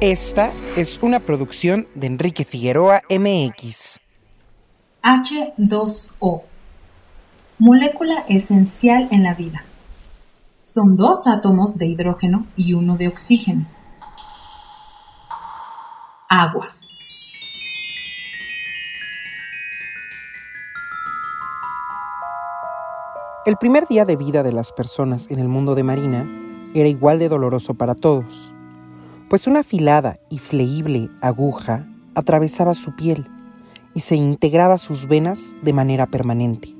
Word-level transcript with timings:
Esta 0.00 0.52
es 0.76 1.00
una 1.02 1.18
producción 1.18 1.88
de 1.96 2.06
Enrique 2.06 2.44
Figueroa 2.44 3.02
MX. 3.10 3.98
H2O. 5.02 6.42
Molécula 7.58 8.24
esencial 8.28 9.08
en 9.10 9.24
la 9.24 9.34
vida. 9.34 9.64
Son 10.62 10.96
dos 10.96 11.26
átomos 11.26 11.78
de 11.78 11.86
hidrógeno 11.86 12.46
y 12.54 12.74
uno 12.74 12.96
de 12.96 13.08
oxígeno. 13.08 13.66
Agua. 16.28 16.68
El 23.44 23.56
primer 23.56 23.88
día 23.88 24.04
de 24.04 24.14
vida 24.14 24.44
de 24.44 24.52
las 24.52 24.70
personas 24.70 25.28
en 25.28 25.40
el 25.40 25.48
mundo 25.48 25.74
de 25.74 25.82
Marina 25.82 26.24
era 26.72 26.88
igual 26.88 27.18
de 27.18 27.28
doloroso 27.28 27.74
para 27.74 27.96
todos 27.96 28.54
pues 29.28 29.46
una 29.46 29.60
afilada 29.60 30.18
y 30.30 30.38
fleíble 30.38 31.10
aguja 31.20 31.86
atravesaba 32.14 32.74
su 32.74 32.96
piel 32.96 33.26
y 33.94 34.00
se 34.00 34.16
integraba 34.16 34.78
sus 34.78 35.06
venas 35.06 35.54
de 35.62 35.72
manera 35.72 36.06
permanente, 36.06 36.74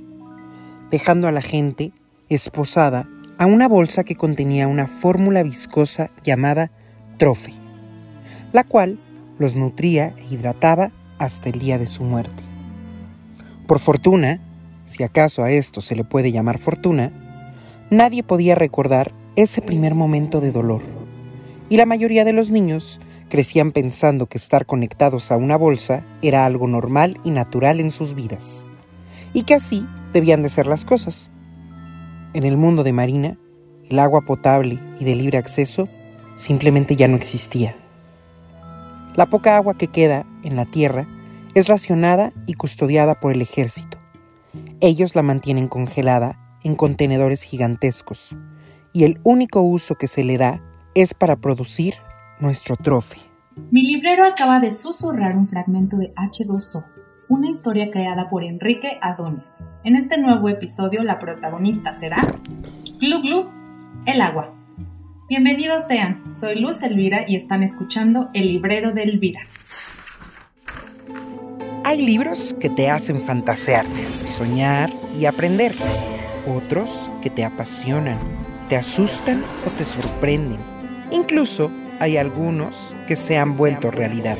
dejando 0.90 1.28
a 1.28 1.32
la 1.32 1.42
gente 1.42 1.92
esposada 2.28 3.08
a 3.38 3.46
una 3.46 3.68
bolsa 3.68 4.02
que 4.02 4.16
contenía 4.16 4.66
una 4.66 4.86
fórmula 4.86 5.42
viscosa 5.42 6.10
llamada 6.24 6.70
trofe, 7.18 7.52
la 8.52 8.64
cual 8.64 8.98
los 9.38 9.54
nutría 9.54 10.14
e 10.16 10.34
hidrataba 10.34 10.90
hasta 11.18 11.50
el 11.50 11.58
día 11.58 11.78
de 11.78 11.86
su 11.86 12.02
muerte. 12.02 12.42
Por 13.66 13.78
fortuna, 13.78 14.40
si 14.84 15.02
acaso 15.02 15.42
a 15.42 15.50
esto 15.50 15.80
se 15.82 15.94
le 15.94 16.04
puede 16.04 16.32
llamar 16.32 16.58
fortuna, 16.58 17.12
nadie 17.90 18.22
podía 18.22 18.54
recordar 18.54 19.12
ese 19.36 19.60
primer 19.60 19.94
momento 19.94 20.40
de 20.40 20.50
dolor 20.50 20.97
y 21.68 21.76
la 21.76 21.86
mayoría 21.86 22.24
de 22.24 22.32
los 22.32 22.50
niños 22.50 23.00
crecían 23.28 23.72
pensando 23.72 24.26
que 24.26 24.38
estar 24.38 24.66
conectados 24.66 25.30
a 25.30 25.36
una 25.36 25.56
bolsa 25.56 26.04
era 26.22 26.46
algo 26.46 26.66
normal 26.66 27.20
y 27.24 27.30
natural 27.30 27.80
en 27.80 27.90
sus 27.90 28.14
vidas, 28.14 28.66
y 29.32 29.42
que 29.42 29.54
así 29.54 29.86
debían 30.12 30.42
de 30.42 30.48
ser 30.48 30.66
las 30.66 30.84
cosas. 30.84 31.30
En 32.32 32.44
el 32.44 32.56
mundo 32.56 32.84
de 32.84 32.92
Marina, 32.92 33.38
el 33.88 33.98
agua 33.98 34.22
potable 34.22 34.78
y 34.98 35.04
de 35.04 35.14
libre 35.14 35.38
acceso 35.38 35.88
simplemente 36.34 36.96
ya 36.96 37.08
no 37.08 37.16
existía. 37.16 37.76
La 39.16 39.26
poca 39.26 39.56
agua 39.56 39.76
que 39.76 39.88
queda 39.88 40.26
en 40.44 40.56
la 40.56 40.64
tierra 40.64 41.08
es 41.54 41.68
racionada 41.68 42.32
y 42.46 42.54
custodiada 42.54 43.18
por 43.18 43.32
el 43.32 43.42
ejército. 43.42 43.98
Ellos 44.80 45.14
la 45.14 45.22
mantienen 45.22 45.68
congelada 45.68 46.38
en 46.62 46.76
contenedores 46.76 47.42
gigantescos, 47.42 48.36
y 48.92 49.04
el 49.04 49.20
único 49.22 49.60
uso 49.60 49.96
que 49.96 50.06
se 50.06 50.24
le 50.24 50.38
da 50.38 50.62
es 51.02 51.14
para 51.14 51.36
producir 51.36 51.94
nuestro 52.40 52.76
trofe. 52.76 53.18
Mi 53.70 53.82
librero 53.82 54.26
acaba 54.26 54.58
de 54.58 54.70
susurrar 54.70 55.36
un 55.36 55.48
fragmento 55.48 55.96
de 55.96 56.12
H2O, 56.14 56.84
una 57.28 57.48
historia 57.48 57.90
creada 57.92 58.28
por 58.28 58.42
Enrique 58.42 58.98
Adonis. 59.00 59.64
En 59.84 59.94
este 59.94 60.18
nuevo 60.18 60.48
episodio 60.48 61.04
la 61.04 61.20
protagonista 61.20 61.92
será 61.92 62.20
Glu 63.00 63.22
Glu, 63.22 63.48
el 64.06 64.20
agua. 64.20 64.54
Bienvenidos 65.28 65.84
sean, 65.86 66.34
soy 66.34 66.60
Luz 66.60 66.82
Elvira 66.82 67.24
y 67.28 67.36
están 67.36 67.62
escuchando 67.62 68.30
El 68.34 68.48
librero 68.48 68.92
de 68.92 69.02
Elvira. 69.04 69.42
Hay 71.84 72.02
libros 72.04 72.56
que 72.58 72.70
te 72.70 72.90
hacen 72.90 73.22
fantasear, 73.22 73.86
soñar 74.26 74.90
y 75.16 75.26
aprender. 75.26 75.74
Otros 76.46 77.10
que 77.22 77.30
te 77.30 77.44
apasionan, 77.44 78.18
te 78.68 78.76
asustan 78.76 79.42
o 79.66 79.70
te 79.70 79.84
sorprenden 79.84 80.67
Incluso 81.10 81.70
hay 82.00 82.16
algunos 82.18 82.94
que 83.06 83.16
se 83.16 83.38
han 83.38 83.56
vuelto 83.56 83.90
realidad. 83.90 84.36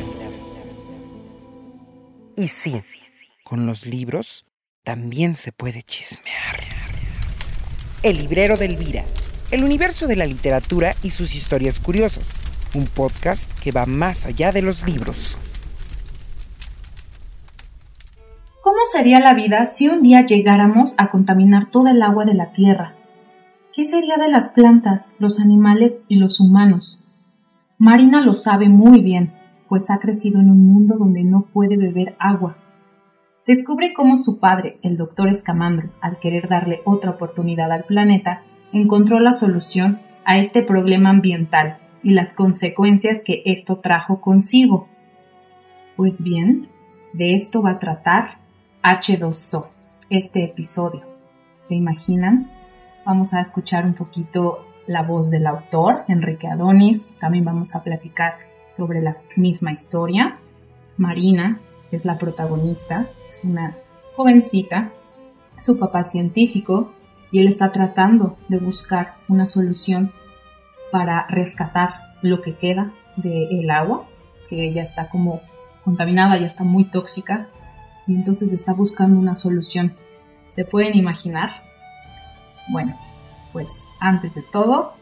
Y 2.37 2.49
sí, 2.49 2.83
con 3.43 3.67
los 3.67 3.87
libros 3.87 4.45
también 4.85 5.35
se 5.37 5.51
puede 5.51 5.83
chismear. 5.83 6.61
El 8.03 8.19
librero 8.19 8.57
de 8.57 8.67
Elvira, 8.67 9.05
el 9.51 9.65
universo 9.65 10.07
de 10.07 10.17
la 10.17 10.27
literatura 10.27 10.95
y 11.03 11.11
sus 11.11 11.35
historias 11.35 11.81
curiosas, 11.81 12.45
un 12.75 12.85
podcast 12.85 13.51
que 13.61 13.73
va 13.73 13.87
más 13.87 14.27
allá 14.27 14.53
de 14.53 14.63
los 14.63 14.87
libros. 14.87 15.39
¿Cómo 18.63 18.79
sería 18.93 19.21
la 19.21 19.33
vida 19.33 19.65
si 19.65 19.89
un 19.89 20.03
día 20.03 20.27
llegáramos 20.27 20.95
a 20.99 21.11
contaminar 21.11 21.71
todo 21.71 21.89
el 21.89 22.03
agua 22.03 22.27
de 22.27 22.35
la 22.35 22.53
Tierra? 22.53 22.98
¿Qué 23.79 23.85
sería 23.85 24.17
de 24.17 24.29
las 24.29 24.49
plantas, 24.49 25.15
los 25.21 25.39
animales 25.39 26.03
y 26.09 26.17
los 26.17 26.41
humanos? 26.41 27.05
Marina 27.79 28.21
lo 28.23 28.35
sabe 28.35 28.69
muy 28.69 29.03
bien, 29.03 29.35
pues 29.69 29.89
ha 29.89 30.01
crecido 30.01 30.41
en 30.41 30.51
un 30.51 30.67
mundo 30.67 30.97
donde 30.99 31.23
no 31.23 31.43
puede 31.53 31.77
beber 31.77 32.17
agua. 32.19 32.57
Descubre 33.47 33.95
cómo 33.95 34.17
su 34.17 34.41
padre, 34.41 34.81
el 34.83 34.97
doctor 34.97 35.29
Escamandro, 35.29 35.91
al 36.01 36.19
querer 36.19 36.49
darle 36.49 36.81
otra 36.85 37.13
oportunidad 37.13 37.71
al 37.71 37.85
planeta, 37.85 38.43
encontró 38.73 39.21
la 39.21 39.31
solución 39.31 40.01
a 40.25 40.39
este 40.39 40.65
problema 40.65 41.11
ambiental 41.11 41.79
y 42.03 42.15
las 42.15 42.35
consecuencias 42.35 43.23
que 43.25 43.43
esto 43.45 43.77
trajo 43.79 44.21
consigo. 44.21 44.89
Pues 45.97 46.25
bien, 46.25 46.67
de 47.13 47.33
esto 47.33 47.63
va 47.63 47.71
a 47.71 47.79
tratar 47.79 48.39
H2O, 48.83 49.69
este 50.11 50.43
episodio. 50.43 51.03
¿Se 51.61 51.77
imaginan? 51.77 52.58
Vamos 53.09 53.33
a 53.33 53.41
escuchar 53.41 53.87
un 53.87 53.95
poquito 53.95 54.67
la 54.87 55.03
voz 55.03 55.31
del 55.31 55.47
autor, 55.47 56.05
Enrique 56.09 56.47
Adonis. 56.47 57.09
También 57.19 57.43
vamos 57.43 57.75
a 57.75 57.83
platicar 57.83 58.35
sobre 58.73 59.01
la 59.01 59.17
misma 59.35 59.73
historia. 59.73 60.37
Marina 60.99 61.59
es 61.91 62.05
la 62.05 62.19
protagonista, 62.19 63.09
es 63.27 63.45
una 63.45 63.79
jovencita, 64.15 64.93
su 65.59 65.79
papá 65.79 66.01
es 66.01 66.11
científico 66.11 66.91
y 67.33 67.39
él 67.41 67.49
está 67.49 67.73
tratando 67.73 68.37
de 68.49 68.59
buscar 68.59 69.15
una 69.27 69.47
solución 69.47 70.13
para 70.93 71.27
rescatar 71.29 71.95
lo 72.21 72.43
que 72.43 72.57
queda 72.57 72.93
del 73.17 73.71
agua, 73.71 74.07
que 74.51 74.71
ya 74.75 74.83
está 74.83 75.09
como 75.09 75.41
contaminada, 75.83 76.39
ya 76.39 76.45
está 76.45 76.63
muy 76.63 76.85
tóxica, 76.85 77.49
y 78.07 78.15
entonces 78.15 78.53
está 78.53 78.75
buscando 78.75 79.19
una 79.19 79.33
solución. 79.33 79.95
¿Se 80.49 80.67
pueden 80.67 80.95
imaginar? 80.95 81.68
Bueno, 82.69 82.97
pues 83.53 83.89
antes 84.01 84.35
de 84.35 84.43
todo, 84.43 84.95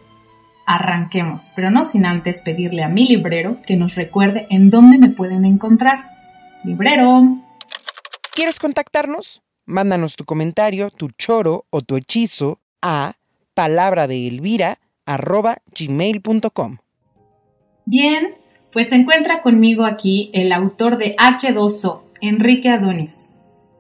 arranquemos, 0.67 1.53
pero 1.55 1.71
no 1.71 1.85
sin 1.85 2.07
antes 2.07 2.41
pedirle 2.41 2.83
a 2.83 2.89
mi 2.89 3.07
librero 3.07 3.61
que 3.67 3.77
nos 3.77 3.95
recuerde 3.95 4.47
en 4.51 4.71
dónde 4.71 4.99
me 4.99 5.11
pueden 5.11 5.45
encontrar. 5.45 6.11
Librero. 6.65 7.39
¿Quieres 8.35 8.59
contactarnos? 8.59 9.43
Mándanos 9.65 10.17
tu 10.17 10.25
comentario, 10.25 10.91
tu 10.91 11.09
choro 11.11 11.65
o 11.71 11.81
tu 11.81 11.97
hechizo 11.97 12.61
a 12.83 13.15
palabra 13.55 14.07
de 14.07 14.29
gmail.com. 15.07 16.77
Bien, 17.85 18.35
pues 18.73 18.89
se 18.89 18.97
encuentra 18.97 19.43
conmigo 19.43 19.85
aquí 19.85 20.31
el 20.35 20.53
autor 20.53 20.99
de 20.99 21.17
H2O, 21.17 22.03
Enrique 22.21 22.69
Adonis. 22.69 23.36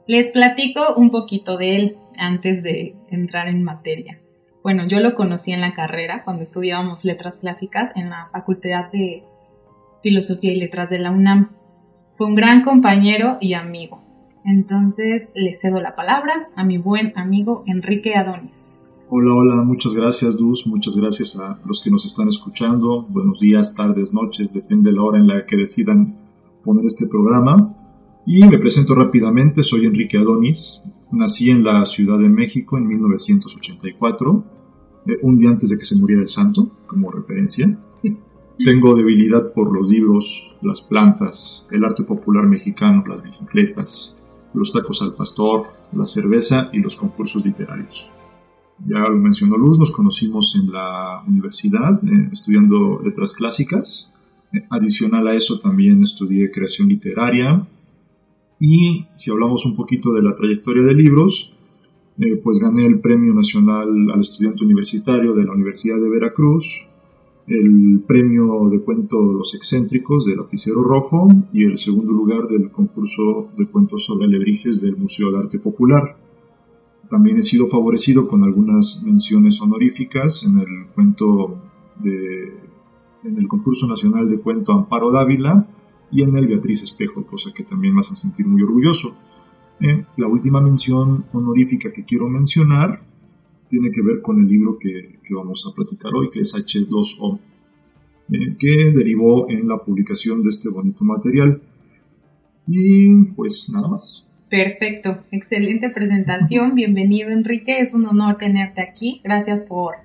Les 0.08 0.30
platico 0.30 0.94
un 0.96 1.10
poquito 1.10 1.56
de 1.56 1.76
él 1.76 1.96
antes 2.16 2.62
de 2.62 2.94
entrar 3.10 3.48
en 3.48 3.64
materia. 3.64 4.20
Bueno, 4.62 4.86
yo 4.86 5.00
lo 5.00 5.16
conocí 5.16 5.50
en 5.50 5.60
la 5.60 5.74
carrera 5.74 6.22
cuando 6.22 6.44
estudiábamos 6.44 7.04
letras 7.04 7.38
clásicas 7.38 7.90
en 7.96 8.10
la 8.10 8.28
Facultad 8.30 8.92
de 8.92 9.24
Filosofía 10.04 10.52
y 10.52 10.60
Letras 10.60 10.90
de 10.90 11.00
la 11.00 11.10
UNAM. 11.10 11.50
Fue 12.12 12.28
un 12.28 12.36
gran 12.36 12.62
compañero 12.62 13.38
y 13.40 13.54
amigo. 13.54 14.00
Entonces 14.44 15.30
le 15.34 15.52
cedo 15.52 15.80
la 15.80 15.96
palabra 15.96 16.50
a 16.54 16.64
mi 16.64 16.78
buen 16.78 17.12
amigo 17.16 17.64
Enrique 17.66 18.14
Adonis. 18.14 18.84
Hola, 19.08 19.34
hola, 19.34 19.62
muchas 19.64 19.92
gracias 19.92 20.40
Luz, 20.40 20.68
muchas 20.68 20.96
gracias 20.96 21.36
a 21.36 21.58
los 21.64 21.82
que 21.82 21.90
nos 21.90 22.06
están 22.06 22.28
escuchando. 22.28 23.02
Buenos 23.08 23.40
días, 23.40 23.74
tardes, 23.74 24.12
noches, 24.12 24.52
depende 24.52 24.92
de 24.92 24.96
la 24.96 25.02
hora 25.02 25.18
en 25.18 25.26
la 25.26 25.46
que 25.46 25.56
decidan 25.56 26.12
poner 26.64 26.84
este 26.84 27.08
programa. 27.08 27.85
Y 28.28 28.44
me 28.44 28.58
presento 28.58 28.96
rápidamente, 28.96 29.62
soy 29.62 29.86
Enrique 29.86 30.18
Adonis, 30.18 30.82
nací 31.12 31.48
en 31.48 31.62
la 31.62 31.84
Ciudad 31.84 32.18
de 32.18 32.28
México 32.28 32.76
en 32.76 32.88
1984, 32.88 34.44
eh, 35.06 35.18
un 35.22 35.38
día 35.38 35.50
antes 35.50 35.70
de 35.70 35.78
que 35.78 35.84
se 35.84 35.94
muriera 35.94 36.22
el 36.22 36.28
santo, 36.28 36.72
como 36.88 37.12
referencia. 37.12 37.78
Tengo 38.58 38.96
debilidad 38.96 39.52
por 39.52 39.72
los 39.72 39.88
libros, 39.88 40.56
las 40.60 40.80
plantas, 40.80 41.68
el 41.70 41.84
arte 41.84 42.02
popular 42.02 42.46
mexicano, 42.46 43.04
las 43.06 43.22
bicicletas, 43.22 44.16
los 44.54 44.72
tacos 44.72 45.02
al 45.02 45.14
pastor, 45.14 45.68
la 45.92 46.04
cerveza 46.04 46.68
y 46.72 46.80
los 46.80 46.96
concursos 46.96 47.44
literarios. 47.44 48.08
Ya 48.88 48.98
lo 48.98 49.16
mencionó 49.16 49.56
Luz, 49.56 49.78
nos 49.78 49.92
conocimos 49.92 50.56
en 50.60 50.72
la 50.72 51.22
universidad 51.28 52.02
eh, 52.04 52.28
estudiando 52.32 53.00
letras 53.04 53.34
clásicas. 53.34 54.12
Eh, 54.52 54.66
adicional 54.68 55.28
a 55.28 55.34
eso 55.34 55.60
también 55.60 56.02
estudié 56.02 56.50
creación 56.50 56.88
literaria, 56.88 57.68
y 58.58 59.06
si 59.14 59.30
hablamos 59.30 59.66
un 59.66 59.76
poquito 59.76 60.12
de 60.12 60.22
la 60.22 60.34
trayectoria 60.34 60.82
de 60.82 60.94
libros, 60.94 61.52
eh, 62.18 62.40
pues 62.42 62.58
gané 62.58 62.86
el 62.86 63.00
Premio 63.00 63.34
Nacional 63.34 64.10
al 64.10 64.20
Estudiante 64.20 64.64
Universitario 64.64 65.34
de 65.34 65.44
la 65.44 65.52
Universidad 65.52 65.96
de 65.96 66.08
Veracruz. 66.08 66.86
el 67.48 68.00
premio 68.04 68.68
de 68.68 68.80
cuento 68.80 69.20
Los 69.20 69.54
Excéntricos 69.54 70.24
del 70.24 70.38
Lapicero 70.38 70.82
Rojo 70.82 71.28
y 71.52 71.62
el 71.62 71.78
segundo 71.78 72.10
lugar 72.10 72.48
del 72.48 72.72
concurso 72.72 73.50
de 73.56 73.66
cuentos 73.66 74.04
sobre 74.04 74.24
alebrijes 74.24 74.80
del 74.80 74.96
Museo 74.96 75.30
de 75.30 75.38
Arte 75.38 75.60
Popular. 75.60 76.16
También 77.08 77.36
he 77.36 77.42
sido 77.42 77.68
favorecido 77.68 78.26
con 78.26 78.42
algunas 78.42 79.00
menciones 79.04 79.62
honoríficas 79.62 80.44
en 80.44 80.58
el 80.58 80.86
cuento 80.92 81.56
de, 82.02 82.52
en 83.22 83.38
el 83.38 83.46
concurso 83.46 83.86
nacional 83.86 84.28
de 84.28 84.38
cuento 84.38 84.72
Amparo 84.72 85.12
Dávila 85.12 85.68
y 86.10 86.22
en 86.22 86.36
el 86.36 86.46
Beatriz 86.46 86.82
Espejo, 86.82 87.26
cosa 87.26 87.50
que 87.54 87.64
también 87.64 87.94
me 87.94 88.00
hace 88.00 88.16
sentir 88.16 88.46
muy 88.46 88.62
orgulloso. 88.62 89.16
Eh, 89.80 90.04
la 90.16 90.26
última 90.26 90.60
mención 90.60 91.26
honorífica 91.32 91.92
que 91.92 92.04
quiero 92.04 92.28
mencionar 92.28 93.02
tiene 93.68 93.90
que 93.90 94.00
ver 94.00 94.22
con 94.22 94.40
el 94.40 94.48
libro 94.48 94.78
que, 94.78 95.18
que 95.22 95.34
vamos 95.34 95.66
a 95.70 95.74
platicar 95.74 96.14
hoy, 96.14 96.30
que 96.30 96.40
es 96.40 96.54
H2O, 96.54 97.38
eh, 98.32 98.56
que 98.58 98.92
derivó 98.94 99.50
en 99.50 99.68
la 99.68 99.78
publicación 99.78 100.42
de 100.42 100.48
este 100.48 100.70
bonito 100.70 101.04
material. 101.04 101.60
Y 102.66 103.24
pues 103.36 103.70
nada 103.72 103.88
más. 103.88 104.28
Perfecto, 104.48 105.18
excelente 105.32 105.90
presentación. 105.90 106.74
Bienvenido 106.74 107.30
Enrique, 107.30 107.80
es 107.80 107.94
un 107.94 108.06
honor 108.06 108.36
tenerte 108.36 108.80
aquí. 108.80 109.20
Gracias 109.24 109.60
por, 109.62 109.96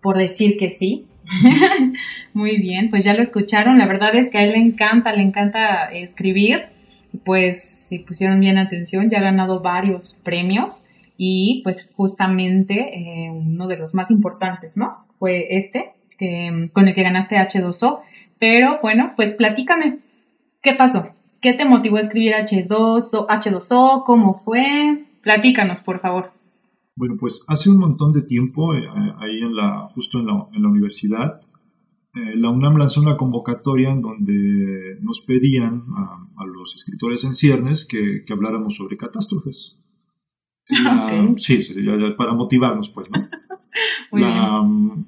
por 0.00 0.16
decir 0.16 0.56
que 0.56 0.70
sí. 0.70 1.06
Muy 2.34 2.58
bien, 2.58 2.90
pues 2.90 3.04
ya 3.04 3.14
lo 3.14 3.22
escucharon. 3.22 3.78
La 3.78 3.86
verdad 3.86 4.14
es 4.14 4.30
que 4.30 4.38
a 4.38 4.44
él 4.44 4.52
le 4.52 4.58
encanta, 4.58 5.12
le 5.12 5.22
encanta 5.22 5.86
escribir. 5.86 6.66
Pues 7.24 7.62
si 7.88 7.98
pusieron 8.00 8.40
bien 8.40 8.58
atención, 8.58 9.10
ya 9.10 9.18
ha 9.18 9.22
ganado 9.22 9.60
varios 9.60 10.20
premios 10.24 10.84
y 11.16 11.60
pues 11.64 11.90
justamente 11.96 12.98
eh, 12.98 13.30
uno 13.30 13.66
de 13.66 13.76
los 13.76 13.94
más 13.94 14.10
importantes, 14.10 14.76
¿no? 14.76 15.04
Fue 15.18 15.56
este, 15.56 15.90
con 16.72 16.88
el 16.88 16.94
que 16.94 17.02
ganaste 17.02 17.36
H2O. 17.36 18.00
Pero 18.38 18.78
bueno, 18.80 19.12
pues 19.16 19.34
platícame, 19.34 19.98
¿qué 20.62 20.74
pasó? 20.74 21.10
¿Qué 21.42 21.52
te 21.52 21.64
motivó 21.64 21.96
a 21.96 22.00
escribir 22.00 22.32
H2O? 22.34 23.26
H2O 23.26 24.04
¿Cómo 24.04 24.34
fue? 24.34 25.04
Platícanos, 25.22 25.82
por 25.82 26.00
favor. 26.00 26.39
Bueno, 27.00 27.16
pues 27.18 27.46
hace 27.48 27.70
un 27.70 27.78
montón 27.78 28.12
de 28.12 28.20
tiempo, 28.20 28.74
eh, 28.74 28.86
ahí 29.16 29.38
en 29.38 29.56
la, 29.56 29.88
justo 29.94 30.18
en 30.18 30.26
la, 30.26 30.46
en 30.52 30.62
la 30.62 30.68
universidad, 30.68 31.40
eh, 32.12 32.36
la 32.36 32.50
UNAM 32.50 32.76
lanzó 32.76 33.00
una 33.00 33.16
convocatoria 33.16 33.88
en 33.88 34.02
donde 34.02 34.98
nos 35.00 35.22
pedían 35.22 35.82
a, 35.96 36.44
los 36.44 36.74
escritores 36.74 37.24
en 37.24 37.32
ciernes 37.32 37.86
que, 37.86 38.22
que 38.26 38.32
habláramos 38.34 38.74
sobre 38.74 38.98
catástrofes. 38.98 39.80
Sí, 41.38 41.62
sí, 41.62 41.82
para 42.18 42.34
motivarnos, 42.34 42.90
pues, 42.90 43.10
¿no? 43.10 43.26
la 44.18 44.60
mm, 44.60 45.06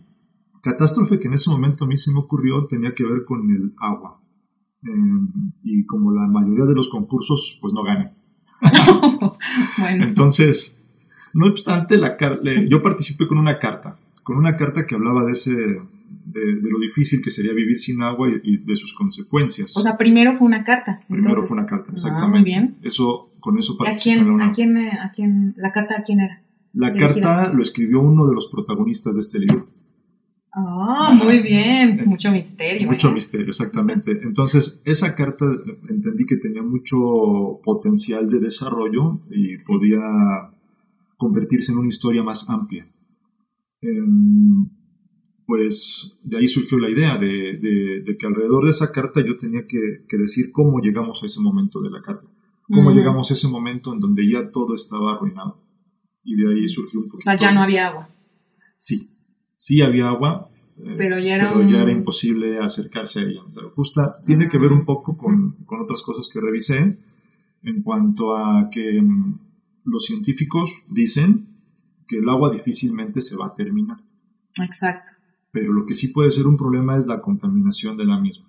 catástrofe 0.63 1.21
que 1.21 1.29
en 1.29 1.35
ese 1.35 1.51
momento 1.51 1.85
a 1.85 1.89
mí 1.89 1.99
se 1.99 2.11
me 2.11 2.21
ocurrió 2.21 2.67
tenía 2.69 2.95
que 2.95 3.05
ver 3.05 3.27
con 3.27 3.51
el 3.51 3.75
agua. 3.77 4.19
Em, 4.83 5.29
y 5.63 5.85
como 5.85 6.11
la 6.11 6.27
mayoría 6.27 6.65
de 6.65 6.75
los 6.75 6.89
concursos, 6.89 7.59
pues 7.61 7.75
no 7.75 7.83
gané. 7.83 8.15
bueno. 9.79 10.05
Entonces, 10.05 10.82
no 11.35 11.47
obstante, 11.47 11.97
la 11.97 12.17
yo 12.69 12.83
participé 12.83 13.27
con 13.27 13.39
una 13.39 13.59
carta, 13.59 13.97
con 14.23 14.37
una 14.37 14.57
carta 14.57 14.87
que 14.87 14.95
hablaba 14.95 15.25
de 15.25 15.33
ese, 15.33 15.53
de, 15.55 16.71
lo 16.71 16.79
difícil 16.79 17.21
que 17.23 17.31
sería 17.31 17.53
vivir 17.53 17.79
sin 17.79 18.03
agua 18.03 18.29
y, 18.43 18.59
de 18.59 18.77
sus 18.77 18.93
consecuencias. 18.95 19.77
O 19.77 19.83
sea, 19.83 19.97
primero 19.97 20.35
fue 20.35 20.47
una 20.47 20.65
carta. 20.65 20.99
Primero 21.09 21.47
fue 21.47 21.57
una 21.57 21.67
carta, 21.67 21.87
ah, 21.89 21.95
exactamente. 21.95 22.39
muy 22.39 22.45
bien. 22.45 22.77
Eso 22.83 23.31
con 23.41 23.59
eso 23.59 23.77
¿A 23.81 23.93
quién, 24.01 24.41
a 24.41 24.53
quién, 24.53 24.77
a 24.77 25.11
quién, 25.15 25.55
la 25.57 25.73
carta 25.73 25.97
a 25.99 26.03
quién 26.03 26.21
era? 26.21 26.43
La 26.75 26.93
carta 26.95 27.53
lo 27.53 27.61
escribió 27.61 28.01
uno 28.01 28.27
de 28.27 28.35
los 28.35 28.49
protagonistas 28.49 29.17
de 29.17 29.21
este 29.21 29.39
libro. 29.41 29.69
Ah, 30.55 31.13
muy 31.15 31.43
bien, 31.43 32.01
eh, 32.01 32.05
mucho 32.05 32.31
misterio. 32.31 32.87
Mucho 32.91 33.09
¿eh? 33.09 33.15
misterio, 33.15 33.49
exactamente. 33.49 34.13
Entonces, 34.23 34.83
esa 34.85 35.15
carta 35.15 35.47
entendí 35.89 36.27
que 36.27 36.37
tenía 36.37 36.63
mucho 36.63 37.61
potencial 37.65 38.29
de 38.29 38.39
desarrollo 38.39 39.21
y 39.31 39.57
podía 39.67 40.01
convertirse 41.23 41.73
en 41.73 41.79
una 41.79 41.89
historia 41.89 42.23
más 42.23 42.49
amplia. 42.51 42.87
Em, 43.81 44.69
pues 45.47 46.17
de 46.23 46.39
ahí 46.39 46.49
surgió 46.49 46.79
la 46.79 46.91
idea 46.91 47.19
de, 47.19 48.17
que 48.19 48.27
alrededor 48.27 48.65
de 48.65 48.71
esa 48.71 48.93
carta 48.93 49.21
yo 49.21 49.37
tenía 49.37 49.67
que, 49.67 50.05
que 50.09 50.17
decir 50.17 50.51
cómo 50.53 50.81
llegamos 50.81 51.23
a 51.23 51.27
ese 51.27 51.41
momento 51.41 51.81
de 51.81 51.91
la 51.91 52.03
carta 52.03 52.27
cómo 52.73 52.91
llegamos 52.93 53.31
a 53.31 53.35
ese 53.35 53.49
momento 53.49 53.93
en 53.93 54.01
donde 54.01 54.29
ya 54.29 54.51
todo 54.51 54.75
estaba 54.75 55.15
arruinado. 55.15 55.59
Y 56.25 56.37
de 56.37 56.53
ahí 56.53 56.69
surgió 56.69 57.01
un 57.01 57.07
poquito. 57.07 57.31
O 57.31 57.37
sea, 57.37 57.37
ya 57.37 57.53
no 57.53 57.63
había 57.63 57.89
agua. 57.89 58.09
Sí, 58.77 59.11
sí 59.57 59.83
había 59.83 60.09
agua, 60.09 60.49
eh, 60.79 60.95
pero, 60.97 61.19
ya 61.19 61.37
era, 61.37 61.93
imposible 61.93 62.59
acercarse 62.59 63.21
a 63.21 63.23
ella. 63.25 63.41
justa, 63.75 64.23
tiene 64.25 64.49
que 64.49 64.59
ver 64.59 64.73
un 64.73 64.85
poco 64.85 65.17
con, 65.17 65.53
con, 65.67 65.81
otras 65.81 66.03
cosas 66.03 66.29
que 66.33 66.41
revisé 66.41 66.99
en 67.63 67.83
cuanto 67.83 68.37
a 68.37 68.69
que 68.71 69.01
mm, 69.01 69.39
los 69.85 70.05
científicos 70.05 70.83
dicen 70.89 71.47
que 72.07 72.19
el 72.19 72.29
agua 72.29 72.51
difícilmente 72.51 73.21
se 73.21 73.37
va 73.37 73.47
a 73.47 73.55
terminar. 73.55 73.99
Exacto. 74.63 75.13
Pero 75.51 75.73
lo 75.73 75.87
que 75.87 75.95
sí 75.95 76.09
puede 76.09 76.31
ser 76.31 76.47
un 76.47 76.57
problema 76.57 76.97
es 76.97 77.07
la 77.07 77.21
contaminación 77.21 77.97
de 77.97 78.05
la 78.05 78.19
misma. 78.19 78.49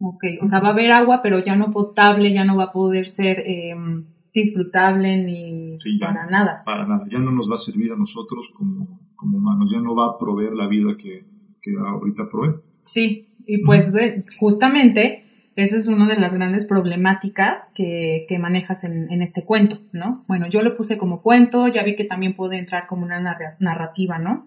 Ok, 0.00 0.24
o 0.40 0.46
sea, 0.46 0.60
va 0.60 0.68
a 0.68 0.72
haber 0.72 0.92
agua, 0.92 1.20
pero 1.22 1.44
ya 1.44 1.56
no 1.56 1.72
potable, 1.72 2.32
ya 2.32 2.44
no 2.44 2.56
va 2.56 2.64
a 2.64 2.72
poder 2.72 3.08
ser 3.08 3.42
em, 3.44 4.04
disfrutable 4.32 5.24
ni 5.24 5.78
para 5.98 6.26
nada. 6.30 6.62
Para 6.64 6.86
nada, 6.86 7.06
ya 7.10 7.18
no 7.18 7.32
nos 7.32 7.50
va 7.50 7.56
a 7.56 7.58
servir 7.58 7.92
a 7.92 7.96
nosotros 7.96 8.52
como, 8.54 9.00
como 9.16 9.38
humanos, 9.38 9.70
ya 9.72 9.80
no 9.80 9.96
va 9.96 10.06
a 10.06 10.18
proveer 10.18 10.52
la 10.52 10.68
vida 10.68 10.96
que, 10.96 11.24
que 11.60 11.74
ahorita 11.76 12.28
provee. 12.30 12.60
Sí, 12.84 13.28
y 13.44 13.64
pues 13.64 13.92
justamente 14.38 15.24
esa 15.62 15.76
es 15.76 15.88
una 15.88 16.06
de 16.06 16.16
las 16.16 16.36
grandes 16.36 16.66
problemáticas 16.66 17.72
que, 17.74 18.26
que 18.28 18.38
manejas 18.38 18.84
en, 18.84 19.10
en, 19.10 19.22
este 19.22 19.44
cuento, 19.44 19.80
¿no? 19.92 20.24
Bueno, 20.28 20.46
yo 20.48 20.62
lo 20.62 20.76
puse 20.76 20.98
como 20.98 21.20
cuento, 21.20 21.66
ya 21.66 21.82
vi 21.82 21.96
que 21.96 22.04
también 22.04 22.36
puede 22.36 22.58
entrar 22.58 22.86
como 22.86 23.04
una 23.04 23.18
narrativa, 23.58 24.20
¿no? 24.20 24.46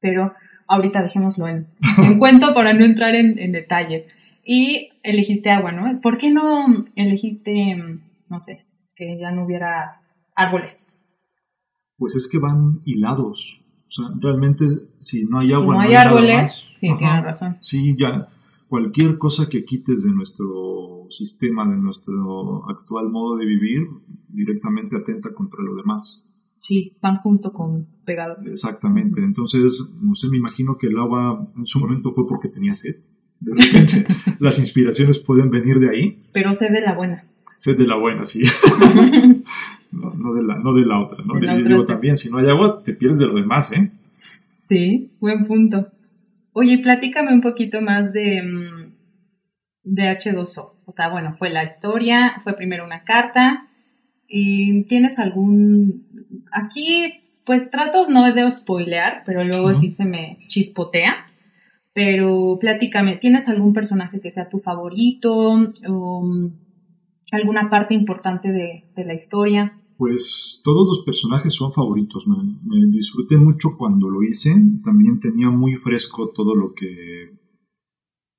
Pero 0.00 0.34
ahorita 0.66 1.02
dejémoslo 1.02 1.46
en, 1.46 1.68
en 1.98 2.18
cuento 2.18 2.52
para 2.52 2.72
no 2.72 2.84
entrar 2.84 3.14
en, 3.14 3.38
en 3.38 3.52
detalles 3.52 4.08
y 4.44 4.90
elegiste 5.04 5.50
agua, 5.50 5.70
¿no? 5.70 6.00
¿Por 6.00 6.18
qué 6.18 6.32
no 6.32 6.84
elegiste, 6.96 7.76
no 8.28 8.40
sé, 8.40 8.66
que 8.96 9.16
ya 9.16 9.30
no 9.30 9.44
hubiera 9.44 10.00
árboles? 10.34 10.92
Pues 11.96 12.16
es 12.16 12.28
que 12.28 12.40
van 12.40 12.72
hilados. 12.84 13.60
O 13.86 13.90
sea, 13.92 14.06
realmente 14.20 14.64
si 14.98 15.26
no 15.26 15.38
hay 15.38 15.52
agua... 15.52 15.60
Si 15.60 15.70
no 15.70 15.80
hay, 15.80 15.94
árboles, 15.94 16.66
sí, 16.80 16.90
tienes 16.98 17.22
razón. 17.22 17.56
Sí, 17.60 17.94
ya 17.96 18.28
cualquier 18.74 19.18
cosa 19.18 19.48
que 19.48 19.64
quites 19.64 20.02
de 20.02 20.10
nuestro 20.10 21.06
sistema, 21.08 21.64
de 21.64 21.76
nuestro 21.76 22.68
actual 22.68 23.08
modo 23.08 23.36
de 23.36 23.46
vivir, 23.46 23.86
directamente 24.28 24.96
atenta 24.96 25.32
contra 25.32 25.62
lo 25.62 25.76
demás. 25.76 26.28
Sí, 26.58 26.96
van 27.00 27.18
junto 27.18 27.52
con 27.52 27.86
pegado. 28.04 28.36
Exactamente. 28.44 29.20
Entonces, 29.20 29.80
no 30.00 30.16
sé, 30.16 30.26
me 30.28 30.38
imagino 30.38 30.76
que 30.76 30.88
el 30.88 30.98
agua 30.98 31.48
en 31.56 31.66
su 31.66 31.78
momento 31.78 32.10
fue 32.10 32.26
porque 32.26 32.48
tenía 32.48 32.74
sed 32.74 32.96
de 33.38 33.54
repente 33.54 34.06
las 34.40 34.58
inspiraciones 34.58 35.20
pueden 35.20 35.50
venir 35.50 35.78
de 35.78 35.90
ahí. 35.90 36.22
Pero 36.32 36.52
sé 36.52 36.72
de 36.72 36.80
la 36.80 36.94
buena. 36.94 37.24
Sé 37.56 37.74
de 37.74 37.86
la 37.86 37.94
buena, 37.94 38.24
sí. 38.24 38.42
no, 39.92 40.34
de, 40.34 40.42
la, 40.42 40.58
no 40.58 40.74
de 40.74 40.84
la 40.84 41.00
otra, 41.00 41.24
¿no? 41.24 41.38
digo 41.38 41.86
también, 41.86 42.16
si 42.16 42.28
no 42.28 42.38
hay 42.38 42.48
agua, 42.48 42.82
te 42.82 42.92
pierdes 42.92 43.20
de 43.20 43.26
lo 43.26 43.34
demás, 43.34 43.70
¿eh? 43.70 43.92
Sí, 44.52 45.12
buen 45.20 45.46
punto. 45.46 45.86
Oye, 46.56 46.78
platícame 46.78 47.32
un 47.34 47.40
poquito 47.40 47.80
más 47.82 48.12
de, 48.12 48.40
mm, 48.42 48.94
de 49.82 50.02
H2O. 50.04 50.76
O 50.86 50.92
sea, 50.92 51.08
bueno, 51.08 51.34
fue 51.34 51.50
la 51.50 51.64
historia, 51.64 52.40
fue 52.44 52.56
primero 52.56 52.84
una 52.84 53.02
carta. 53.02 53.68
¿Y 54.28 54.84
tienes 54.84 55.18
algún... 55.18 56.06
Aquí, 56.52 57.24
pues 57.44 57.70
trato 57.70 58.08
no 58.08 58.32
de 58.32 58.50
spoilear, 58.50 59.24
pero 59.26 59.42
luego 59.44 59.74
sí 59.74 59.90
se 59.90 60.04
me 60.04 60.38
chispotea. 60.46 61.26
Pero 61.92 62.56
platícame, 62.60 63.16
¿tienes 63.16 63.48
algún 63.48 63.72
personaje 63.72 64.20
que 64.20 64.30
sea 64.30 64.48
tu 64.48 64.60
favorito 64.60 65.32
o 65.88 66.22
mm, 66.22 66.52
alguna 67.32 67.68
parte 67.68 67.94
importante 67.94 68.52
de, 68.52 68.84
la 69.04 69.14
historia? 69.14 69.78
Pues 69.96 70.60
todos 70.64 70.88
los 70.88 71.04
personajes 71.04 71.54
son 71.54 71.72
favoritos. 71.72 72.24
Me, 72.26 72.86
disfruté 72.88 73.36
mucho 73.36 73.76
cuando 73.78 74.08
lo 74.08 74.22
hice. 74.22 74.54
También 74.82 75.20
tenía 75.20 75.50
muy 75.50 75.76
fresco 75.76 76.30
todo 76.30 76.54
lo 76.54 76.74
que. 76.74 77.38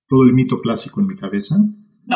todo 0.08 0.24
el 0.24 0.34
mito 0.34 0.60
clásico 0.60 1.02
en 1.02 1.08
mi 1.08 1.16
cabeza. 1.16 1.56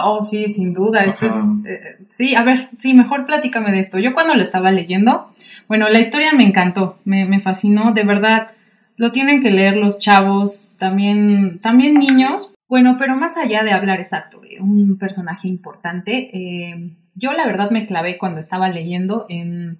Oh, 0.04 0.22
sí, 0.22 0.46
sin 0.48 0.74
duda. 0.74 1.04
Esto 1.06 1.26
es, 1.26 1.36
eh, 1.66 2.06
sí, 2.10 2.36
a 2.36 2.44
ver, 2.44 2.70
sí, 2.78 2.94
mejor 2.94 3.26
platícame 3.26 3.72
de 3.72 3.80
esto. 3.80 3.98
Yo 3.98 4.14
cuando 4.14 4.36
lo 4.36 4.42
estaba 4.42 4.72
leyendo, 4.72 5.30
bueno, 5.68 5.90
la 5.90 6.00
historia 6.00 6.32
me 6.34 6.44
encantó, 6.44 7.00
me, 7.06 7.26
me 7.26 7.40
fascinó, 7.40 7.94
de 7.94 8.04
verdad 8.04 8.52
lo 9.00 9.14
tienen 9.14 9.42
que 9.42 9.50
leer 9.50 9.78
los 9.78 9.98
chavos, 9.98 10.74
también, 10.78 11.60
también 11.62 11.94
niños. 11.94 12.54
Bueno, 12.68 12.98
pero 13.00 13.16
más 13.16 13.38
allá 13.38 13.64
de 13.64 13.72
hablar 13.72 14.00
exacto 14.00 14.42
de 14.42 14.60
un 14.60 14.98
personaje 14.98 15.48
importante, 15.48 16.30
eh, 16.34 16.98
yo 17.20 17.34
la 17.34 17.46
verdad 17.46 17.72
me 17.72 17.86
clavé 17.86 18.18
cuando 18.18 18.40
estaba 18.40 18.70
leyendo 18.70 19.26
en 19.30 19.78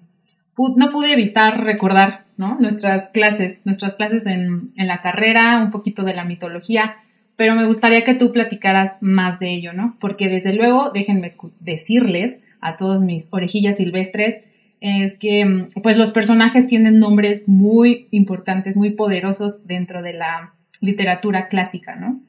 no 0.76 0.90
pude 0.90 1.12
evitar 1.12 1.64
recordar. 1.64 2.24
Nuestras 2.58 3.08
clases, 3.08 3.60
nuestras 3.66 3.96
clases 3.96 4.24
en, 4.24 4.72
la 4.74 5.02
carrera, 5.02 5.62
un 5.62 5.70
poquito 5.70 6.04
de 6.04 6.14
la 6.14 6.24
mitología, 6.24 6.96
pero 7.36 7.54
me 7.54 7.66
gustaría 7.66 8.02
que 8.02 8.14
tú 8.14 8.32
platicaras 8.32 8.92
más 9.02 9.38
de 9.38 9.52
ello, 9.52 9.74
¿no? 9.74 9.98
Porque 10.00 10.30
desde 10.30 10.54
luego, 10.54 10.90
déjenme 10.90 11.28
decirles 11.60 12.40
a 12.62 12.78
todos 12.78 13.02
mis 13.02 13.28
orejillas 13.30 13.76
silvestres, 13.76 14.46
es 14.80 15.18
que 15.18 15.68
pues 15.82 15.98
los 15.98 16.12
personajes 16.12 16.66
tienen 16.66 16.98
nombres 16.98 17.46
muy 17.46 18.08
importantes, 18.10 18.74
muy 18.74 18.92
poderosos 18.92 19.66
dentro 19.66 20.02
de 20.02 20.14
la 20.14 20.54
literatura 20.80 21.48
clásica, 21.48 21.94
¿no? 21.94 22.22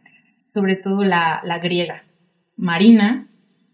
Sobre 0.45 0.75
todo 0.75 1.05
la, 1.05 1.41
griega. 1.63 2.03
Marina, 2.57 3.29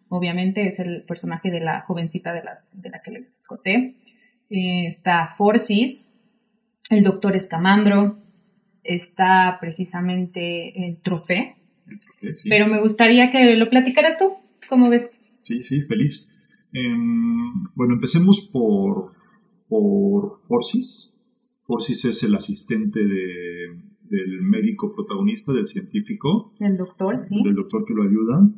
obviamente, 0.10 0.68
es 0.68 0.80
el 0.80 1.04
personaje 1.04 1.52
de 1.52 1.60
la 1.60 1.82
jovencita 1.82 2.34
de, 2.34 2.44
las, 2.44 2.68
de 2.74 2.90
la 2.90 3.02
que 3.02 3.12
les 3.12 3.30
conté. 3.48 3.96
Eh, 4.50 4.86
está 4.88 5.30
Forcis, 5.38 6.14
el 6.90 7.04
doctor 7.04 7.36
Escamandro, 7.36 8.18
está 8.84 9.58
precisamente 9.60 10.88
el 10.88 10.98
Trofé. 11.02 11.56
Pero 12.50 12.68
me 12.68 12.82
gustaría 12.82 13.30
que 13.30 13.56
lo 13.56 13.70
platicaras 13.70 14.18
tú, 14.18 14.34
¿cómo 14.70 14.90
ves? 14.90 15.20
Sí, 15.42 15.64
sí, 15.64 15.82
feliz. 15.82 16.30
Em, 16.74 17.64
bueno, 17.76 17.94
empecemos 17.94 18.42
por, 18.52 19.14
por 19.68 20.40
Forcis. 20.48 21.14
Forcis 21.62 22.06
es 22.06 22.24
el 22.24 22.36
asistente 22.36 23.00
del 23.04 24.42
médico 24.42 24.94
protagonista, 24.94 25.54
del 25.54 25.66
científico. 25.66 26.54
Del 26.60 26.78
doctor, 26.78 27.18
sí. 27.18 27.42
Del 27.44 27.56
doctor 27.56 27.86
que 27.86 27.94
lo 27.94 28.04
ayuda. 28.04 28.50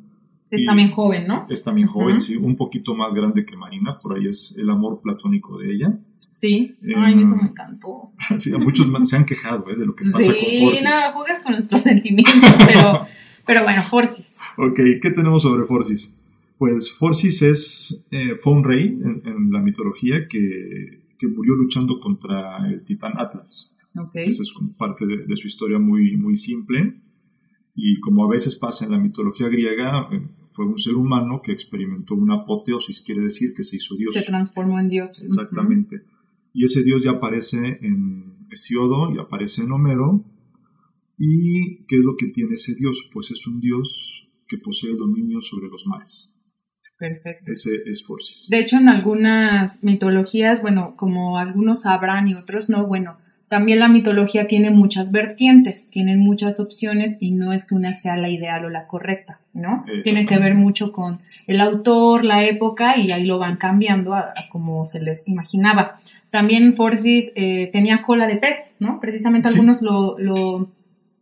Es 0.51 0.65
también 0.65 0.91
joven, 0.91 1.27
¿no? 1.27 1.45
Es 1.49 1.63
también 1.63 1.87
joven, 1.87 2.19
sí, 2.19 2.35
un 2.35 2.55
poquito 2.55 2.95
más 2.95 3.13
grande 3.13 3.45
que 3.45 3.55
Marina, 3.55 3.99
por 3.99 4.17
ahí 4.17 4.27
es 4.27 4.55
el 4.57 4.69
amor 4.69 4.99
platónico 5.01 5.57
de 5.59 5.73
ella. 5.73 5.99
Sí, 6.31 6.75
ay, 6.95 7.13
em, 7.13 7.23
eso 7.23 7.35
me 7.35 7.49
encantó. 7.49 8.11
Sí, 8.37 8.53
a 8.53 8.57
muchos 8.57 8.87
se 9.03 9.15
han 9.15 9.25
quejado 9.25 9.69
¿eh? 9.69 9.75
de 9.75 9.85
lo 9.85 9.95
que 9.95 10.05
pasa 10.05 10.33
con 10.33 10.35
Forcis. 10.35 10.79
Sí, 10.79 10.83
nada, 10.83 11.11
juegas 11.13 11.41
con 11.41 11.51
nuestros 11.53 11.81
sentimientos, 11.83 12.51
pero, 12.65 13.05
pero 13.45 13.63
bueno, 13.63 13.83
Forcis. 13.89 14.37
Ok, 14.57 14.79
¿qué 15.01 15.11
tenemos 15.11 15.43
sobre 15.43 15.65
Forcis? 15.65 16.15
Pues 16.57 16.93
Forcis 16.93 17.41
es, 17.41 18.05
eh, 18.11 18.35
fue 18.39 18.53
un 18.53 18.63
rey 18.63 18.85
en, 18.85 19.51
la 19.51 19.61
mitología 19.61 20.27
que, 20.27 20.99
murió 21.35 21.55
luchando 21.55 21.99
contra 21.99 22.65
el 22.67 22.83
titán 22.83 23.13
Atlas. 23.17 23.71
Esa 24.13 24.41
es 24.41 24.53
parte 24.77 25.05
de, 25.05 25.35
su 25.35 25.47
historia 25.47 25.79
muy, 25.79 26.15
muy 26.15 26.35
simple. 26.37 26.95
Y 27.75 27.99
como 27.99 28.25
a 28.25 28.29
veces 28.29 28.55
pasa 28.55 28.85
en 28.85 28.91
la 28.91 28.97
mitología 28.97 29.47
griega, 29.47 30.09
eh, 30.11 30.21
fue 30.59 30.67
un 30.67 30.77
ser 30.77 30.95
humano 30.95 31.41
que 31.41 31.53
experimentó 31.53 32.15
una 32.15 32.41
apoteosis, 32.41 33.01
quiere 33.01 33.21
decir 33.21 33.53
que 33.55 33.63
se 33.63 33.77
hizo 33.77 33.95
Dios. 33.95 34.13
Se 34.13 34.23
transformó 34.23 34.77
en 34.77 34.89
Dios. 34.89 35.23
Exactamente. 35.23 36.01
Y 36.53 36.65
ese 36.65 36.83
Dios 36.83 37.01
ya 37.01 37.11
aparece 37.11 37.79
en 37.81 38.45
Hesiodo 38.51 39.09
y 39.15 39.19
aparece 39.19 39.61
en 39.61 39.71
Homero. 39.71 40.25
¿Y 41.17 41.85
qué 41.85 41.95
es 41.95 42.03
lo 42.03 42.17
que 42.17 42.27
tiene 42.27 42.55
ese 42.55 42.75
Dios? 42.75 43.09
Pues 43.13 43.31
es 43.31 43.47
un 43.47 43.61
Dios 43.61 44.29
que 44.49 44.57
posee 44.57 44.91
el 44.91 44.97
dominio 44.97 45.39
sobre 45.39 45.69
los 45.69 45.87
mares. 45.87 46.35
Perfecto. 46.97 47.53
Ese 47.53 47.81
es 47.85 48.05
Forcis. 48.05 48.49
De 48.49 48.59
hecho, 48.59 48.75
en 48.75 48.89
algunas 48.89 49.81
mitologías, 49.81 50.61
bueno, 50.61 50.95
como 50.97 51.37
algunos 51.37 51.83
sabrán 51.83 52.27
y 52.27 52.33
otros 52.33 52.69
no, 52.69 52.85
bueno, 52.85 53.17
también 53.49 53.79
la 53.79 53.87
mitología 53.87 54.47
tiene 54.47 54.69
muchas 54.69 55.11
vertientes, 55.11 55.89
tienen 55.89 56.19
muchas 56.19 56.59
opciones 56.59 57.17
y 57.19 57.31
no 57.31 57.51
es 57.51 57.65
que 57.65 57.75
una 57.75 57.93
sea 57.93 58.15
la 58.15 58.29
ideal 58.29 58.63
o 58.63 58.69
la 58.69 58.87
correcta, 58.87 59.39
¿no? 59.53 59.85
tiene 60.03 60.25
que 60.25 60.37
ver 60.37 60.53
mucho 60.53 60.91
con 60.91 61.19
el 61.47 61.59
autor, 61.59 62.23
la 62.23 62.45
época 62.45 62.95
y 62.97 63.11
ahí 63.11 63.25
lo 63.25 63.39
van 63.39 63.57
cambiando 63.57 64.13
a, 64.13 64.33
como 64.51 64.85
se 64.85 65.01
les 65.01 65.27
imaginaba. 65.27 65.99
También 66.29 66.75
Forcis 66.75 67.33
eh, 67.35 67.69
tenía 67.73 68.03
cola 68.03 68.27
de 68.27 68.35
pez, 68.35 68.75
¿no? 68.79 68.99
Precisamente 68.99 69.47
algunos 69.47 69.81
lo, 69.81 70.19
lo, 70.19 70.69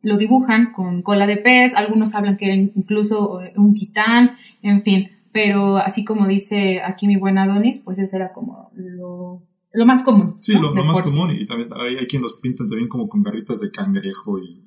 lo 0.02 0.18
dibujan 0.18 0.74
con 0.74 1.02
cola 1.02 1.28
de 1.28 1.38
pez, 1.38 1.76
algunos 1.76 2.14
hablan 2.14 2.36
que 2.36 2.46
era 2.46 2.56
incluso 2.56 3.42
eh, 3.42 3.54
un 3.56 3.74
titán, 3.74 4.32
en 4.62 4.84
fin 4.84 5.12
pero 5.38 5.78
así 5.78 6.04
como 6.04 6.26
dice 6.26 6.82
aquí 6.82 7.06
mi 7.06 7.16
buen 7.16 7.38
Adonis, 7.38 7.78
pues 7.78 8.00
ese 8.00 8.16
era 8.16 8.34
como 8.34 8.72
lo, 8.74 9.40
lo 9.74 9.86
más 9.86 10.04
común. 10.04 10.38
Sí, 10.42 10.54
lo, 10.54 10.74
más 10.74 11.02
común, 11.02 11.36
y 11.40 11.46
también 11.46 11.70
hay, 11.74 12.08
quien 12.08 12.22
los 12.22 12.34
pintan 12.34 12.68
también 12.68 12.90
como 12.90 13.08
con 13.08 13.22
garritas 13.22 13.60
de 13.60 13.72
cangrejo 13.72 14.40
y, 14.40 14.64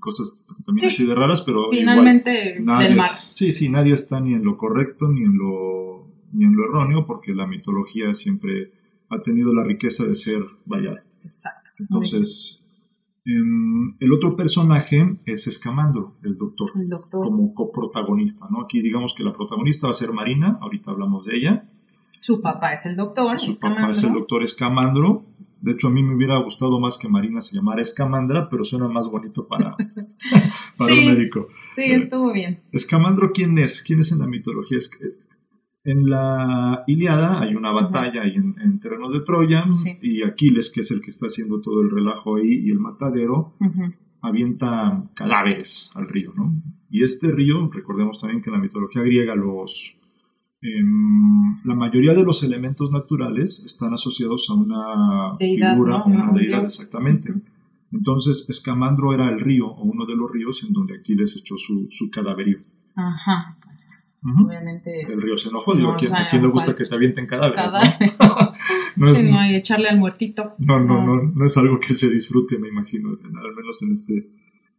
cosas 0.00 0.38
también 0.66 0.88
así 0.88 1.06
de 1.06 1.14
raras, 1.14 1.40
pero 1.42 1.70
finalmente 1.70 2.30
del 2.30 2.96
mar. 2.96 3.08
sí, 3.30 3.52
sí, 3.52 3.70
nadie 3.70 3.94
está 3.94 4.20
ni 4.20 4.34
en 4.34 4.44
lo 4.44 4.58
correcto 4.58 5.08
ni 5.08 5.22
en 5.22 5.38
lo, 5.38 6.10
ni 6.32 6.44
en 6.44 6.54
lo 6.54 6.64
erróneo, 6.64 7.06
porque 7.06 7.34
la 7.34 7.46
mitología 7.46 8.14
siempre 8.14 8.72
ha 9.08 9.22
tenido 9.22 9.54
la 9.54 9.64
riqueza 9.64 10.04
de 10.04 10.14
ser 10.14 10.42
variada. 10.66 11.04
Exacto. 11.22 11.70
Entonces, 11.78 12.64
Em, 13.26 13.96
el 14.00 14.12
otro 14.12 14.36
personaje 14.36 15.18
es 15.24 15.46
Escamandro, 15.46 16.16
el 16.22 16.36
doctor, 16.36 16.68
el 16.76 16.90
doctor, 16.90 17.24
como 17.24 17.54
coprotagonista, 17.54 18.46
¿no? 18.50 18.60
Aquí 18.62 18.82
digamos 18.82 19.14
que 19.14 19.24
la 19.24 19.32
protagonista 19.32 19.86
va 19.86 19.92
a 19.92 19.94
ser 19.94 20.12
Marina, 20.12 20.58
ahorita 20.60 20.90
hablamos 20.90 21.24
de 21.24 21.36
ella. 21.36 21.70
Su 22.24 22.40
papá 22.40 22.72
es 22.72 22.86
el 22.86 22.96
doctor. 22.96 23.38
Su 23.38 23.60
papá 23.60 23.90
es 23.90 24.02
el 24.02 24.14
doctor 24.14 24.42
Escamandro. 24.42 25.26
De 25.60 25.72
hecho, 25.72 25.88
a 25.88 25.90
mí 25.90 26.02
me 26.02 26.14
hubiera 26.14 26.38
gustado 26.38 26.80
más 26.80 26.96
que 26.96 27.06
Marina 27.06 27.42
se 27.42 27.54
llamara 27.54 27.82
Escamandra, 27.82 28.48
pero 28.48 28.64
suena 28.64 28.88
más 28.88 29.10
bonito 29.10 29.46
para, 29.46 29.76
para 30.78 30.94
un 30.94 31.06
médico. 31.06 31.48
Sí, 31.74 31.82
estuvo 31.82 32.32
bien. 32.32 32.62
Escamandro, 32.72 33.30
¿quién 33.30 33.58
es? 33.58 33.82
¿Quién 33.82 34.00
es 34.00 34.10
en 34.10 34.20
la 34.20 34.26
mitología? 34.26 34.78
En 35.84 36.08
la 36.08 36.82
Iliada 36.86 37.42
hay 37.42 37.56
una 37.56 37.72
batalla 37.72 38.22
ahí 38.22 38.36
en, 38.36 38.80
terrenos 38.80 39.12
de 39.12 39.20
Troya 39.20 39.66
y 40.00 40.22
Aquiles, 40.22 40.72
que 40.74 40.80
es 40.80 40.90
el 40.92 41.02
que 41.02 41.10
está 41.10 41.26
haciendo 41.26 41.60
todo 41.60 41.82
el 41.82 41.90
relajo 41.90 42.36
ahí 42.36 42.54
y 42.64 42.70
el 42.70 42.78
matadero, 42.78 43.52
avienta 44.22 45.10
cadáveres 45.12 45.90
al 45.94 46.08
río, 46.08 46.32
¿no? 46.34 46.54
Y 46.88 47.04
este 47.04 47.30
río, 47.30 47.68
recordemos 47.70 48.18
también 48.18 48.40
que 48.40 48.48
en 48.48 48.56
la 48.56 48.62
mitología 48.62 49.02
griega 49.02 49.34
los, 49.34 49.98
em, 50.64 51.64
la 51.64 51.74
mayoría 51.74 52.14
de 52.14 52.24
los 52.24 52.42
elementos 52.42 52.90
naturales 52.90 53.62
están 53.64 53.94
asociados 53.94 54.48
a 54.50 54.54
una 54.54 55.36
figura 55.38 56.02
o 56.02 56.08
una 56.08 56.32
deidad, 56.32 56.62
exactamente. 56.62 57.32
Entonces, 57.92 58.48
Escamandro 58.48 59.12
era 59.12 59.28
el 59.28 59.38
río 59.38 59.68
o 59.68 59.84
uno 59.84 60.04
de 60.04 60.16
los 60.16 60.30
ríos 60.30 60.64
en 60.64 60.72
donde 60.72 60.96
Aquiles 60.98 61.36
echó 61.36 61.56
su, 61.56 61.86
su 61.90 62.10
cadaverío. 62.10 62.58
Ajá, 62.96 63.56
pues 63.62 64.04
Obviamente. 64.24 65.02
El 65.02 65.20
río 65.20 65.36
se 65.36 65.50
enojó. 65.50 65.74
Digo, 65.74 65.92
¿a 65.92 65.96
quién, 65.96 66.42
le 66.42 66.48
gusta 66.48 66.74
que 66.74 66.84
te 66.84 66.94
avienten 66.94 67.26
cadáveres? 67.26 67.72
¿no? 68.96 69.06
es, 69.10 69.30
no, 69.30 69.46
y 69.46 69.54
echarle 69.54 69.88
al 69.88 69.98
muertito. 69.98 70.54
No, 70.58 70.80
no, 70.80 71.04
no, 71.04 71.22
no, 71.22 71.44
es 71.44 71.56
algo 71.58 71.78
que 71.78 71.88
se 71.88 72.10
disfrute, 72.10 72.58
me 72.58 72.68
imagino, 72.68 73.10
al 73.10 73.54
menos 73.54 73.82
en, 73.82 73.92
este, 73.92 74.14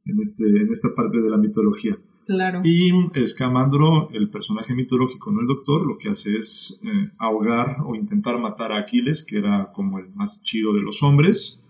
en, 0.06 0.20
este, 0.20 0.46
en 0.46 0.72
esta 0.72 0.96
parte 0.96 1.22
de 1.22 1.30
la 1.30 1.38
mitología. 1.38 1.96
Claro. 2.26 2.62
Y 2.64 2.92
Escamandro, 3.14 4.10
el 4.12 4.30
personaje 4.30 4.74
mitológico, 4.74 5.32
no 5.32 5.42
el 5.42 5.48
doctor, 5.48 5.86
lo 5.86 5.98
que 5.98 6.10
hace 6.10 6.38
es 6.38 6.82
eh, 6.84 7.12
ahogar 7.18 7.78
o 7.86 7.96
intentar 7.96 8.40
matar 8.40 8.72
a 8.72 8.80
Aquiles, 8.80 9.24
que 9.24 9.38
era 9.38 9.72
como 9.74 10.00
el 10.00 10.10
más 10.16 10.44
chido 10.44 10.74
de 10.74 10.82
los 10.82 11.04
hombres 11.04 11.62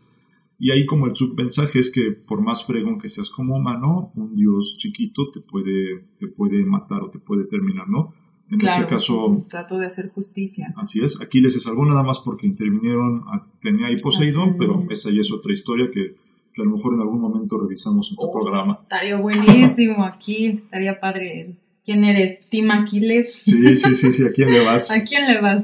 y 0.57 0.71
ahí 0.71 0.85
como 0.85 1.07
el 1.07 1.15
submensaje 1.15 1.79
es 1.79 1.91
que 1.91 2.11
por 2.11 2.41
más 2.41 2.65
fregón 2.65 2.99
que 2.99 3.09
seas 3.09 3.29
como 3.29 3.55
humano, 3.55 4.11
un 4.15 4.35
dios 4.35 4.77
chiquito 4.77 5.29
te 5.31 5.41
puede, 5.41 6.05
te 6.17 6.27
puede 6.27 6.65
matar 6.65 7.01
o 7.03 7.09
te 7.09 7.19
puede 7.19 7.45
terminar, 7.45 7.89
¿no? 7.89 8.13
En 8.49 8.61
este 8.61 8.85
caso... 8.85 9.45
trato 9.49 9.77
de 9.77 9.87
hacer 9.87 10.09
justicia. 10.09 10.73
Así 10.77 11.03
es. 11.03 11.19
Aquiles 11.19 11.53
se 11.53 11.59
salvó 11.59 11.83
nada 11.83 12.03
más 12.03 12.19
porque 12.19 12.45
intervinieron, 12.45 13.25
tenía 13.59 13.87
ahí 13.87 13.97
Poseidón, 13.97 14.55
pero 14.57 14.85
esa 14.91 15.09
ya 15.09 15.21
es 15.21 15.31
otra 15.31 15.51
historia 15.51 15.89
que, 15.91 16.15
a 16.57 16.63
lo 16.63 16.77
mejor 16.77 16.93
en 16.93 17.01
algún 17.01 17.21
momento 17.21 17.57
revisamos 17.57 18.09
en 18.11 18.17
tu 18.17 18.31
programa. 18.31 18.73
Estaría 18.73 19.17
buenísimo 19.17 20.03
aquí, 20.03 20.47
estaría 20.47 20.99
padre. 20.99 21.55
¿Quién 21.83 22.03
eres? 22.03 22.45
¿Team 22.49 22.71
Aquiles? 22.71 23.39
Sí, 23.43 23.75
sí, 23.75 23.93
sí, 23.93 24.11
sí, 24.11 24.25
¿a 24.25 24.31
quién 24.31 24.51
le 24.51 24.63
vas? 24.63 24.89
¿A 24.95 25.03
quién 25.03 25.27
le 25.27 25.39
vas? 25.39 25.63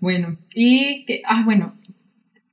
Bueno, 0.00 0.36
y, 0.54 1.04
que, 1.06 1.22
ah, 1.24 1.42
bueno, 1.44 1.74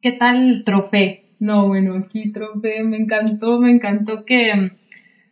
¿qué 0.02 0.14
tal 0.14 0.64
trofeo? 0.66 1.18
No, 1.40 1.68
bueno, 1.68 1.96
aquí 1.96 2.32
trofeo, 2.32 2.86
me 2.86 2.98
encantó, 2.98 3.60
me 3.60 3.72
encantó 3.72 4.24
que 4.26 4.56
mm, 4.56 4.70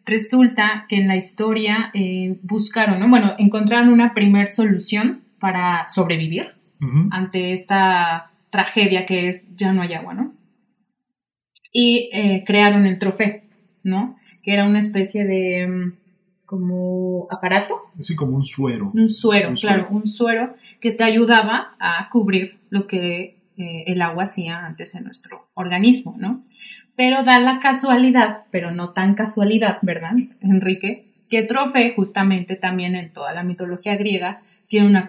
resulta 0.06 0.86
que 0.90 0.98
en 0.98 1.08
la 1.08 1.16
historia 1.16 1.92
eh, 1.94 2.38
buscaron, 2.44 3.00
¿no? 3.00 3.08
Bueno, 3.08 3.34
encontraron 3.38 3.90
una 3.90 4.14
primer 4.14 4.48
solución 4.48 5.22
para 5.40 5.88
sobrevivir 5.88 6.52
ante 7.12 7.52
esta 7.52 8.32
tragedia 8.50 9.06
que 9.06 9.30
es 9.30 9.46
ya 9.56 9.72
no 9.72 9.84
hay 9.84 9.94
agua, 9.94 10.16
¿no? 10.16 10.34
Y 11.72 12.10
eh, 12.14 12.44
crearon 12.46 12.86
el 12.86 13.00
trofeo, 13.00 13.42
¿no? 13.84 14.18
Que 14.44 14.54
era 14.54 14.66
una 14.66 14.80
especie 14.80 15.26
de 15.26 15.68
mm, 15.68 15.94
como 16.46 17.28
aparato. 17.30 17.82
Sí, 18.00 18.16
como 18.16 18.36
un 18.36 18.44
suero. 18.44 18.92
Un 18.94 19.10
suero, 19.10 19.54
claro, 19.60 19.88
un 19.90 20.06
suero 20.06 20.56
que 20.80 20.92
te 20.92 21.04
ayudaba 21.04 21.76
a 21.80 22.10
cubrir 22.10 22.60
lo 22.70 22.88
que 22.88 23.38
el 23.58 24.02
agua 24.02 24.24
hacía 24.24 24.66
antes 24.66 24.96
en 24.96 25.04
nuestro 25.04 25.48
organismo, 25.54 26.16
¿no? 26.18 26.44
Pero 26.96 27.24
da 27.24 27.40
la 27.40 27.60
casualidad, 27.60 28.44
pero 28.52 28.72
no 28.72 28.92
tan 28.92 29.16
casualidad, 29.16 29.78
¿verdad, 29.82 30.12
Enrique? 30.42 31.08
Que 31.30 31.44
Trofe, 31.44 31.94
justamente 31.96 32.56
también 32.56 32.96
en 32.96 33.14
toda 33.14 33.34
la 33.34 33.44
mitología 33.44 33.96
griega, 33.96 34.42
tiene 34.68 34.88
una, 34.88 35.08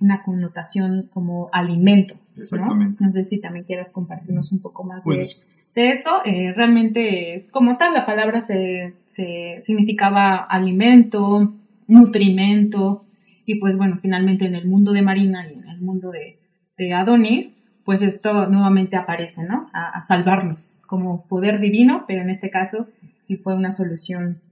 una 0.00 0.22
connotación 0.22 1.10
como 1.12 1.48
alimento. 1.52 2.14
Exactamente. 2.36 3.04
¿no? 3.04 3.12
sé 3.12 3.22
si 3.22 3.40
también 3.40 3.64
quieras 3.64 3.92
compartirnos 3.92 4.52
un 4.52 4.60
poco 4.60 4.84
más 4.84 5.04
de, 5.04 5.26
pues, 5.74 6.00
eso. 6.00 6.20
Eh, 6.24 6.52
realmente 6.54 7.34
es 7.34 7.50
como 7.50 7.76
tal, 7.76 7.92
la 7.94 8.06
palabra 8.06 8.40
se, 8.40 8.94
se 9.06 9.58
significaba 9.60 10.36
alimento, 10.36 11.54
nutrimento, 11.86 13.04
y 13.46 13.56
pues 13.56 13.76
bueno, 13.76 13.98
finalmente 14.00 14.46
en 14.46 14.54
el 14.54 14.66
mundo 14.66 14.92
de 14.92 15.02
Marina 15.02 15.46
y 15.48 15.54
en 15.54 15.68
el 15.68 15.80
mundo 15.80 16.10
de, 16.10 16.38
de 16.78 16.92
Adonis, 16.94 17.54
pues 17.84 18.00
esto 18.02 18.46
nuevamente 18.48 18.96
aparece, 18.96 19.44
¿no? 19.44 19.68
A, 19.72 20.00
salvarnos 20.02 20.78
como 20.86 21.26
poder 21.28 21.60
divino, 21.60 22.04
pero 22.08 22.22
en 22.22 22.30
este 22.30 22.50
caso 22.50 22.88
sí 23.20 23.36
fue 23.36 23.54
una 23.54 23.70
solución 23.70 24.42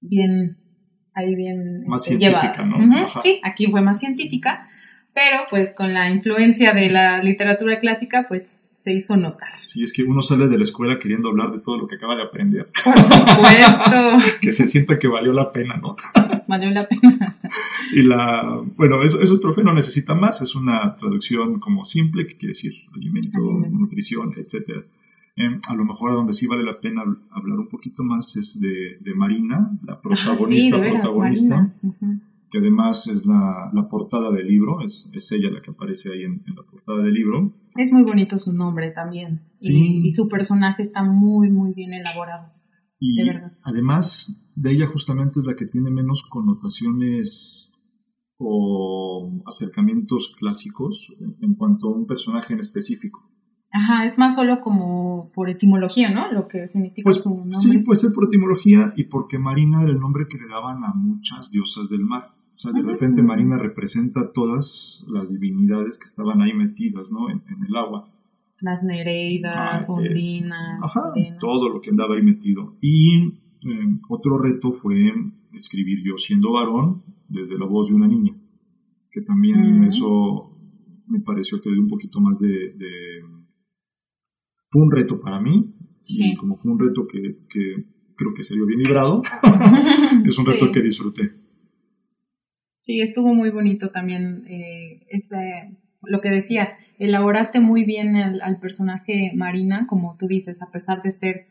bien, 0.00 0.58
ahí 1.14 1.34
bien 1.34 1.84
más 1.86 2.06
este, 2.06 2.18
científica, 2.18 2.64
¿no? 2.64 3.08
Sí, 3.20 3.40
aquí 3.42 3.68
fue 3.68 3.80
más 3.80 3.98
científica, 3.98 4.68
pero 5.14 5.44
pues 5.48 5.74
con 5.74 5.94
la 5.94 6.10
influencia 6.10 6.72
de 6.72 6.90
la 6.90 7.22
literatura 7.22 7.80
clásica, 7.80 8.26
pues 8.28 8.50
se 8.82 8.92
hizo 8.92 9.16
notar. 9.16 9.50
Sí, 9.64 9.82
es 9.82 9.92
que 9.92 10.02
uno 10.02 10.22
sale 10.22 10.48
de 10.48 10.56
la 10.56 10.64
escuela 10.64 10.98
queriendo 10.98 11.28
hablar 11.28 11.52
de 11.52 11.60
todo 11.60 11.78
lo 11.78 11.86
que 11.86 11.94
acaba 11.96 12.16
de 12.16 12.22
aprender. 12.22 12.68
Por 12.84 12.98
supuesto. 12.98 14.18
que 14.40 14.52
se 14.52 14.66
sienta 14.66 14.98
que 14.98 15.06
valió 15.06 15.32
la 15.32 15.52
pena, 15.52 15.76
¿no? 15.76 15.96
valió 16.48 16.70
la 16.70 16.88
pena. 16.88 17.36
y 17.92 18.02
la, 18.02 18.60
bueno, 18.76 19.02
eso, 19.02 19.20
esos 19.20 19.40
trofeos 19.40 19.64
no 19.64 19.72
necesita 19.72 20.14
más, 20.14 20.42
es 20.42 20.56
una 20.56 20.96
traducción 20.96 21.60
como 21.60 21.84
simple, 21.84 22.26
que 22.26 22.36
quiere 22.36 22.50
decir 22.50 22.72
alimento, 22.92 23.38
nutrición, 23.40 24.34
etc. 24.36 24.84
Em, 25.36 25.60
a 25.66 25.74
lo 25.74 25.84
mejor 25.84 26.10
a 26.10 26.14
donde 26.14 26.32
sí 26.32 26.48
vale 26.48 26.64
la 26.64 26.80
pena 26.80 27.02
hablar 27.30 27.58
un 27.58 27.68
poquito 27.68 28.02
más 28.02 28.36
es 28.36 28.60
de, 28.60 28.98
de 29.00 29.14
Marina, 29.14 29.70
la 29.86 30.00
protagonista, 30.00 30.80
protagonista 30.80 31.72
que 32.52 32.58
además 32.58 33.08
es 33.08 33.24
la, 33.24 33.70
la 33.72 33.88
portada 33.88 34.30
del 34.30 34.46
libro, 34.46 34.82
es, 34.82 35.10
es, 35.14 35.32
ella 35.32 35.50
la 35.50 35.62
que 35.62 35.70
aparece 35.70 36.12
ahí 36.12 36.24
en, 36.24 36.44
la 36.54 36.62
portada 36.62 37.02
del 37.02 37.14
libro. 37.14 37.54
Es 37.76 37.90
muy 37.92 38.02
bonito 38.02 38.38
su 38.38 38.52
nombre 38.52 38.90
también. 38.90 39.40
Sí. 39.56 40.02
Y, 40.04 40.10
su 40.10 40.28
personaje 40.28 40.82
está 40.82 41.02
muy, 41.02 41.50
muy 41.50 41.72
bien 41.72 41.94
elaborado. 41.94 42.52
Y 43.00 43.16
además 43.62 44.44
de 44.54 44.70
ella 44.70 44.86
justamente 44.86 45.40
es 45.40 45.46
la 45.46 45.56
que 45.56 45.66
tiene 45.66 45.90
menos 45.90 46.22
connotaciones 46.28 47.72
o 48.36 49.42
acercamientos 49.46 50.34
clásicos 50.38 51.08
en 51.40 51.54
cuanto 51.54 51.88
a 51.88 51.96
un 51.96 52.06
personaje 52.06 52.52
en 52.52 52.60
específico. 52.60 53.30
Ajá, 53.70 54.04
es 54.04 54.18
más 54.18 54.34
solo 54.34 54.60
como 54.60 55.32
por 55.32 55.48
etimología, 55.48 56.10
¿no? 56.10 56.30
Lo 56.30 56.46
que 56.46 56.68
significa 56.68 57.04
pues, 57.04 57.22
su 57.22 57.30
nombre. 57.30 57.56
Sí, 57.56 57.78
puede 57.78 57.98
ser 57.98 58.12
por 58.12 58.24
etimología 58.24 58.92
y 58.94 59.04
porque 59.04 59.38
Marina 59.38 59.82
era 59.82 59.92
el 59.92 59.98
nombre 59.98 60.26
que 60.28 60.36
le 60.36 60.46
daban 60.46 60.84
a 60.84 60.92
muchas 60.92 61.50
diosas 61.50 61.88
del 61.88 62.04
mar. 62.04 62.34
Sea, 62.62 62.72
de 62.72 62.82
repente 62.82 63.24
Marina 63.24 63.58
representa 63.58 64.32
todas 64.32 65.04
las 65.08 65.32
divinidades 65.32 65.98
que 65.98 66.04
estaban 66.04 66.40
ahí 66.42 66.54
metidas, 66.54 67.10
¿no? 67.10 67.28
En, 67.28 67.42
el 67.66 67.74
agua. 67.74 68.08
Las 68.62 68.84
Nereidas, 68.84 69.88
ah, 69.88 69.92
Ondinas. 69.92 70.80
Ajá, 70.80 71.12
todo 71.40 71.70
lo 71.70 71.80
que 71.80 71.90
andaba 71.90 72.14
ahí 72.14 72.22
metido. 72.22 72.76
Y 72.80 73.16
eh, 73.18 73.98
otro 74.08 74.38
reto 74.38 74.72
fue 74.74 75.12
escribir 75.52 76.04
yo 76.04 76.16
siendo 76.16 76.52
varón 76.52 77.02
desde 77.28 77.58
la 77.58 77.66
voz 77.66 77.88
de 77.88 77.94
una 77.94 78.06
niña. 78.06 78.36
Que 79.10 79.22
también 79.22 79.82
eso 79.82 80.56
me 81.08 81.18
pareció 81.18 81.60
que 81.60 81.68
dio 81.68 81.80
un 81.80 81.88
poquito 81.88 82.20
más 82.20 82.38
de, 82.38 82.76
Fue 84.68 84.82
un 84.82 84.90
reto 84.92 85.20
para 85.20 85.40
mí. 85.40 85.74
Sí. 86.02 86.30
Y 86.30 86.36
como 86.36 86.58
fue 86.58 86.70
un 86.70 86.78
reto 86.78 87.08
que, 87.08 87.38
creo 87.48 88.34
que 88.36 88.44
se 88.44 88.54
dio 88.54 88.66
bien 88.66 88.82
librado, 88.84 89.22
es 90.24 90.38
un 90.38 90.46
reto 90.46 90.70
que 90.72 90.80
disfruté. 90.80 91.41
Sí, 92.82 93.00
estuvo 93.00 93.32
muy 93.32 93.50
bonito 93.50 93.90
también 93.90 94.44
eh, 94.48 95.06
este, 95.08 95.70
lo 96.02 96.20
que 96.20 96.30
decía, 96.30 96.70
elaboraste 96.98 97.60
muy 97.60 97.84
bien 97.84 98.16
al, 98.16 98.58
personaje 98.58 99.30
Marina, 99.36 99.86
como 99.88 100.16
tú 100.18 100.26
dices, 100.26 100.62
a 100.62 100.72
pesar 100.72 101.00
de 101.00 101.12
ser 101.12 101.46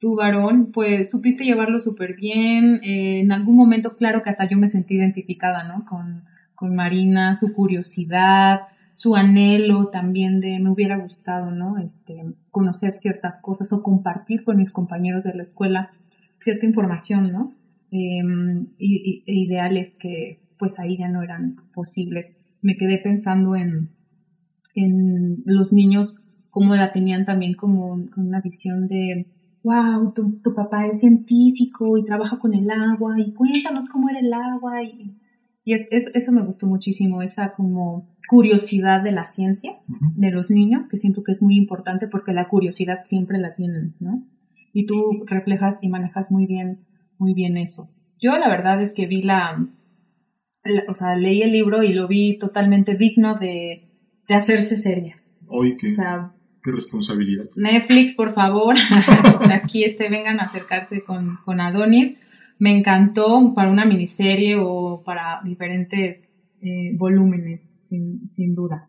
tu 0.00 0.16
varón, 0.16 0.72
pues 0.72 1.08
supiste 1.08 1.44
llevarlo 1.44 1.78
súper 1.78 2.16
bien. 2.16 2.80
Eh, 2.82 3.20
en 3.20 3.30
algún 3.30 3.56
momento, 3.56 3.94
claro 3.94 4.24
que 4.24 4.30
hasta 4.30 4.48
yo 4.48 4.58
me 4.58 4.66
sentí 4.66 4.96
identificada, 4.96 5.62
¿no? 5.62 5.84
Con, 5.84 6.24
con 6.56 6.74
Marina, 6.74 7.36
su 7.36 7.52
curiosidad, 7.52 8.62
su 8.94 9.14
anhelo 9.14 9.86
también 9.86 10.40
de 10.40 10.58
me 10.58 10.70
hubiera 10.70 10.96
gustado, 10.96 11.52
¿no? 11.52 11.78
Este, 11.78 12.24
conocer 12.50 12.94
ciertas 12.94 13.40
cosas 13.40 13.72
o 13.72 13.84
compartir 13.84 14.42
con 14.42 14.56
mis 14.56 14.72
compañeros 14.72 15.22
de 15.22 15.34
la 15.34 15.42
escuela 15.42 15.92
cierta 16.40 16.66
información, 16.66 17.30
¿no? 17.30 17.54
Em, 17.92 18.66
e 18.80 19.22
ideales 19.26 19.94
que, 19.94 20.41
pues 20.62 20.78
ahí 20.78 20.96
ya 20.96 21.08
no 21.08 21.24
eran 21.24 21.56
posibles. 21.74 22.38
Me 22.60 22.76
quedé 22.76 22.98
pensando 22.98 23.56
en, 23.56 23.90
en 24.76 25.42
los 25.44 25.72
niños, 25.72 26.20
cómo 26.50 26.76
la 26.76 26.92
tenían 26.92 27.24
también 27.24 27.54
como 27.54 27.94
una 28.16 28.40
visión 28.40 28.86
de, 28.86 29.26
wow, 29.64 30.14
tu, 30.14 30.40
tu, 30.40 30.54
papá 30.54 30.86
es 30.86 31.00
científico 31.00 31.98
y 31.98 32.04
trabaja 32.04 32.38
con 32.38 32.54
el 32.54 32.70
agua 32.70 33.18
y 33.18 33.34
cuéntanos 33.34 33.86
cómo 33.86 34.08
era 34.08 34.20
el 34.20 34.32
agua. 34.32 34.84
Y, 34.84 35.18
y 35.64 35.72
es, 35.72 35.88
eso 35.90 36.30
me 36.30 36.44
gustó 36.44 36.68
muchísimo, 36.68 37.22
esa 37.22 37.54
como 37.54 38.14
curiosidad 38.28 39.02
de 39.02 39.10
la 39.10 39.24
ciencia 39.24 39.80
de 40.14 40.30
los 40.30 40.48
niños, 40.48 40.86
que 40.86 40.96
siento 40.96 41.24
que 41.24 41.32
es 41.32 41.42
muy 41.42 41.56
importante 41.56 42.06
porque 42.06 42.32
la 42.32 42.46
curiosidad 42.46 43.00
siempre 43.04 43.36
la 43.38 43.54
tienen, 43.54 43.96
¿no? 43.98 44.22
Y 44.72 44.86
tú 44.86 45.24
reflejas 45.26 45.80
y 45.82 45.88
manejas 45.88 46.30
muy 46.30 46.46
bien, 46.46 46.84
muy 47.18 47.34
bien 47.34 47.56
eso. 47.56 47.90
Yo 48.20 48.38
la 48.38 48.48
verdad 48.48 48.80
es 48.80 48.94
que 48.94 49.08
vi 49.08 49.22
la, 49.22 49.68
o 50.88 50.94
sea, 50.94 51.16
leí 51.16 51.42
el 51.42 51.52
libro 51.52 51.82
y 51.82 51.92
lo 51.92 52.08
vi 52.08 52.38
totalmente 52.38 52.96
digno 52.96 53.38
de, 53.38 53.88
hacerse 54.28 54.76
seria. 54.76 55.16
Hoy 55.46 55.76
qué, 55.76 55.88
qué 56.62 56.70
responsabilidad. 56.70 57.44
Netflix, 57.54 58.14
por 58.14 58.32
favor, 58.32 58.76
aquí 59.52 59.84
este, 59.84 60.08
vengan 60.08 60.40
a 60.40 60.44
acercarse 60.44 61.04
con, 61.04 61.38
con 61.44 61.60
Adonis. 61.60 62.18
Me 62.58 62.76
encantó 62.76 63.52
para 63.54 63.70
una 63.70 63.84
miniserie 63.84 64.56
o 64.58 65.02
para 65.04 65.40
diferentes 65.44 66.30
eh, 66.62 66.92
volúmenes, 66.96 67.74
sin, 67.80 68.30
sin 68.30 68.54
duda. 68.54 68.88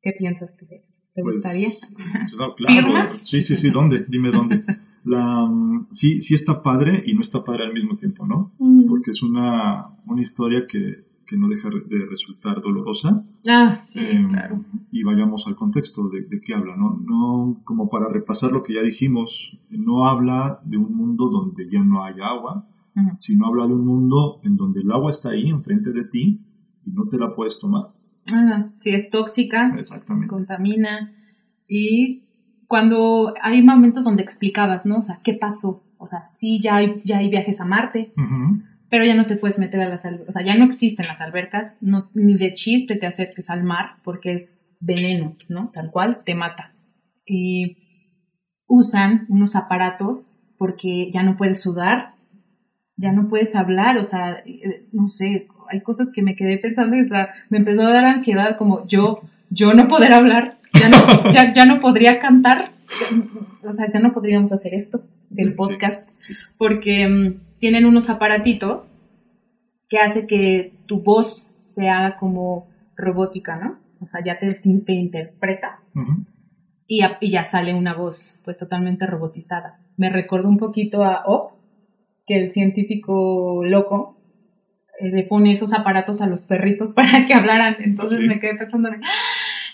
¿Qué 0.00 0.12
piensas 0.12 0.56
de 0.56 0.76
eso? 0.76 1.02
¿Te 1.14 1.22
pues, 1.22 1.36
gustaría? 1.36 1.70
claro. 2.56 3.06
Sí, 3.24 3.42
sí, 3.42 3.56
sí, 3.56 3.70
¿dónde? 3.70 4.04
Dime 4.08 4.30
dónde. 4.30 4.62
La, 5.08 5.50
sí, 5.90 6.20
sí 6.20 6.34
está 6.34 6.62
padre 6.62 7.02
y 7.06 7.14
no 7.14 7.20
está 7.20 7.42
padre 7.42 7.64
al 7.64 7.72
mismo 7.72 7.96
tiempo, 7.96 8.26
¿no? 8.26 8.52
Porque 8.88 9.12
es 9.12 9.22
una, 9.22 9.88
una 10.06 10.20
historia 10.20 10.66
que, 10.66 11.06
que, 11.26 11.36
no 11.36 11.48
deja 11.48 11.70
de 11.70 12.06
resultar 12.06 12.60
dolorosa. 12.60 13.24
Ah, 13.48 13.74
sí, 13.74 14.04
em, 14.06 14.28
claro. 14.28 14.64
Y 14.92 15.02
vayamos 15.02 15.46
al 15.46 15.56
contexto 15.56 16.08
de, 16.08 16.22
de, 16.22 16.40
qué 16.40 16.54
habla, 16.54 16.76
¿no? 16.76 17.02
No, 17.04 17.60
como 17.64 17.88
para 17.88 18.08
repasar 18.08 18.52
lo 18.52 18.62
que 18.62 18.74
ya 18.74 18.82
dijimos, 18.82 19.58
no 19.70 20.06
habla 20.06 20.60
de 20.64 20.76
un 20.76 20.94
mundo 20.94 21.28
donde 21.30 21.70
ya 21.70 21.82
no 21.82 22.04
hay 22.04 22.20
agua, 22.20 22.66
sino 23.18 23.46
habla 23.46 23.66
de 23.66 23.74
un 23.74 23.86
mundo 23.86 24.40
en 24.42 24.56
donde 24.56 24.80
el 24.80 24.90
agua 24.90 25.10
está 25.10 25.30
ahí, 25.30 25.48
enfrente 25.48 25.92
de 25.92 26.04
ti, 26.04 26.40
y 26.84 26.90
no 26.90 27.08
te 27.08 27.16
la 27.16 27.34
puedes 27.34 27.58
tomar. 27.58 27.92
Ah, 28.32 28.70
sí, 28.80 28.90
es 28.90 29.10
tóxica, 29.10 29.74
Exactamente. 29.78 30.28
contamina, 30.28 31.12
y 31.66 32.24
cuando 32.68 33.34
hay 33.42 33.62
momentos 33.62 34.04
donde 34.04 34.22
explicabas, 34.22 34.86
¿no? 34.86 34.98
O 34.98 35.02
sea, 35.02 35.20
¿qué 35.24 35.32
pasó? 35.32 35.82
O 35.96 36.06
sea, 36.06 36.22
sí, 36.22 36.60
ya 36.62 36.76
hay, 36.76 37.00
ya 37.04 37.18
hay 37.18 37.30
viajes 37.30 37.60
a 37.60 37.64
Marte, 37.64 38.12
pero 38.90 39.04
ya 39.04 39.16
no 39.16 39.26
te 39.26 39.36
puedes 39.36 39.58
meter 39.58 39.80
a 39.80 39.88
las 39.88 40.04
albercas, 40.04 40.28
o 40.28 40.32
sea, 40.32 40.44
ya 40.44 40.56
no 40.56 40.64
existen 40.64 41.06
las 41.06 41.20
albercas, 41.20 41.76
no, 41.80 42.10
ni 42.14 42.36
de 42.36 42.52
chiste 42.52 42.96
te 42.96 43.06
acerques 43.06 43.50
al 43.50 43.64
mar 43.64 43.96
porque 44.04 44.34
es 44.34 44.62
veneno, 44.80 45.36
¿no? 45.48 45.70
Tal 45.74 45.90
cual, 45.90 46.22
te 46.24 46.34
mata. 46.34 46.72
Y 47.26 47.78
usan 48.66 49.26
unos 49.28 49.56
aparatos 49.56 50.44
porque 50.58 51.10
ya 51.10 51.22
no 51.22 51.36
puedes 51.36 51.60
sudar, 51.60 52.14
ya 52.96 53.12
no 53.12 53.28
puedes 53.28 53.56
hablar, 53.56 53.96
o 53.98 54.04
sea, 54.04 54.42
eh, 54.44 54.86
no 54.92 55.08
sé, 55.08 55.48
hay 55.70 55.80
cosas 55.80 56.12
que 56.12 56.22
me 56.22 56.36
quedé 56.36 56.58
pensando 56.58 56.96
y 56.96 57.08
me 57.48 57.58
empezó 57.58 57.82
a 57.82 57.92
dar 57.92 58.04
ansiedad 58.04 58.56
como 58.58 58.86
yo, 58.86 59.22
yo 59.50 59.72
no 59.72 59.88
poder 59.88 60.12
hablar 60.12 60.57
ya 60.72 60.88
no, 60.88 61.32
ya, 61.54 61.64
no 61.64 61.80
podría 61.80 62.18
cantar, 62.18 62.72
o 63.62 63.72
sea, 63.72 63.92
ya 63.92 64.00
no 64.00 64.12
podríamos 64.12 64.52
hacer 64.52 64.74
esto 64.74 65.02
del 65.30 65.54
podcast, 65.54 66.08
porque 66.56 67.06
mm, 67.06 67.58
tienen 67.58 67.86
unos 67.86 68.10
aparatitos 68.10 68.88
que 69.88 69.98
hace 69.98 70.26
que 70.26 70.74
tu 70.86 71.02
voz 71.02 71.54
se 71.62 71.88
haga 71.88 72.16
como 72.16 72.68
robótica, 72.96 73.56
¿no? 73.56 73.78
O 74.00 74.06
sea, 74.06 74.22
ya 74.24 74.38
te, 74.38 74.54
te 74.54 74.92
interpreta 74.92 75.80
y, 76.88 77.02
ya, 77.30 77.44
sale 77.44 77.74
una 77.74 77.94
voz 77.94 78.40
pues 78.44 78.56
totalmente 78.56 79.06
robotizada. 79.06 79.78
Me 79.98 80.08
recuerdo 80.08 80.48
un 80.48 80.56
poquito 80.56 81.04
a 81.04 81.22
Op, 81.26 81.52
que 82.26 82.42
el 82.42 82.50
científico 82.50 83.62
loco 83.64 84.16
eh, 84.98 85.10
le 85.10 85.24
pone 85.24 85.52
esos 85.52 85.74
aparatos 85.74 86.22
a 86.22 86.26
los 86.26 86.44
perritos 86.44 86.92
para 86.94 87.26
que 87.26 87.34
hablaran. 87.34 87.76
Entonces 87.80 88.22
me 88.22 88.40
quedé 88.40 88.56
pensando, 88.56 88.88
¡Ah! 88.88 89.06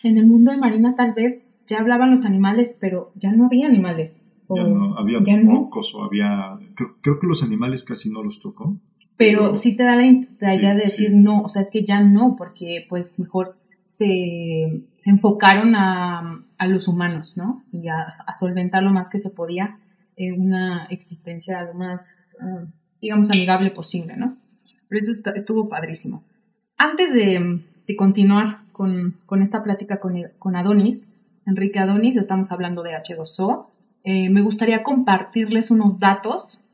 En 0.05 0.19
el 0.19 0.27
mundo 0.27 0.53
de 0.53 0.59
Marina 0.59 0.95
tal 0.97 1.15
vez 1.15 1.51
ya 1.67 1.81
hablaban 1.81 2.11
los 2.11 2.25
animales, 2.25 2.77
pero 2.81 3.13
ya 3.17 3.33
no 3.33 3.47
había 3.47 3.67
animales. 3.67 4.29
ya 4.49 4.63
no, 4.63 4.97
había 4.97 5.19
pocos 5.47 5.95
o 5.95 6.05
había... 6.05 6.59
Creo, 7.03 7.19
que 7.19 7.27
los 7.27 7.43
animales 7.43 7.83
casi 7.83 8.11
no 8.11 8.23
los 8.23 8.41
tocó. 8.41 8.77
Pero 9.17 9.55
sí 9.55 9.77
te 9.77 9.85
da 9.85 9.97
la, 9.97 10.05
idea 10.07 10.75
de 10.75 10.83
decir 10.83 11.11
no, 11.13 11.43
o 11.43 11.49
sea, 11.49 11.63
es 11.63 11.71
que 11.71 11.85
ya 11.85 12.01
no, 12.01 12.37
porque 12.37 12.85
pues 12.89 13.19
mejor 13.19 13.57
se, 13.85 14.83
enfocaron 15.07 15.75
a, 15.77 16.45
los 16.67 16.89
humanos, 16.89 17.37
¿no? 17.37 17.63
Y 17.73 17.89
a, 17.89 18.09
solventar 18.39 18.83
lo 18.83 18.91
más 18.91 19.11
que 19.11 19.19
se 19.19 19.31
podía 19.31 19.79
en 20.17 20.41
una 20.41 20.87
existencia 20.87 21.63
lo 21.63 21.75
más, 21.75 22.37
ah, 22.41 22.65
digamos, 23.01 23.31
amigable 23.31 23.71
posible, 23.71 24.17
¿no? 24.17 24.37
Pero 24.89 24.99
eso 24.99 25.31
estuvo 25.35 25.69
padrísimo. 25.69 26.25
Antes 26.77 27.15
de, 27.15 27.61
continuar 27.97 28.64
con, 28.75 29.41
esta 29.41 29.63
plática 29.63 29.99
con, 30.01 30.57
Adonis, 30.57 31.15
Enrique 31.47 31.79
Adonis, 31.79 32.17
estamos 32.17 32.53
hablando 32.53 32.83
de 32.83 32.91
H2O, 32.91 33.69
eh, 34.03 34.29
me 34.29 34.43
gustaría 34.43 34.83
compartirles 34.83 35.71
unos 35.71 35.99
datos 35.99 36.67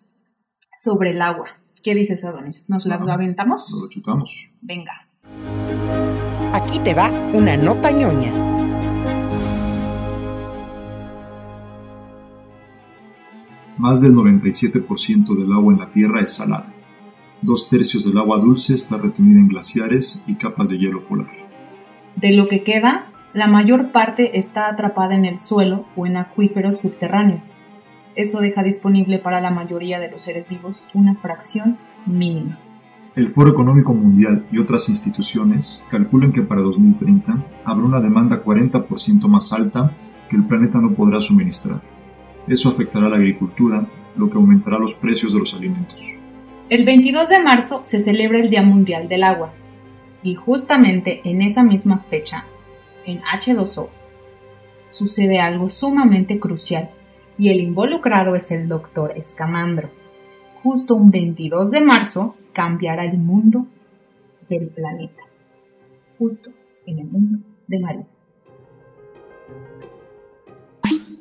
sobre 0.73 1.11
el 1.11 1.23
agua. 1.23 1.51
¿Qué 1.85 1.95
dices, 1.95 2.25
Adonis? 2.25 2.69
¿Nos 2.69 2.87
la 2.87 2.97
aventamos? 2.97 3.71
Nos 3.71 3.83
lo 3.83 3.89
chutamos. 3.89 4.51
Venga. 4.61 5.09
Aquí 6.53 6.81
te 6.81 6.95
va 6.95 7.11
una 7.33 7.57
nota 7.57 7.91
ñoña. 7.93 8.33
Más 13.79 14.01
del 14.03 14.13
97% 14.15 15.39
del 15.39 15.53
agua 15.53 15.73
en 15.73 15.79
la 15.79 15.91
Tierra 15.91 16.21
es 16.21 16.35
salada. 16.35 16.75
Dos 17.41 17.71
tercios 17.71 18.05
del 18.05 18.19
agua 18.19 18.39
dulce 18.39 18.75
está 18.75 18.99
retenida 18.99 19.39
en 19.39 19.49
glaciares 19.49 20.23
y 20.27 20.35
capas 20.35 20.69
de 20.69 20.79
hielo 20.79 21.07
polar. 21.07 21.40
De 22.17 22.33
lo 22.33 22.49
que 22.49 22.63
queda, 22.63 23.07
la 23.33 23.47
mayor 23.47 23.93
parte 23.93 24.39
está 24.39 24.69
atrapada 24.69 25.15
en 25.15 25.25
el 25.25 25.39
suelo 25.39 25.85
o 25.97 26.07
en 26.07 26.17
acuíferos 26.17 26.81
subterráneos. 26.81 27.59
Eso 28.17 28.41
deja 28.41 28.63
disponible 28.63 29.19
para 29.19 29.41
la 29.41 29.51
mayoría 29.51 30.01
de 30.01 30.11
los 30.11 30.23
seres 30.23 30.49
vivos 30.49 30.83
una 30.95 31.15
fracción 31.15 31.79
mínima. 32.07 32.59
El 33.15 33.31
Foro 33.31 33.53
Económico 33.53 33.95
Mundial 33.95 34.47
y 34.51 34.59
otras 34.59 34.89
instituciones 34.89 35.83
calculan 35.91 36.33
que 36.33 36.43
para 36.43 36.61
2030 36.61 37.37
habrá 37.65 37.85
una 37.85 38.01
demanda 38.01 38.43
40% 38.43 39.29
más 39.29 39.53
alta 39.53 39.93
que 40.29 40.37
el 40.37 40.45
planeta 40.45 40.79
no 40.79 40.93
podrá 40.95 41.21
suministrar. 41.21 41.81
Eso 42.49 42.69
afectará 42.69 43.07
a 43.07 43.11
la 43.11 43.17
agricultura, 43.17 43.87
lo 44.17 44.29
que 44.29 44.37
aumentará 44.37 44.79
los 44.79 44.95
precios 44.95 45.33
de 45.33 45.39
los 45.39 45.55
alimentos. 45.55 46.01
El 46.69 46.85
22 46.85 47.29
de 47.29 47.41
marzo 47.41 47.81
se 47.85 48.01
celebra 48.01 48.39
el 48.39 48.51
Día 48.51 48.63
Mundial 48.63 49.09
del 49.09 49.25
Agua 49.25 49.53
y 50.23 50.35
justamente 50.35 51.21
en 51.25 51.43
esa 51.43 51.63
misma 51.63 51.99
fecha, 52.09 52.45
en 53.07 53.21
H2O, 53.23 53.89
sucede 54.87 55.41
algo 55.41 55.71
sumamente 55.71 56.39
crucial 56.39 56.91
y 57.39 57.49
el 57.49 57.61
involucrado 57.61 58.35
es 58.35 58.51
el 58.51 58.69
doctor 58.69 59.13
Escamandro. 59.17 59.89
Justo 60.63 60.95
un 60.95 61.11
22 61.11 61.71
de 61.71 61.81
marzo 61.81 62.37
cambiará 62.53 63.05
el 63.05 63.17
mundo 63.17 63.67
del 64.49 64.69
planeta, 64.69 65.23
justo 66.19 66.51
en 66.87 66.99
el 66.99 67.07
mundo 67.07 67.39
de 67.67 67.79
María. 67.79 68.07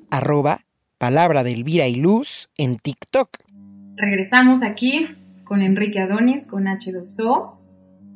Arroba 0.09 0.61
palabra 0.97 1.43
de 1.43 1.53
Elvira 1.53 1.87
y 1.87 1.95
Luz 1.95 2.49
en 2.57 2.77
TikTok. 2.77 3.29
Regresamos 3.95 4.63
aquí 4.63 5.07
con 5.45 5.61
Enrique 5.61 5.99
Adonis, 5.99 6.45
con 6.45 6.65
H2O, 6.65 7.58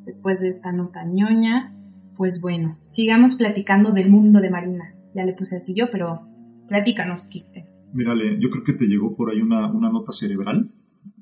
después 0.06 0.40
de 0.40 0.50
esta 0.50 0.72
nota 0.72 1.04
ñoña. 1.06 1.74
Pues 2.16 2.42
bueno, 2.42 2.78
sigamos 2.88 3.36
platicando 3.36 3.92
del 3.92 4.10
mundo 4.10 4.40
de 4.40 4.50
Marina. 4.50 4.94
Ya 5.16 5.26
le 5.26 5.34
puse 5.34 5.58
así 5.58 5.74
yo, 5.74 5.90
pero 5.92 6.22
platícanos, 6.68 7.28
Kike. 7.28 7.66
Mírale, 7.94 8.40
yo 8.40 8.50
creo 8.50 8.64
que 8.64 8.74
te 8.74 8.86
llegó 8.86 9.16
por 9.16 9.32
ahí 9.32 9.42
una, 9.42 9.68
nota 9.70 10.12
cerebral, 10.12 10.72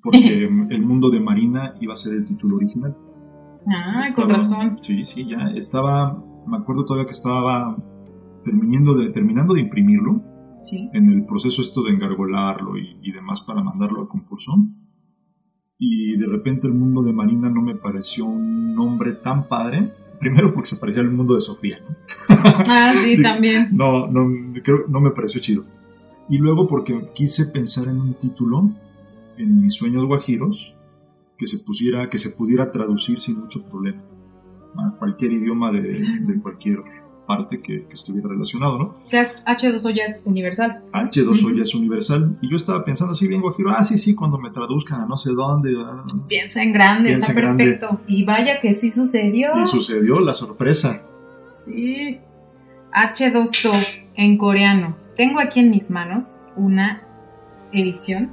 porque 0.04 0.46
el 0.70 0.86
mundo 0.86 1.10
de 1.10 1.20
Marina 1.20 1.76
iba 1.80 1.94
a 1.94 1.96
ser 1.96 2.14
el 2.14 2.26
título 2.26 2.58
original. 2.58 2.96
Ah, 3.68 4.02
con 4.16 4.30
razón. 4.30 4.78
Sí, 4.82 5.06
sí, 5.06 5.26
ya 5.28 5.52
estaba, 5.56 6.24
me 6.48 6.58
acuerdo 6.58 6.86
todavía 6.86 7.06
que 7.06 7.14
estaba 7.14 7.78
terminando 8.44 8.96
de, 8.96 9.10
terminando 9.10 9.54
de 9.54 9.62
imprimirlo, 9.62 10.24
sí. 10.58 10.90
en 10.94 11.10
el 11.10 11.26
proceso 11.26 11.62
esto 11.62 11.84
de 11.84 11.92
engargolarlo 11.92 12.78
y, 12.78 12.98
y 13.02 13.12
demás 13.12 13.42
para 13.42 13.62
mandarlo 13.62 14.02
al 14.02 14.08
concurso 14.08 14.52
y 15.84 16.16
de 16.16 16.28
repente 16.28 16.68
el 16.68 16.74
mundo 16.74 17.02
de 17.02 17.12
Marina 17.12 17.50
no 17.50 17.60
me 17.60 17.74
pareció 17.74 18.26
un 18.26 18.76
nombre 18.76 19.14
tan 19.14 19.48
padre. 19.48 19.92
Primero 20.20 20.54
porque 20.54 20.70
se 20.70 20.76
parecía 20.76 21.02
al 21.02 21.10
mundo 21.10 21.34
de 21.34 21.42
Sofía, 21.42 21.80
¿no? 21.80 21.96
Ah, 22.70 22.94
sí, 22.96 23.20
también. 23.24 23.70
No, 23.72 24.06
no, 24.06 24.30
creo, 24.62 24.86
no 24.88 25.02
me 25.02 25.10
pareció 25.10 25.42
chido. 25.42 25.66
Y 26.30 26.38
luego 26.38 26.68
porque 26.68 27.10
quise 27.16 27.48
pensar 27.48 27.88
en 27.88 28.00
un 28.00 28.14
título, 28.14 28.70
en 29.38 29.60
mis 29.64 29.74
sueños 29.74 30.06
guajiros, 30.06 30.76
que 31.36 31.48
se 31.48 31.58
pusiera, 31.58 32.08
que 32.12 32.20
se 32.20 32.30
pudiera 32.30 32.70
traducir 32.70 33.20
sin 33.20 33.40
mucho 33.40 33.68
problema 33.68 34.04
a 34.78 34.96
cualquier 35.00 35.32
idioma 35.32 35.72
de, 35.72 35.82
de 35.82 36.42
cualquier 36.44 36.78
parte 37.36 37.62
que, 37.62 37.86
estuviera 37.92 38.30
relacionado, 38.30 38.78
¿no? 38.78 38.84
O 38.86 39.08
sea, 39.08 39.24
H2O 39.24 39.94
ya 39.94 40.06
es 40.06 40.24
universal. 40.26 40.82
H2O 40.92 41.56
ya 41.56 41.62
es 41.62 41.74
universal. 41.74 42.38
Y 42.42 42.50
yo 42.50 42.56
estaba 42.56 42.84
pensando 42.84 43.14
así 43.14 43.28
bien 43.28 43.42
guajiro, 43.42 43.72
ah, 43.72 43.84
sí, 43.84 43.98
sí, 43.98 44.16
cuando 44.16 44.38
me 44.38 44.50
traduzcan 44.50 45.02
a 45.02 45.06
no 45.06 45.18
sé 45.18 45.32
dónde. 45.32 45.74
Ah, 45.80 46.04
piensa 46.28 46.62
en 46.64 46.74
grande, 46.74 47.14
está 47.14 47.34
perfecto. 47.34 48.02
Y 48.08 48.26
vaya 48.26 48.60
que 48.60 48.74
sí 48.74 48.92
sucedió. 48.92 49.60
Y 49.62 49.66
sucedió 49.66 50.20
la 50.20 50.34
sorpresa. 50.34 51.02
Sí. 51.48 52.20
H2O 52.94 53.72
en 54.16 54.38
coreano. 54.38 54.96
Tengo 55.16 55.40
aquí 55.40 55.60
en 55.60 55.70
mis 55.70 55.90
manos 55.90 56.42
una 56.56 57.04
edición 57.72 58.32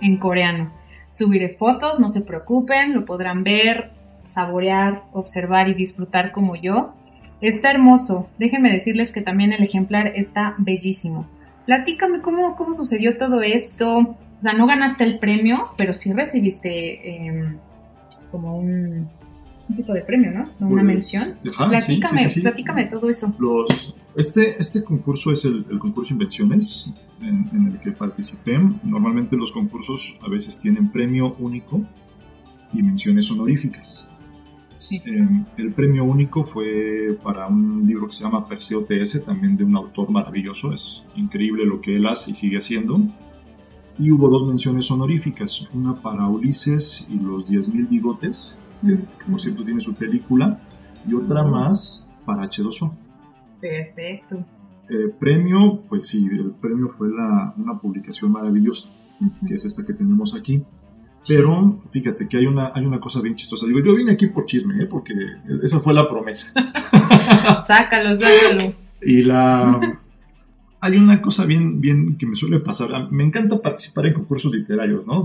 en 0.00 0.16
coreano. 0.16 0.72
Subiré 1.10 1.50
fotos, 1.50 2.00
no 2.00 2.08
se 2.08 2.22
preocupen, 2.22 2.94
lo 2.94 3.04
podrán 3.04 3.44
ver, 3.44 3.92
saborear, 4.24 5.04
observar 5.12 5.68
y 5.68 5.74
disfrutar 5.74 6.32
como 6.32 6.56
yo. 6.56 6.94
Está 7.42 7.72
hermoso. 7.72 8.28
Déjenme 8.38 8.72
decirles 8.72 9.12
que 9.12 9.20
también 9.20 9.52
el 9.52 9.62
ejemplar 9.62 10.12
está 10.14 10.54
bellísimo. 10.58 11.26
Platícame 11.66 12.20
cómo, 12.20 12.56
cómo 12.56 12.74
sucedió 12.74 13.16
todo 13.16 13.42
esto. 13.42 13.98
O 13.98 14.42
sea, 14.42 14.52
no 14.52 14.66
ganaste 14.66 15.04
el 15.04 15.18
premio, 15.18 15.70
pero 15.76 15.92
sí 15.92 16.12
recibiste 16.12 17.26
em, 17.26 17.58
como 18.30 18.56
un, 18.56 19.08
tipo 19.76 19.92
de 19.92 20.02
premio, 20.02 20.30
¿no? 20.30 20.50
Una 20.60 20.82
pues, 20.82 20.84
mención. 20.84 21.24
platícame, 21.42 22.28
platícame 22.42 22.84
todo 22.86 23.08
eso. 23.08 23.34
este, 24.16 24.60
este 24.60 24.84
concurso 24.84 25.32
es 25.32 25.44
el, 25.44 25.64
concurso 25.78 26.12
Invenciones 26.12 26.92
en, 27.20 27.48
en, 27.52 27.72
el 27.72 27.80
que 27.80 27.90
participé. 27.90 28.58
Normalmente 28.84 29.36
los 29.36 29.50
concursos 29.50 30.14
a 30.22 30.28
veces 30.28 30.60
tienen 30.60 30.90
premio 30.90 31.34
único 31.38 31.82
y 32.72 32.82
menciones 32.82 33.30
honoríficas. 33.30 34.08
Em, 35.04 35.44
el 35.56 35.72
premio 35.72 36.04
único 36.04 36.44
fue 36.44 37.16
para 37.22 37.46
un 37.46 37.86
libro 37.86 38.06
que 38.06 38.14
se 38.14 38.24
llama 38.24 38.46
Perseo 38.46 38.84
TS, 38.84 39.24
también 39.24 39.56
de 39.56 39.64
un 39.64 39.76
autor 39.76 40.10
maravilloso. 40.10 40.72
Es 40.72 41.02
increíble 41.16 41.64
lo 41.64 41.80
que 41.80 41.96
él 41.96 42.06
hace 42.06 42.32
y 42.32 42.34
sigue 42.34 42.58
haciendo. 42.58 43.00
Y 43.98 44.10
hubo 44.10 44.28
dos 44.28 44.46
menciones 44.46 44.90
honoríficas, 44.90 45.68
una 45.74 45.94
para 45.94 46.26
Ulises 46.26 47.06
y 47.10 47.18
los 47.18 47.50
10.000 47.50 47.88
bigotes, 47.88 48.58
que, 48.84 48.98
por 49.30 49.40
cierto 49.40 49.64
tiene 49.64 49.80
su 49.80 49.94
película, 49.94 50.60
y 51.06 51.14
otra 51.14 51.44
más 51.44 52.06
para 52.24 52.44
H2O. 52.44 52.92
Perfecto. 53.60 54.44
Eh, 54.88 55.14
premio, 55.18 55.82
pues 55.88 56.08
sí, 56.08 56.26
el 56.30 56.50
premio 56.52 56.88
fue 56.88 57.08
la, 57.08 57.54
una 57.56 57.78
publicación 57.78 58.32
maravillosa, 58.32 58.88
que 59.46 59.54
es 59.54 59.64
esta 59.64 59.84
que 59.86 59.92
tenemos 59.92 60.34
aquí. 60.34 60.62
Pero 61.26 61.82
fíjate 61.90 62.28
que 62.28 62.36
hay 62.36 62.46
una, 62.46 62.72
hay 62.74 62.84
una 62.84 63.00
cosa 63.00 63.20
bien 63.20 63.34
chistosa. 63.34 63.66
Digo, 63.66 63.80
yo 63.80 63.94
vine 63.94 64.12
aquí 64.12 64.26
por 64.26 64.46
chisme, 64.46 64.82
¿eh? 64.82 64.86
porque 64.86 65.14
esa 65.62 65.80
fue 65.80 65.94
la 65.94 66.08
promesa. 66.08 66.52
sácalo, 67.66 68.14
sácalo. 68.16 68.72
Y 69.00 69.22
la... 69.22 69.98
Hay 70.84 70.96
una 70.96 71.22
cosa 71.22 71.46
bien, 71.46 71.80
bien 71.80 72.16
que 72.16 72.26
me 72.26 72.34
suele 72.34 72.58
pasar. 72.58 73.12
Me 73.12 73.22
encanta 73.22 73.62
participar 73.62 74.06
en 74.06 74.14
concursos 74.14 74.52
literarios, 74.52 75.06
¿no? 75.06 75.24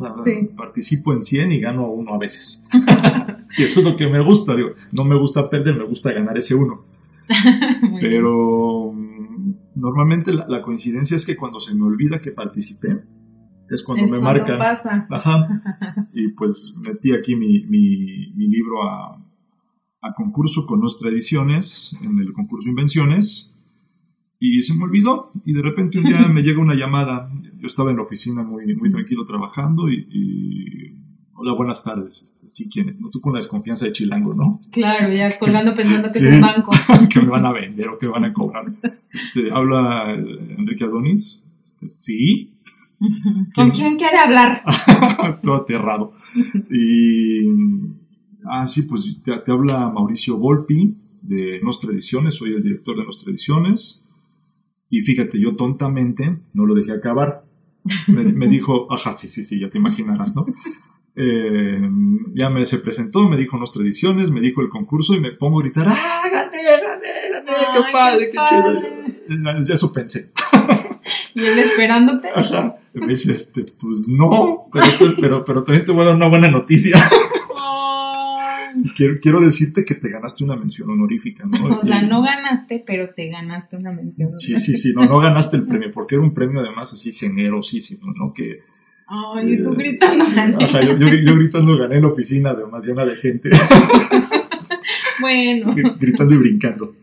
Participo 0.55 1.13
en 1.13 1.23
100 1.23 1.51
y 1.51 1.59
gano 1.59 1.89
uno 1.89 2.13
a 2.13 2.19
veces. 2.19 2.63
y 3.57 3.63
eso 3.63 3.79
es 3.79 3.85
lo 3.85 3.95
que 3.95 4.07
me 4.07 4.19
gusta. 4.19 4.55
Digo, 4.55 4.69
no 4.91 5.03
me 5.03 5.15
gusta 5.15 5.49
perder, 5.49 5.75
me 5.75 5.85
gusta 5.85 6.11
ganar 6.11 6.37
ese 6.37 6.53
uno. 6.53 6.83
Pero 8.01 8.91
mm, 8.93 9.53
normalmente 9.73 10.31
la 10.31 10.61
coincidencia 10.61 11.15
es 11.15 11.25
que 11.25 11.35
cuando 11.35 11.59
se 11.59 11.73
me 11.73 11.85
olvida 11.85 12.21
que 12.21 12.31
participé, 12.31 12.99
es 13.69 13.83
cuando 13.83 14.11
me 14.11 14.19
marca. 14.19 14.57
Pasa. 14.57 15.07
Ajá. 15.09 16.07
Y 16.13 16.29
pues 16.29 16.75
metí 16.79 17.13
aquí 17.13 17.35
mi, 17.35 17.61
mi, 17.65 18.47
libro 18.47 18.83
a, 18.83 19.23
a, 20.01 20.13
concurso 20.15 20.65
con 20.65 20.79
nuestras 20.79 21.13
ediciones, 21.13 21.95
en 22.03 22.17
el 22.17 22.33
concurso 22.33 22.67
Invenciones, 22.67 23.53
y 24.39 24.61
se 24.63 24.73
me 24.75 24.83
olvidó. 24.83 25.31
Y 25.45 25.53
de 25.53 25.61
repente 25.61 25.99
un 25.99 26.05
día 26.05 26.27
me 26.33 26.41
llega 26.41 26.59
una 26.59 26.75
llamada. 26.75 27.29
Yo 27.59 27.67
estaba 27.67 27.91
en 27.91 27.97
la 27.97 28.03
oficina 28.03 28.43
muy, 28.43 28.75
muy 28.75 28.89
tranquilo 28.89 29.25
trabajando 29.25 29.89
y, 29.89 30.93
Hola, 31.39 31.53
buenas 31.53 31.83
tardes. 31.83 32.19
Este, 32.19 32.49
sí, 32.49 32.67
¿quién 32.67 32.89
es? 32.89 32.99
No, 32.99 33.11
tú 33.11 33.21
con 33.21 33.31
la 33.31 33.37
desconfianza 33.37 33.85
de 33.85 33.91
Chilango, 33.91 34.33
¿no? 34.33 34.57
Claro, 34.71 35.13
ya 35.13 35.37
colgando 35.37 35.75
pensando 35.75 36.09
que 36.11 36.17
es 36.17 36.33
un 36.33 36.41
banco. 36.41 36.71
que 37.11 37.21
me 37.21 37.27
van 37.27 37.45
a 37.45 37.53
vender 37.53 37.89
o 37.89 37.99
que 37.99 38.07
me 38.07 38.13
van 38.13 38.25
a 38.25 38.33
cobrar. 38.33 38.65
Este, 39.13 39.51
habla 39.51 40.15
Enrique 40.15 40.83
Adonis. 40.83 41.43
Este, 41.61 41.89
sí. 41.89 42.56
¿Con 43.55 43.71
quién 43.71 43.97
quiere 43.97 44.17
hablar? 44.17 44.63
Estoy 45.29 45.55
aterrado. 45.59 46.13
Y 46.71 47.47
Ah, 48.49 48.65
sí, 48.67 48.83
pues 48.83 49.19
te, 49.23 49.37
te 49.39 49.51
habla 49.51 49.89
Mauricio 49.89 50.37
Volpi 50.37 50.95
de 51.21 51.59
Nostra 51.61 51.91
Ediciones, 51.91 52.35
soy 52.35 52.53
el 52.53 52.63
director 52.63 52.97
de 52.97 53.03
Nostra 53.03 53.29
Ediciones. 53.29 54.05
Y 54.89 55.01
fíjate, 55.01 55.39
yo 55.39 55.55
tontamente 55.55 56.39
no 56.53 56.65
lo 56.65 56.73
dejé 56.73 56.93
acabar. 56.93 57.43
Me, 58.07 58.23
me 58.23 58.47
dijo, 58.49 58.87
ajá, 58.91 59.11
sí, 59.13 59.29
sí, 59.29 59.43
sí, 59.43 59.59
ya 59.59 59.69
te 59.69 59.77
imaginarás, 59.79 60.35
¿no? 60.35 60.45
Eh, 61.15 61.89
ya 62.35 62.49
me 62.49 62.65
se 62.65 62.77
presentó, 62.79 63.27
me 63.27 63.35
dijo 63.37 63.57
Nostra 63.57 63.83
Ediciones, 63.83 64.29
me 64.31 64.39
dijo 64.39 64.61
el 64.61 64.69
concurso 64.69 65.13
y 65.15 65.19
me 65.19 65.31
pongo 65.31 65.59
a 65.59 65.63
gritar, 65.63 65.87
¡ah, 65.89 66.21
gané, 66.31 66.59
gané, 66.63 67.09
gané! 67.33 67.51
¡Qué 67.73 67.83
Ay, 67.85 67.93
padre, 67.93 68.25
qué 68.25 68.31
qué, 68.31 68.37
padre. 68.37 68.79
chido! 69.27 69.63
Ya 69.67 69.73
eso 69.73 69.91
pensé. 69.91 70.31
Y 71.39 71.45
él 71.45 71.59
esperándote. 71.59 72.29
Ajá. 72.33 72.77
Y 72.93 72.99
me 72.99 73.07
dice, 73.07 73.31
este, 73.31 73.63
pues 73.63 74.07
no, 74.07 74.65
pero, 74.73 74.85
pero, 75.21 75.45
pero 75.45 75.63
también 75.63 75.85
te 75.85 75.91
voy 75.91 76.01
a 76.01 76.05
dar 76.07 76.15
una 76.15 76.27
buena 76.29 76.49
noticia. 76.49 76.97
Quiero, 78.95 79.15
quiero 79.21 79.39
decirte 79.39 79.83
que 79.85 79.95
te 79.95 80.09
ganaste 80.09 80.43
una 80.43 80.55
mención 80.55 80.89
honorífica, 80.89 81.45
¿no? 81.45 81.77
O 81.77 81.81
sea, 81.81 82.03
Y- 82.03 82.09
no 82.09 82.21
ganaste, 82.21 82.83
pero 82.85 83.09
te 83.15 83.27
ganaste 83.29 83.75
una 83.75 83.91
mención. 83.91 84.29
Sí, 84.31 84.55
sí, 84.57 84.75
sí, 84.75 84.93
no, 84.95 85.03
no 85.05 85.17
ganaste 85.19 85.57
el 85.57 85.65
premio, 85.65 85.91
porque 85.91 86.15
era 86.15 86.23
un 86.23 86.33
premio 86.33 86.59
además 86.59 86.93
así 86.93 87.11
generosísimo, 87.11 88.13
¿no? 88.13 88.33
Que, 88.33 88.61
Ay, 89.07 89.53
y 89.53 89.63
tú 89.63 89.71
Eh, 89.73 89.75
gritando 89.77 90.25
gané. 90.35 90.63
ajá, 90.63 90.81
yo, 90.81 90.97
yo, 90.97 91.07
yo 91.07 91.35
gritando 91.35 91.77
gané 91.77 91.95
en 91.95 92.01
la 92.03 92.07
oficina, 92.09 92.49
además 92.51 92.85
llena 92.85 93.05
de 93.05 93.15
gente, 93.15 93.49
Bueno. 95.21 95.73
gritando 95.99 96.33
y 96.33 96.37
brincando. 96.37 96.95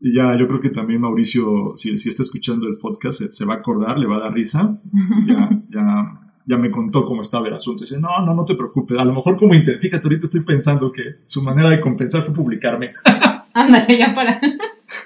Y 0.00 0.14
ya, 0.14 0.36
yo 0.38 0.48
creo 0.48 0.60
que 0.60 0.70
también 0.70 1.02
Mauricio, 1.02 1.74
si, 1.76 1.98
si 1.98 2.08
está 2.08 2.22
escuchando 2.22 2.66
el 2.66 2.78
podcast, 2.78 3.18
se, 3.18 3.32
se 3.32 3.44
va 3.44 3.54
a 3.54 3.56
acordar, 3.58 3.98
le 3.98 4.06
va 4.06 4.16
a 4.16 4.20
dar 4.20 4.32
risa. 4.32 4.78
Ya, 5.26 5.50
ya, 5.70 6.20
ya 6.46 6.56
me 6.56 6.70
contó 6.70 7.04
cómo 7.04 7.20
estaba 7.20 7.48
el 7.48 7.54
asunto. 7.54 7.84
Dice, 7.84 7.98
no, 7.98 8.24
no, 8.24 8.34
no 8.34 8.44
te 8.44 8.54
preocupes. 8.54 8.98
A 8.98 9.04
lo 9.04 9.12
mejor 9.12 9.36
como 9.36 9.54
inter... 9.54 9.78
Fíjate, 9.78 10.06
ahorita 10.08 10.24
estoy 10.24 10.40
pensando 10.40 10.90
que 10.90 11.16
su 11.26 11.42
manera 11.42 11.68
de 11.68 11.80
compensar 11.80 12.22
fue 12.22 12.34
publicarme, 12.34 12.92
Ándale, 13.52 13.98
ya 13.98 14.14
para, 14.14 14.40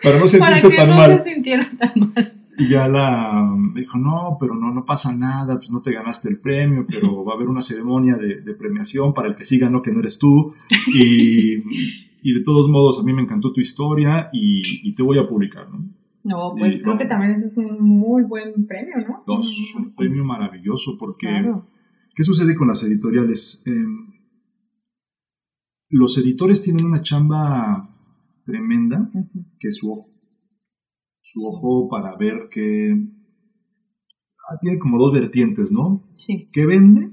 para 0.02 0.18
no 0.18 0.24
para 0.24 0.26
sentirse 0.26 0.70
que 0.70 0.76
tan 0.76 0.90
no 0.90 0.96
mal. 0.96 1.18
se 1.18 1.24
sintiera 1.32 1.66
tan 1.78 1.92
mal. 2.14 2.34
Y 2.56 2.68
ya 2.68 2.86
la 2.86 3.50
dijo, 3.74 3.98
no, 3.98 4.36
pero 4.38 4.54
no, 4.54 4.72
no 4.72 4.84
pasa 4.84 5.14
nada, 5.14 5.56
pues 5.56 5.70
no 5.70 5.82
te 5.82 5.92
ganaste 5.92 6.28
el 6.28 6.38
premio, 6.38 6.86
pero 6.88 7.24
va 7.24 7.32
a 7.32 7.36
haber 7.36 7.48
una 7.48 7.62
ceremonia 7.62 8.16
de, 8.16 8.42
de 8.42 8.54
premiación 8.54 9.12
para 9.12 9.28
el 9.28 9.34
que 9.34 9.44
sí 9.44 9.58
ganó, 9.58 9.82
que 9.82 9.90
no 9.90 10.00
eres 10.00 10.18
tú. 10.18 10.54
Y, 10.94 11.56
y 12.26 12.32
de 12.32 12.42
todos 12.42 12.68
modos, 12.70 12.98
a 12.98 13.02
mí 13.02 13.12
me 13.12 13.20
encantó 13.22 13.52
tu 13.52 13.60
historia 13.60 14.30
y, 14.32 14.88
y 14.88 14.94
te 14.94 15.02
voy 15.02 15.18
a 15.18 15.28
publicar, 15.28 15.68
¿no? 15.70 15.90
No, 16.24 16.54
pues 16.58 16.76
Y 16.76 16.80
creo 16.80 16.94
no. 16.94 16.98
que 16.98 17.04
también 17.04 17.32
ese 17.32 17.46
es 17.48 17.58
un 17.58 17.86
muy 17.86 18.22
buen 18.24 18.66
premio, 18.66 18.94
¿no? 19.06 19.18
No, 19.28 19.40
es 19.40 19.74
un 19.76 19.94
premio 19.94 20.24
maravilloso 20.24 20.96
porque, 20.98 21.26
Claro. 21.26 21.68
¿qué 22.16 22.22
sucede 22.24 22.56
con 22.56 22.68
las 22.68 22.82
editoriales? 22.82 23.62
Eh, 23.66 23.84
los 25.90 26.16
editores 26.18 26.62
tienen 26.62 26.86
una 26.86 27.02
chamba 27.02 27.90
tremenda 28.44 29.10
que 29.60 29.68
es 29.68 29.76
su 29.76 29.92
ojo. 29.92 30.10
Su 31.20 31.46
ojo 31.46 31.88
para 31.90 32.16
ver 32.16 32.48
que... 32.50 32.96
ah, 34.48 34.56
tiene 34.62 34.78
como 34.78 34.98
dos 34.98 35.12
vertientes, 35.12 35.70
¿no? 35.70 36.08
Sí, 36.12 36.48
qué 36.52 36.64
vende 36.64 37.10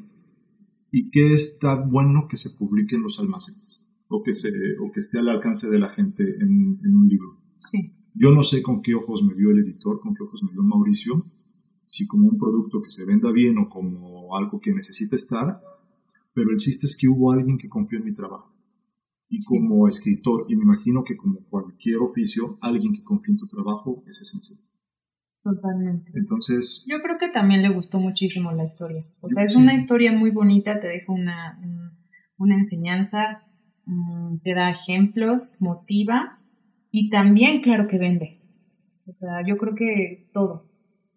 y 0.90 1.10
qué 1.10 1.32
está 1.32 1.76
bueno 1.76 2.28
que 2.30 2.38
se 2.38 2.52
publique 2.58 2.96
en 2.96 3.04
los 3.04 3.20
almacenes 3.20 3.90
o 4.12 4.22
que, 4.24 4.34
se, 4.34 4.50
o 4.80 4.92
que 4.92 5.00
esté 5.00 5.20
al 5.20 5.30
alcance 5.30 5.70
de 5.70 5.80
la 5.80 5.90
gente 5.90 6.24
en, 6.24 6.80
en 6.84 6.96
un 6.96 7.08
libro. 7.08 7.40
sí. 7.56 7.94
Yo 8.14 8.30
no 8.32 8.44
sé 8.44 8.62
con 8.62 8.82
qué 8.82 8.94
ojos 8.94 9.24
me 9.24 9.34
vio 9.34 9.52
el 9.52 9.60
editor, 9.60 10.02
con 10.02 10.14
qué 10.14 10.22
ojos 10.24 10.44
me 10.44 10.52
vio 10.52 10.62
Mauricio, 10.64 11.26
si 11.86 12.06
como 12.08 12.28
un 12.28 12.38
producto 12.38 12.82
que 12.82 12.90
se 12.90 13.06
venda 13.06 13.32
bien 13.32 13.58
o 13.58 13.70
como 13.70 14.36
algo 14.36 14.60
que 14.60 14.74
necesita 14.74 15.16
estar, 15.16 15.62
pero 16.34 16.52
el 16.52 16.58
chiste 16.58 16.88
es 16.88 16.98
que 17.00 17.08
hubo 17.08 17.32
alguien 17.32 17.58
que 17.58 17.70
confió 17.70 18.00
en 18.00 18.04
mi 18.06 18.14
trabajo. 18.14 18.54
Y 19.30 19.40
Sí. 19.40 19.58
como 19.58 19.88
escritor, 19.88 20.46
y 20.50 20.58
me 20.58 20.64
imagino 20.64 21.06
que 21.06 21.16
como 21.16 21.40
cualquier 21.50 22.00
oficio, 22.00 22.58
alguien 22.60 22.92
que 22.92 23.02
confía 23.02 23.32
en 23.32 23.38
tu 23.38 23.48
trabajo 23.48 24.04
es 24.06 24.20
esencial. 24.20 24.60
Totalmente. 25.44 26.12
Entonces, 26.14 26.86
Yo 26.88 26.98
creo 27.02 27.18
que 27.18 27.30
también 27.30 27.62
le 27.62 27.70
gustó 27.74 28.00
muchísimo 28.00 28.52
la 28.52 28.66
historia. 28.66 29.06
O 29.22 29.30
sea, 29.30 29.44
es 29.46 29.54
Sí. 29.54 29.58
una 29.58 29.74
historia 29.74 30.12
muy 30.12 30.32
bonita, 30.32 30.80
te 30.82 30.88
deja 30.88 31.12
una, 31.14 31.58
un- 31.64 31.92
una 32.38 32.56
enseñanza, 32.58 33.42
te 34.44 34.54
da 34.54 34.70
ejemplos, 34.72 35.56
motiva 35.60 36.40
y 36.92 37.10
también, 37.10 37.62
claro 37.62 37.88
que 37.88 37.98
vende. 37.98 38.40
O 39.08 39.14
sea, 39.14 39.46
yo 39.46 39.58
creo 39.58 39.76
que 39.76 40.28
todo. 40.34 40.66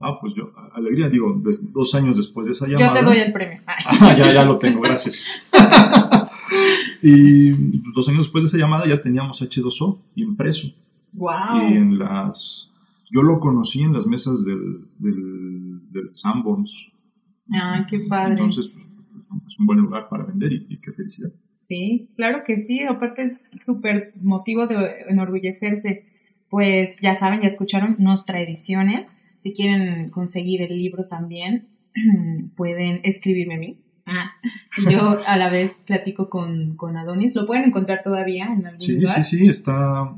ah, 0.00 0.18
pues 0.20 0.32
yo, 0.36 0.50
alegría, 0.74 1.08
digo, 1.08 1.40
dos 1.72 1.94
años 1.94 2.16
después 2.16 2.46
de 2.46 2.52
esa 2.52 2.66
Yo 2.66 2.76
llamada. 2.76 3.00
te 3.00 3.04
doy 3.06 3.18
el 3.18 3.32
premio. 3.32 3.60
Ah, 3.66 4.14
ya, 4.16 4.32
ya 4.32 4.44
lo 4.44 4.58
tengo, 4.58 4.80
gracias. 4.80 5.28
y 7.02 7.50
dos 7.92 8.08
años 8.08 8.20
después 8.26 8.44
de 8.44 8.48
esa 8.48 8.58
llamada 8.58 8.86
ya 8.86 9.00
teníamos 9.00 9.40
H2O 9.42 9.98
impreso. 10.16 10.68
¡Wow! 11.12 11.70
Y 11.70 11.76
en 11.76 11.98
las. 11.98 12.70
Yo 13.10 13.22
lo 13.22 13.38
conocí 13.38 13.82
en 13.82 13.92
las 13.92 14.06
mesas 14.06 14.44
del, 14.44 14.86
del, 14.98 15.80
del 15.92 16.12
Sanborns. 16.12 16.90
Ay, 17.52 17.84
qué 17.88 18.00
padre. 18.08 18.32
Entonces, 18.32 18.68
pues, 18.68 18.83
es 19.46 19.58
un 19.58 19.66
buen 19.66 19.78
lugar 19.80 20.08
para 20.08 20.24
vender 20.24 20.52
y, 20.52 20.66
y 20.68 20.80
qué 20.80 20.92
felicidad. 20.92 21.30
Sí, 21.50 22.10
claro 22.16 22.42
que 22.44 22.56
sí. 22.56 22.82
Aparte 22.82 23.22
es 23.22 23.44
súper 23.62 24.12
motivo 24.20 24.66
de 24.66 24.76
enorgullecerse. 25.08 26.06
Pues 26.48 26.98
ya 27.00 27.14
saben, 27.14 27.40
ya 27.40 27.48
escucharon 27.48 27.96
Nostra 27.98 28.40
Ediciones. 28.40 29.20
Si 29.38 29.52
quieren 29.52 30.10
conseguir 30.10 30.62
el 30.62 30.76
libro 30.76 31.06
también, 31.06 31.68
pueden 32.56 33.00
escribirme 33.04 33.54
a 33.54 33.58
mí. 33.58 33.80
Ah, 34.06 34.32
y 34.76 34.92
yo 34.92 35.20
a 35.26 35.36
la 35.38 35.50
vez 35.50 35.82
platico 35.86 36.28
con, 36.28 36.76
con 36.76 36.96
Adonis. 36.96 37.34
¿Lo 37.34 37.46
pueden 37.46 37.64
encontrar 37.64 38.00
todavía 38.04 38.46
en 38.52 38.66
algún 38.66 38.80
Sí, 38.80 38.92
lugar? 38.98 39.24
sí, 39.24 39.38
sí, 39.38 39.48
está. 39.48 40.14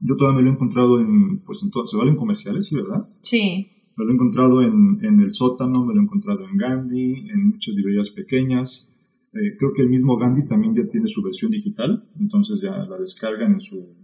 Yo 0.00 0.16
todavía 0.16 0.38
me 0.38 0.42
lo 0.42 0.50
he 0.50 0.54
encontrado 0.54 1.00
en. 1.00 1.38
Pues 1.40 1.62
en 1.62 1.70
todo, 1.70 1.86
se 1.86 1.96
valen 1.96 2.16
comerciales, 2.16 2.66
sí, 2.66 2.74
¿verdad? 2.74 3.06
Sí, 3.20 3.71
Me 3.96 4.04
lo 4.04 4.10
he 4.10 4.14
encontrado 4.14 4.62
en, 4.62 4.98
en 5.02 5.20
el 5.20 5.32
sótano, 5.32 5.84
me 5.84 5.94
lo 5.94 6.00
he 6.00 6.04
encontrado 6.04 6.48
en 6.48 6.56
Gandhi, 6.56 7.30
en 7.30 7.48
muchas 7.48 7.74
librerías 7.74 8.10
pequeñas. 8.10 8.90
Eh, 9.34 9.56
creo 9.58 9.72
que 9.72 9.82
el 9.82 9.88
mismo 9.88 10.16
Gandhi 10.16 10.46
también 10.46 10.74
ya 10.74 10.86
tiene 10.90 11.08
su 11.08 11.22
versión 11.22 11.50
digital, 11.50 12.04
entonces 12.20 12.60
ya 12.62 12.70
la 12.70 12.98
descargan 12.98 13.54
en 13.54 13.60
su, 13.60 13.96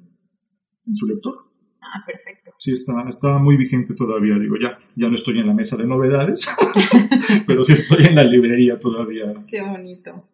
en 0.87 0.97
su 0.97 1.07
lector. 1.07 1.49
Ah, 1.81 2.03
perfecto. 2.07 2.53
Sí, 2.59 2.73
está, 2.73 3.09
está 3.09 3.39
muy 3.39 3.57
vigente 3.57 3.95
todavía. 3.95 4.39
Digo, 4.39 4.57
ya, 4.61 4.79
ya 4.97 5.09
no 5.09 5.15
estoy 5.15 5.39
en 5.39 5.47
la 5.47 5.55
mesa 5.55 5.77
de 5.77 5.87
novedades, 5.87 6.49
pero 7.47 7.63
sí 7.63 7.73
estoy 7.73 8.07
en 8.07 8.17
la 8.17 8.25
librería 8.25 8.79
todavía. 8.79 9.33
Qué 9.47 9.63
bonito. 9.63 10.29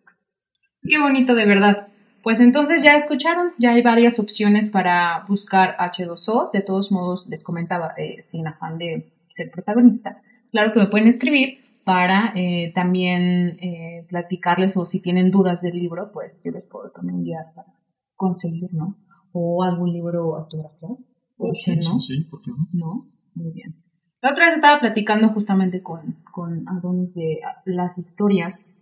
Qué 0.83 0.99
bonito, 0.99 1.35
de 1.35 1.47
verdad. 1.47 1.89
Pues 2.23 2.41
entonces 2.41 2.83
ya 2.83 2.95
escucharon, 2.95 3.53
ya 3.59 3.73
hay 3.73 3.83
varias 3.83 4.19
opciones 4.19 4.69
para 4.69 5.25
buscar 5.29 5.77
H2O. 5.79 6.51
De 6.53 6.63
todos 6.63 6.91
modos, 6.91 7.29
les 7.29 7.45
comentaba, 7.45 7.95
eh, 7.99 8.23
sin 8.23 8.47
afán 8.47 8.79
de 8.79 9.13
ser 9.35 9.51
protagonista. 9.51 10.23
Claro 10.51 10.73
que 10.73 10.81
me 10.81 10.87
pueden 10.87 11.09
escribir 11.09 11.59
para 11.85 12.33
eh, 12.37 12.73
también 12.75 13.59
eh, 13.61 14.07
platicarles 14.09 14.77
o 14.77 14.87
si 14.87 15.03
tienen 15.03 15.31
dudas 15.31 15.61
del 15.61 15.75
libro, 15.75 16.11
pues 16.13 16.41
yo 16.45 16.53
les 16.53 16.67
puedo 16.67 16.91
también 16.91 17.23
guiar 17.23 17.53
para 17.55 17.69
conseguir, 18.15 18.73
¿no? 18.73 18.97
O 19.33 19.63
algún 19.63 19.93
libro 19.93 20.37
autografiado. 20.37 20.99
¿Por 21.37 21.57
Sí, 21.57 21.75
no? 21.77 21.99
sí, 21.99 22.17
sí, 22.17 22.25
¿por 22.31 22.41
qué 22.41 22.53
no? 22.53 22.69
¿no? 22.73 23.11
Muy 23.35 23.53
bien. 23.53 23.75
La 24.23 24.31
otra 24.31 24.47
vez 24.47 24.55
estaba 24.55 24.81
platicando 24.81 25.29
justamente 25.31 25.83
con, 25.83 26.23
con 26.33 26.67
Adonis 26.69 27.15
de 27.15 27.41
ah, 27.45 27.61
las 27.67 27.99
historias 27.99 28.73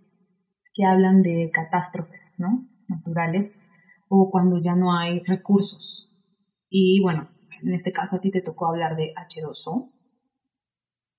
que 0.74 0.84
hablan 0.84 1.22
de 1.22 1.50
catástrofes, 1.52 2.36
¿no? 2.38 2.68
Naturales 2.88 3.64
o 4.08 4.30
cuando 4.30 4.60
ya 4.60 4.76
no 4.76 4.96
hay 4.96 5.20
recursos. 5.20 6.12
Y 6.68 7.00
bueno, 7.02 7.30
en 7.62 7.72
este 7.72 7.92
caso 7.92 8.16
a 8.16 8.20
ti 8.20 8.30
te 8.30 8.42
tocó 8.42 8.66
hablar 8.68 8.94
de 8.94 9.14
H2O. 9.14 9.90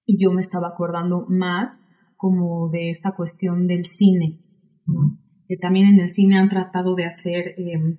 Y 0.06 0.24
yo 0.24 0.32
me 0.32 0.42
estaba 0.42 0.70
acordando 0.70 1.26
más 1.30 1.84
como 2.18 2.70
de 2.70 2.90
esta 2.90 3.12
cuestión 3.12 3.68
del 3.68 3.86
cine, 3.86 4.40
¿no? 4.86 5.20
Que 5.48 5.58
también 5.58 5.88
en 5.88 6.00
el 6.00 6.10
cine 6.10 6.38
han 6.38 6.50
tratado 6.50 6.96
de 6.96 7.06
hacer, 7.06 7.56
eh, 7.58 7.98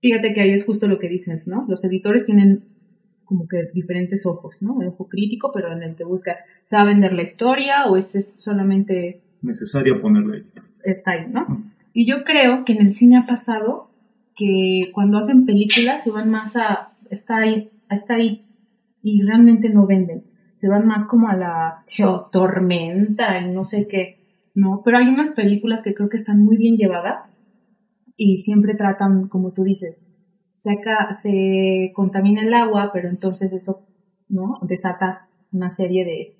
fíjate 0.00 0.34
que 0.34 0.40
ahí 0.40 0.50
es 0.50 0.66
justo 0.66 0.88
lo 0.88 0.98
que 0.98 1.08
dices, 1.08 1.46
¿no? 1.46 1.64
Los 1.68 1.84
editores 1.84 2.26
tienen 2.26 2.68
como 3.24 3.46
que 3.48 3.58
diferentes 3.72 4.26
ojos, 4.26 4.58
¿no? 4.60 4.82
El 4.82 4.88
ojo 4.88 5.08
crítico, 5.08 5.52
pero 5.54 5.72
en 5.72 5.82
el 5.82 5.96
que 5.96 6.04
busca, 6.04 6.36
¿se 6.64 6.76
va 6.76 6.82
a 6.82 6.86
vender 6.86 7.12
la 7.12 7.22
historia 7.22 7.86
o 7.86 7.96
este 7.96 8.18
es 8.18 8.34
solamente 8.38 9.22
Necesaria 9.42 9.98
ponerla 10.00 10.36
ahí. 10.36 10.44
está 10.84 11.12
ahí, 11.12 11.26
¿no? 11.30 11.64
Y 11.92 12.06
yo 12.06 12.24
creo 12.24 12.64
que 12.64 12.72
en 12.74 12.82
el 12.82 12.92
cine 12.92 13.16
ha 13.16 13.26
pasado 13.26 13.90
que 14.36 14.90
cuando 14.92 15.18
hacen 15.18 15.46
películas 15.46 16.04
se 16.04 16.10
van 16.10 16.30
más 16.30 16.56
a, 16.56 16.92
está 17.10 17.38
ahí, 17.38 17.70
está 17.90 18.14
ahí, 18.14 18.46
y 19.02 19.22
realmente 19.22 19.68
no 19.68 19.86
venden. 19.86 20.24
Se 20.62 20.68
van 20.68 20.86
más 20.86 21.08
como 21.08 21.28
a 21.28 21.34
la 21.34 21.82
geotormenta 21.88 23.40
y 23.40 23.50
no 23.50 23.64
sé 23.64 23.88
qué, 23.88 24.20
¿no? 24.54 24.80
Pero 24.84 24.96
hay 24.98 25.08
unas 25.08 25.32
películas 25.32 25.82
que 25.82 25.92
creo 25.92 26.08
que 26.08 26.16
están 26.16 26.38
muy 26.38 26.56
bien 26.56 26.76
llevadas 26.76 27.34
y 28.16 28.36
siempre 28.36 28.76
tratan, 28.76 29.26
como 29.26 29.52
tú 29.52 29.64
dices, 29.64 30.06
se, 30.54 30.78
se 31.20 31.90
contamina 31.96 32.42
el 32.42 32.54
agua, 32.54 32.90
pero 32.92 33.08
entonces 33.08 33.52
eso, 33.52 33.88
¿no? 34.28 34.60
Desata 34.62 35.26
una 35.50 35.68
serie 35.68 36.04
de, 36.04 36.36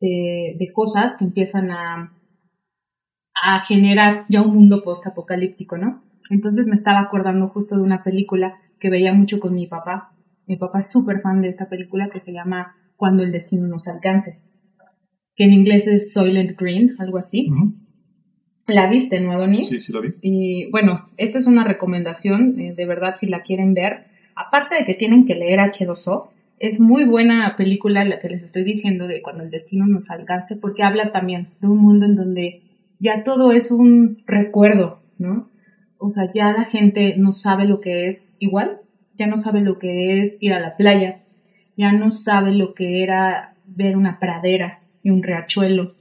de, 0.00 0.56
de 0.58 0.72
cosas 0.72 1.16
que 1.16 1.26
empiezan 1.26 1.70
a, 1.70 2.12
a 3.40 3.64
generar 3.68 4.24
ya 4.28 4.42
un 4.42 4.52
mundo 4.52 4.82
post-apocalíptico, 4.82 5.78
¿no? 5.78 6.02
Entonces 6.28 6.66
me 6.66 6.74
estaba 6.74 6.98
acordando 6.98 7.46
justo 7.50 7.76
de 7.76 7.82
una 7.82 8.02
película 8.02 8.58
que 8.80 8.90
veía 8.90 9.12
mucho 9.12 9.38
con 9.38 9.54
mi 9.54 9.68
papá. 9.68 10.10
Mi 10.48 10.56
papá 10.56 10.80
es 10.80 10.90
súper 10.90 11.20
fan 11.20 11.40
de 11.40 11.50
esta 11.50 11.68
película 11.68 12.08
que 12.12 12.18
se 12.18 12.32
llama 12.32 12.74
Cuando 13.00 13.22
el 13.22 13.32
destino 13.32 13.66
nos 13.66 13.88
alcance, 13.88 14.40
que 15.34 15.44
en 15.44 15.54
inglés 15.54 15.86
es 15.86 16.12
Soylent 16.12 16.50
Green, 16.60 16.96
algo 16.98 17.16
así. 17.16 17.50
La 18.66 18.90
viste, 18.90 19.18
¿no, 19.20 19.32
Adonis? 19.32 19.70
Sí, 19.70 19.80
sí 19.80 19.90
la 19.90 20.00
vi. 20.00 20.12
Y 20.20 20.70
bueno, 20.70 21.08
esta 21.16 21.38
es 21.38 21.46
una 21.46 21.64
recomendación, 21.64 22.60
eh, 22.60 22.74
de 22.74 22.84
verdad, 22.84 23.14
si 23.16 23.26
la 23.26 23.42
quieren 23.42 23.72
ver. 23.72 24.04
Aparte 24.36 24.74
de 24.74 24.84
que 24.84 24.92
tienen 24.92 25.24
que 25.24 25.34
leer 25.34 25.60
H2O, 25.60 26.28
es 26.58 26.78
muy 26.78 27.06
buena 27.06 27.56
película 27.56 28.04
la 28.04 28.20
que 28.20 28.28
les 28.28 28.42
estoy 28.42 28.64
diciendo 28.64 29.06
de 29.06 29.22
cuando 29.22 29.44
el 29.44 29.50
destino 29.50 29.86
nos 29.86 30.10
alcance, 30.10 30.56
porque 30.56 30.82
habla 30.82 31.10
también 31.10 31.48
de 31.62 31.68
un 31.68 31.78
mundo 31.78 32.04
en 32.04 32.16
donde 32.16 32.64
ya 32.98 33.22
todo 33.22 33.50
es 33.50 33.70
un 33.70 34.22
recuerdo, 34.26 35.00
¿no? 35.16 35.48
O 35.96 36.10
sea, 36.10 36.30
ya 36.34 36.52
la 36.52 36.66
gente 36.66 37.14
no 37.16 37.32
sabe 37.32 37.64
lo 37.64 37.80
que 37.80 38.08
es 38.08 38.34
igual, 38.40 38.82
ya 39.18 39.26
no 39.26 39.38
sabe 39.38 39.62
lo 39.62 39.78
que 39.78 40.20
es 40.20 40.36
ir 40.42 40.52
a 40.52 40.60
la 40.60 40.76
playa, 40.76 41.22
ya 41.76 41.92
no 41.92 42.10
sabe 42.10 42.52
lo 42.54 42.74
que 42.74 43.02
era 43.02 43.56
ver 43.66 43.96
una 43.96 44.18
pradera 44.18 44.82
y 45.02 45.10
un 45.10 45.22
riachuelo, 45.22 45.94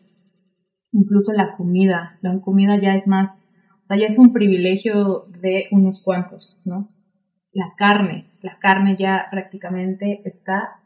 incluso 0.91 1.33
la 1.33 1.55
comida, 1.55 2.17
la 2.21 2.39
comida 2.41 2.79
ya 2.81 2.95
es 2.95 3.07
más, 3.07 3.41
o 3.81 3.83
sea, 3.83 3.97
ya 3.97 4.07
es 4.07 4.17
un 4.19 4.33
privilegio 4.33 5.25
de 5.41 5.67
unos 5.71 6.03
cuantos, 6.03 6.61
¿no? 6.65 6.91
La 7.51 7.73
carne, 7.77 8.31
la 8.41 8.57
carne 8.59 8.95
ya 8.97 9.25
prácticamente 9.31 10.21
está 10.25 10.81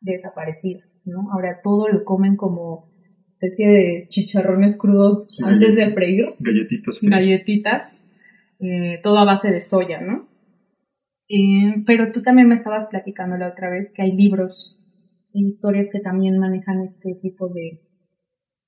desaparecida, 0.00 0.80
¿no? 1.04 1.30
Ahora 1.32 1.56
todo 1.62 1.88
lo 1.88 2.04
comen 2.04 2.36
como 2.36 2.90
especie 3.24 3.68
de 3.68 4.06
chicharrones 4.08 4.76
crudos 4.76 5.40
antes 5.42 5.74
de 5.74 5.92
freír. 5.92 6.34
Galletitas. 6.38 7.00
Galletitas, 7.02 8.06
eh, 8.58 9.00
todo 9.02 9.18
a 9.18 9.24
base 9.24 9.50
de 9.50 9.60
soya, 9.60 10.00
¿no? 10.00 10.29
Eh, 11.32 11.84
pero 11.86 12.10
tú 12.12 12.22
también 12.22 12.48
me 12.48 12.56
estabas 12.56 12.88
platicando 12.90 13.36
la 13.36 13.48
otra 13.48 13.70
vez 13.70 13.92
que 13.94 14.02
hay 14.02 14.16
libros 14.16 14.82
e 15.32 15.38
historias 15.46 15.88
que 15.92 16.00
también 16.00 16.38
manejan 16.38 16.80
este 16.82 17.14
tipo 17.22 17.48
de, 17.48 17.86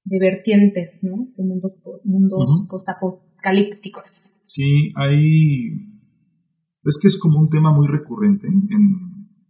de 0.05 0.19
vertientes, 0.21 1.01
¿no? 1.03 1.27
De 1.37 1.43
mundos, 1.43 1.77
mundos 2.05 2.67
postapocalípticos. 2.71 4.39
Sí, 4.45 4.91
hay... 4.95 5.91
Es 6.85 6.99
que 7.03 7.09
es 7.09 7.19
como 7.19 7.41
un 7.41 7.49
tema 7.49 7.73
muy 7.73 7.89
recurrente 7.89 8.47
en, 8.47 8.69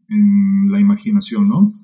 en 0.08 0.70
la 0.70 0.80
imaginación, 0.80 1.48
¿no? 1.48 1.81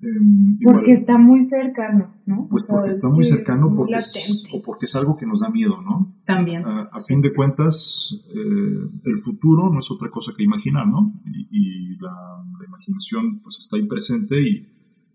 Em, 0.00 0.58
porque 0.62 0.92
está 0.92 1.18
muy 1.18 1.42
cercano, 1.42 2.14
¿no? 2.24 2.46
Pues 2.48 2.66
porque 2.68 2.88
está 2.88 3.08
muy 3.08 3.24
cercano 3.24 3.72
porque 3.74 3.94
es, 3.94 4.44
o 4.52 4.62
porque 4.62 4.84
es 4.84 4.94
algo 4.94 5.16
que 5.16 5.26
nos 5.26 5.40
da 5.40 5.50
miedo, 5.50 5.82
¿no? 5.82 6.14
También. 6.24 6.64
A, 6.64 6.90
fin 7.06 7.20
de 7.20 7.32
cuentas, 7.32 8.16
eh, 8.28 8.88
el 9.04 9.18
futuro 9.18 9.70
no 9.72 9.80
es 9.80 9.90
otra 9.90 10.08
cosa 10.08 10.32
que 10.36 10.44
imaginar, 10.44 10.86
¿no? 10.86 11.12
Y, 11.26 11.96
la, 12.00 12.44
imaginación 12.64 13.40
pues 13.40 13.58
está 13.58 13.76
ahí 13.76 13.86
presente 13.86 14.40
y 14.40 14.68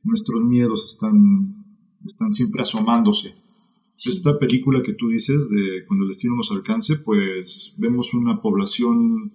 nuestros 0.04 0.42
miedos 0.42 0.84
están, 0.86 1.56
están 2.06 2.32
siempre 2.32 2.62
asomándose. 2.62 3.36
Esta 3.94 4.38
película 4.38 4.82
que 4.84 4.94
tú 4.94 5.08
dices 5.08 5.48
de 5.50 5.86
Cuando 5.88 6.04
el 6.04 6.10
destino 6.10 6.36
nos 6.36 6.52
alcance, 6.52 6.98
pues 6.98 7.74
vemos 7.78 8.14
una 8.14 8.42
población 8.42 9.32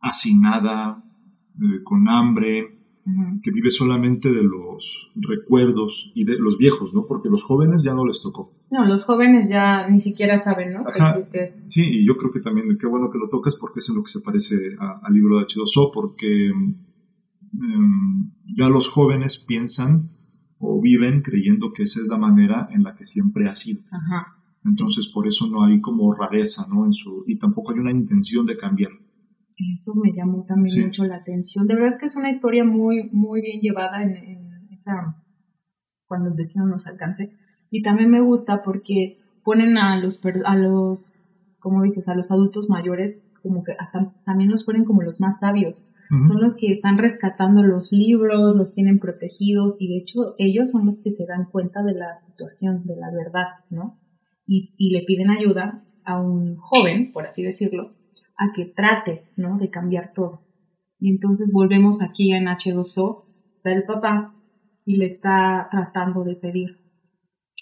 hacinada, 0.00 1.04
eh, 1.60 1.82
con 1.82 2.08
hambre, 2.08 2.77
que 3.42 3.50
vive 3.50 3.70
solamente 3.70 4.30
de 4.30 4.42
los 4.42 5.10
recuerdos 5.16 6.12
y 6.14 6.24
de 6.24 6.38
los 6.38 6.58
viejos, 6.58 6.92
¿no? 6.92 7.06
Porque 7.06 7.28
los 7.28 7.44
jóvenes 7.44 7.82
ya 7.82 7.94
no 7.94 8.04
les 8.04 8.20
tocó. 8.20 8.52
No, 8.70 8.84
los 8.86 9.04
jóvenes 9.04 9.48
ya 9.48 9.88
ni 9.88 9.98
siquiera 9.98 10.38
saben, 10.38 10.72
¿no? 10.72 10.84
Sí, 11.66 11.84
y 11.84 12.06
yo 12.06 12.16
creo 12.16 12.30
que 12.32 12.40
también 12.40 12.76
qué 12.78 12.86
bueno 12.86 13.10
que 13.10 13.18
lo 13.18 13.28
tocas 13.28 13.56
porque 13.56 13.80
es 13.80 13.88
en 13.88 13.96
lo 13.96 14.02
que 14.02 14.10
se 14.10 14.20
parece 14.20 14.56
al 14.78 15.12
libro 15.12 15.38
de 15.38 15.46
H2O, 15.46 15.90
porque 15.92 16.48
em, 16.48 18.30
ya 18.56 18.68
los 18.68 18.88
jóvenes 18.88 19.38
piensan 19.38 20.10
o 20.58 20.80
viven 20.80 21.22
creyendo 21.22 21.72
que 21.72 21.84
esa 21.84 22.00
es 22.00 22.08
la 22.08 22.18
manera 22.18 22.68
en 22.72 22.82
la 22.82 22.94
que 22.94 23.04
siempre 23.04 23.48
ha 23.48 23.54
sido. 23.54 23.82
Ajá. 23.90 24.38
Entonces, 24.64 25.08
por 25.08 25.26
eso 25.26 25.48
no 25.48 25.64
hay 25.64 25.80
como 25.80 26.12
rareza, 26.12 26.66
¿no? 26.68 26.84
En 26.84 26.92
su, 26.92 27.24
y 27.26 27.38
tampoco 27.38 27.72
hay 27.72 27.78
una 27.78 27.92
intención 27.92 28.44
de 28.44 28.56
cambiar. 28.56 28.90
Eso 29.58 29.94
me 29.96 30.12
llamó 30.12 30.44
también 30.44 30.86
mucho 30.86 31.04
la 31.04 31.16
atención. 31.16 31.66
De 31.66 31.74
verdad 31.74 31.98
que 31.98 32.06
es 32.06 32.16
una 32.16 32.30
historia 32.30 32.64
muy, 32.64 33.10
muy 33.10 33.42
bien 33.42 33.60
llevada 33.60 34.02
en, 34.02 34.68
esa 34.70 35.16
cuando 36.06 36.30
el 36.30 36.36
destino 36.36 36.66
nos 36.66 36.86
alcance. 36.86 37.32
Y 37.68 37.82
también 37.82 38.10
me 38.10 38.20
gusta 38.20 38.62
porque 38.62 39.18
ponen 39.42 39.76
a 39.76 39.98
los, 39.98 40.20
a 40.44 40.56
los, 40.56 41.50
como 41.58 41.82
dices, 41.82 42.08
a 42.08 42.14
los 42.14 42.30
adultos 42.30 42.70
mayores, 42.70 43.24
como 43.42 43.64
que 43.64 43.74
también 44.24 44.50
los 44.50 44.64
ponen 44.64 44.84
como 44.84 45.02
los 45.02 45.20
más 45.20 45.40
sabios. 45.40 45.92
Son 46.26 46.40
los 46.40 46.56
que 46.56 46.72
están 46.72 46.96
rescatando 46.96 47.62
los 47.62 47.92
libros, 47.92 48.56
los 48.56 48.72
tienen 48.72 48.98
protegidos 48.98 49.76
y 49.78 49.88
de 49.88 49.98
hecho 49.98 50.34
ellos 50.38 50.70
son 50.70 50.86
los 50.86 51.02
que 51.02 51.10
se 51.10 51.26
dan 51.26 51.44
cuenta 51.50 51.82
de 51.82 51.92
la 51.92 52.16
situación, 52.16 52.86
de 52.86 52.96
la 52.96 53.10
verdad, 53.10 53.48
¿no? 53.68 54.00
Y, 54.46 54.72
y 54.78 54.90
le 54.90 55.04
piden 55.04 55.28
ayuda 55.28 55.84
a 56.04 56.18
un 56.18 56.56
joven, 56.56 57.12
por 57.12 57.26
así 57.26 57.42
decirlo, 57.42 57.97
a 58.38 58.52
que 58.54 58.64
trate, 58.64 59.28
¿no? 59.36 59.58
De 59.58 59.68
cambiar 59.68 60.12
todo. 60.14 60.42
Y 60.98 61.10
entonces 61.10 61.52
volvemos 61.52 62.00
aquí 62.00 62.32
en 62.32 62.46
H2O, 62.46 63.24
está 63.48 63.72
el 63.72 63.84
papá 63.84 64.34
y 64.84 64.96
le 64.96 65.04
está 65.04 65.68
tratando 65.70 66.24
de 66.24 66.34
pedir 66.34 66.78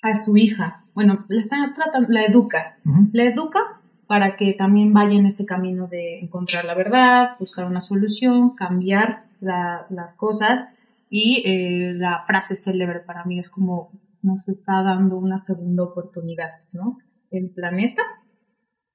a 0.03 0.15
su 0.15 0.37
hija, 0.37 0.85
bueno, 0.95 1.25
le 1.29 1.41
está 1.41 1.57
tratando, 1.75 2.09
la 2.11 2.25
educa, 2.25 2.79
la 3.13 3.25
educa 3.25 3.61
para 4.07 4.37
que 4.37 4.55
también 4.55 4.93
vaya 4.93 5.19
en 5.19 5.27
ese 5.27 5.45
camino 5.45 5.89
de 5.89 6.21
encontrar 6.21 6.65
la 6.65 6.75
verdad, 6.75 7.37
buscar 7.39 7.67
una 7.67 7.81
solución, 7.81 8.55
cambiar 8.55 9.25
las 9.41 10.15
cosas 10.17 10.73
y 11.11 11.43
eh, 11.45 11.93
la 11.95 12.23
frase 12.27 12.57
célebre 12.57 13.01
para 13.01 13.25
mí 13.25 13.39
es 13.39 13.51
como 13.51 13.91
nos 14.23 14.49
está 14.49 14.83
dando 14.83 15.19
una 15.19 15.39
segunda 15.39 15.83
oportunidad, 15.83 16.51
¿no? 16.73 16.99
El 17.31 17.51
planeta 17.51 18.03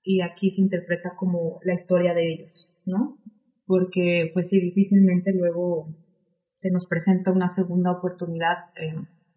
y 0.03 0.21
aquí 0.21 0.49
se 0.49 0.61
interpreta 0.61 1.15
como 1.15 1.59
la 1.63 1.73
historia 1.73 2.13
de 2.13 2.33
ellos, 2.33 2.69
¿no? 2.85 3.19
Porque 3.65 4.31
pues 4.33 4.49
sí, 4.49 4.59
difícilmente 4.59 5.33
luego 5.33 5.95
se 6.55 6.71
nos 6.71 6.87
presenta 6.87 7.31
una 7.31 7.47
segunda 7.47 7.91
oportunidad 7.91 8.69
eh, 8.75 8.95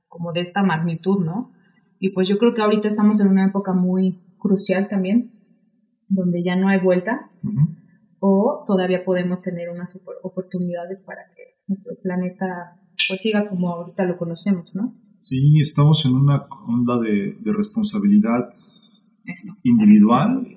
como 0.09 0.33
de 0.33 0.41
esta 0.41 0.63
magnitud, 0.63 1.25
¿no? 1.25 1.53
Y 1.99 2.11
pues 2.11 2.29
yo 2.29 2.39
creo 2.39 2.55
que 2.55 2.63
ahorita 2.63 2.89
estamos 2.89 3.21
en 3.21 3.29
una 3.29 3.47
época 3.47 3.73
muy 3.73 4.21
crucial 4.39 4.89
también, 4.89 5.33
donde 6.09 6.43
ya 6.43 6.57
no 6.57 6.69
hay 6.69 6.81
vuelta, 6.81 7.31
o 8.21 8.63
todavía 8.67 9.05
podemos 9.05 9.41
tener 9.41 9.71
unas 9.71 9.99
oportunidades 10.23 11.05
para 11.07 11.23
que 11.35 11.63
nuestro 11.67 11.95
planeta 12.03 12.79
pues 13.09 13.21
siga 13.21 13.49
como 13.49 13.71
ahorita 13.71 14.05
lo 14.05 14.19
conocemos, 14.19 14.75
¿no? 14.75 14.95
Sí, 15.19 15.61
estamos 15.61 16.05
en 16.05 16.13
una 16.13 16.47
onda 16.67 16.99
de, 17.01 17.39
de 17.41 17.53
responsabilidad 17.53 18.51
individual 19.63 20.54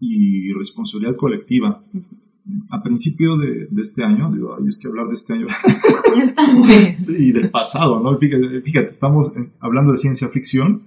y 0.00 0.52
responsabilidad 0.54 1.16
colectiva. 1.16 1.84
A 2.70 2.82
principio 2.82 3.36
de, 3.36 3.68
este 3.78 4.02
año, 4.02 4.32
digo, 4.32 4.56
es 4.66 4.78
que 4.78 4.88
hablar 4.88 5.06
de 5.08 5.14
este 5.14 5.34
año. 5.34 5.46
Está 6.20 6.52
muy 6.52 6.96
sí, 6.98 7.14
y 7.18 7.32
del 7.32 7.50
pasado, 7.50 8.00
¿no? 8.00 8.18
Fíjate, 8.18 8.90
estamos 8.90 9.32
hablando 9.60 9.92
de 9.92 9.98
ciencia 9.98 10.28
ficción 10.28 10.82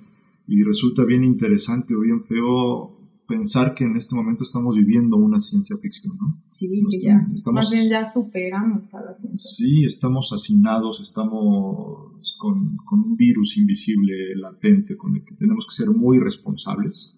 y 0.48 0.64
resulta 0.64 1.06
bien 1.06 1.24
interesante 1.24 1.96
o 1.96 2.02
bien 2.02 2.22
feo 2.22 2.98
pensar 3.28 3.74
que 3.74 3.86
en 3.86 3.96
este 3.96 4.16
momento 4.16 4.44
estamos 4.44 4.76
viviendo 4.76 5.16
una 5.16 5.40
ciencia 5.40 5.78
ficción, 5.78 6.18
¿no? 6.18 6.42
Sí, 6.48 6.68
que 6.68 7.08
ya, 7.08 7.26
estamos, 7.34 7.64
más 7.64 7.72
bien 7.72 7.90
ya 7.90 8.06
superamos 8.06 8.94
a 8.94 9.02
la 9.02 9.14
ciencia. 9.14 9.50
Sí, 9.50 9.86
estamos 9.86 10.32
hacinados, 10.34 11.00
estamos 11.00 12.36
con, 12.38 12.76
con, 12.78 13.00
un 13.00 13.16
virus 13.16 13.58
invisible, 13.58 14.36
latente, 14.36 14.98
con 14.98 15.16
el 15.16 15.24
que 15.24 15.36
tenemos 15.36 15.66
que 15.66 15.76
ser 15.76 15.96
muy 15.96 16.20
responsables. 16.20 17.18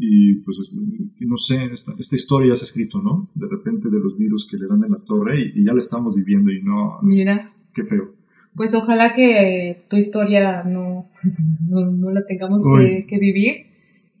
Y 0.00 0.36
pues, 0.36 0.76
no 1.20 1.36
sé, 1.36 1.64
esta, 1.72 1.92
esta, 1.98 2.14
historia 2.14 2.54
se 2.54 2.62
ha 2.62 2.66
escrito, 2.66 3.02
¿no? 3.02 3.28
De 3.34 3.48
repente 3.48 3.90
de 3.90 3.98
los 3.98 4.16
virus 4.16 4.46
que 4.48 4.56
le 4.56 4.68
dan 4.68 4.84
en 4.84 4.92
la 4.92 4.98
torre 4.98 5.52
y, 5.54 5.64
ya 5.64 5.72
la 5.72 5.78
estamos 5.78 6.14
viviendo 6.14 6.52
y 6.52 6.62
no... 6.62 7.00
Mira. 7.02 7.52
Qué 7.74 7.82
feo. 7.82 8.14
Pues 8.54 8.74
ojalá 8.74 9.12
que 9.12 9.84
tu 9.88 9.96
historia 9.96 10.62
no, 10.62 11.10
no, 11.68 12.10
la 12.10 12.24
tengamos 12.26 12.64
que, 13.08 13.18
vivir. 13.18 13.66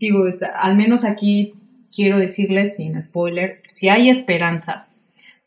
Digo, 0.00 0.24
al 0.54 0.76
menos 0.76 1.04
aquí 1.04 1.54
quiero 1.94 2.18
decirles 2.18 2.76
sin 2.76 3.00
spoiler, 3.00 3.62
si 3.68 3.88
hay 3.88 4.10
esperanza, 4.10 4.88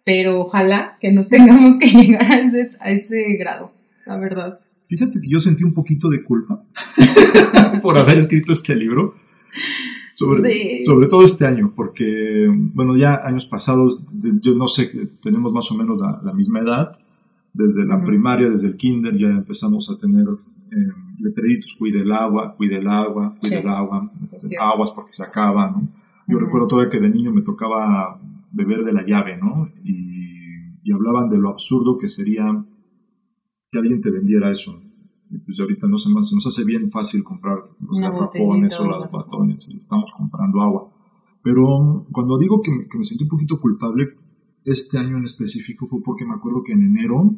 pero 0.06 0.39
ojalá 0.41 0.97
que 1.01 1.12
no 1.12 1.28
tengamos 1.30 1.78
que 1.78 1.88
llegar 1.88 2.32
a 2.32 2.39
ese, 2.39 2.72
a 2.80 2.91
ese 2.91 3.36
grado, 3.38 3.74
la 4.06 4.18
verdad. 4.18 4.60
Fíjate 4.88 5.22
que 5.22 5.28
yo 5.30 5.39
sentí 5.39 5.64
un 5.64 5.74
poquito 5.74 6.10
de 6.10 6.24
culpa 6.24 6.64
por 7.82 7.97
haber 7.97 8.18
escrito 8.18 8.51
este 8.51 8.76
libro 8.76 9.16
sobre, 10.26 10.82
sobre 10.82 11.07
todo 11.07 11.24
este 11.24 11.45
año, 11.45 11.74
porque, 11.76 12.47
bueno, 12.74 12.95
ya 12.95 13.22
años 13.26 13.45
pasados, 13.45 14.03
yo 14.41 14.55
no 14.55 14.67
sé, 14.67 15.09
tenemos 15.22 15.51
más 15.53 15.72
o 15.72 15.76
menos 15.76 15.99
la, 15.99 16.34
misma 16.34 16.59
edad, 16.59 16.97
desde 17.53 17.86
la 17.86 18.03
primaria, 18.03 18.49
desde 18.49 18.67
el 18.67 18.78
kinder, 18.78 19.17
ya 19.17 19.28
empezamos 19.28 19.89
a 19.89 19.97
tener 19.97 20.26
eh, 20.28 20.91
letreritos, 21.19 21.76
cuide 21.78 22.01
el 22.01 22.11
agua, 22.11 22.55
cuide 22.55 22.78
el 22.78 22.88
agua, 22.88 23.36
cuide 23.39 23.59
el 23.59 23.69
agua, 23.69 24.11
este, 24.24 24.57
aguas 24.57 24.91
porque 24.91 25.13
se 25.13 25.24
acaba, 25.24 25.69
¿no? 25.69 25.88
Yo 26.28 26.39
recuerdo 26.39 26.67
todavía 26.67 26.91
que 26.91 26.99
de 26.99 27.09
niño 27.09 27.34
me 27.34 27.41
tocaba 27.41 28.19
beber 28.51 28.86
de 28.86 28.93
la 28.93 29.05
llave, 29.05 29.38
¿no? 29.38 29.69
Y, 29.84 30.80
y 30.84 30.91
hablaban 30.93 31.30
de 31.30 31.38
lo 31.38 31.49
absurdo 31.49 31.97
que 31.97 32.07
sería 32.07 32.63
que 33.72 33.80
alguien 33.80 34.01
te 34.01 34.11
vendiera 34.11 34.51
eso. 34.51 34.80
Y 35.34 35.38
pues 35.40 35.58
ahorita 35.60 35.88
no 35.88 35.98
se, 35.98 36.10
nos, 36.12 36.32
nos 36.34 36.46
hace 36.46 36.66
bien 36.66 36.92
fácil 36.92 37.24
comprar 37.24 37.58
los 37.80 38.00
garrafones 38.00 38.78
botellita 38.78 38.82
o 38.82 39.00
los 39.02 39.12
batones 39.12 39.70
y 39.74 39.78
estamos 39.78 40.12
comprando 40.12 40.62
agua. 40.62 40.92
Pero 41.42 42.06
cuando 42.12 42.38
digo 42.38 42.62
que, 42.62 42.72
me- 42.72 42.88
que 42.88 42.98
me 42.98 43.04
sentí 43.06 43.24
un 43.24 43.30
poquito 43.30 43.60
culpable, 43.60 44.10
este 44.66 44.98
año 45.00 45.18
en 45.18 45.24
específico 45.26 45.88
fue 45.88 46.02
porque 46.04 46.26
me 46.26 46.36
acuerdo 46.36 46.62
que 46.64 46.74
en 46.74 46.84
enero 46.84 47.34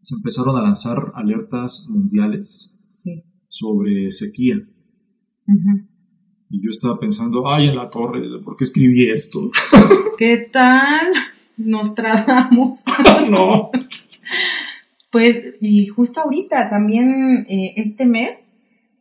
se 0.00 0.14
empezaron 0.14 0.56
a 0.56 0.62
lanzar 0.62 1.12
alertas 1.14 1.86
mundiales 1.90 2.74
Sí. 2.88 3.22
sobre 3.48 4.10
sequía. 4.10 4.56
Ujú. 5.46 5.86
Y 6.48 6.62
yo 6.64 6.70
estaba 6.70 6.98
pensando, 6.98 7.48
ay, 7.48 7.68
en 7.68 7.76
la 7.76 7.90
torre, 7.90 8.22
¿por 8.42 8.56
qué 8.56 8.64
escribí 8.64 9.10
esto? 9.10 9.50
¿Qué 10.18 10.48
tal? 10.52 11.12
Nos 11.56 11.92
tratamos. 11.94 12.78
no. 13.30 13.70
Pues, 15.10 15.54
y 15.60 15.86
justo 15.88 16.20
ahorita, 16.20 16.70
también 16.70 17.46
eh, 17.48 17.74
este 17.76 18.06
mes, 18.06 18.48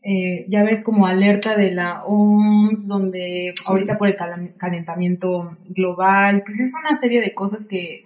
eh, 0.02 0.46
ya 0.48 0.64
ves 0.64 0.84
como 0.84 1.06
alerta 1.06 1.56
de 1.56 1.72
la 1.72 2.04
OMS, 2.06 2.88
donde 2.88 3.54
pues, 3.56 3.68
ahorita 3.70 3.98
por 3.98 4.08
el 4.08 4.16
calentamiento 4.58 5.58
global, 5.68 6.44
pues 6.46 6.60
es 6.60 6.74
una 6.80 6.98
serie 6.98 7.22
de 7.22 7.34
cosas 7.36 7.68
que, 7.68 8.06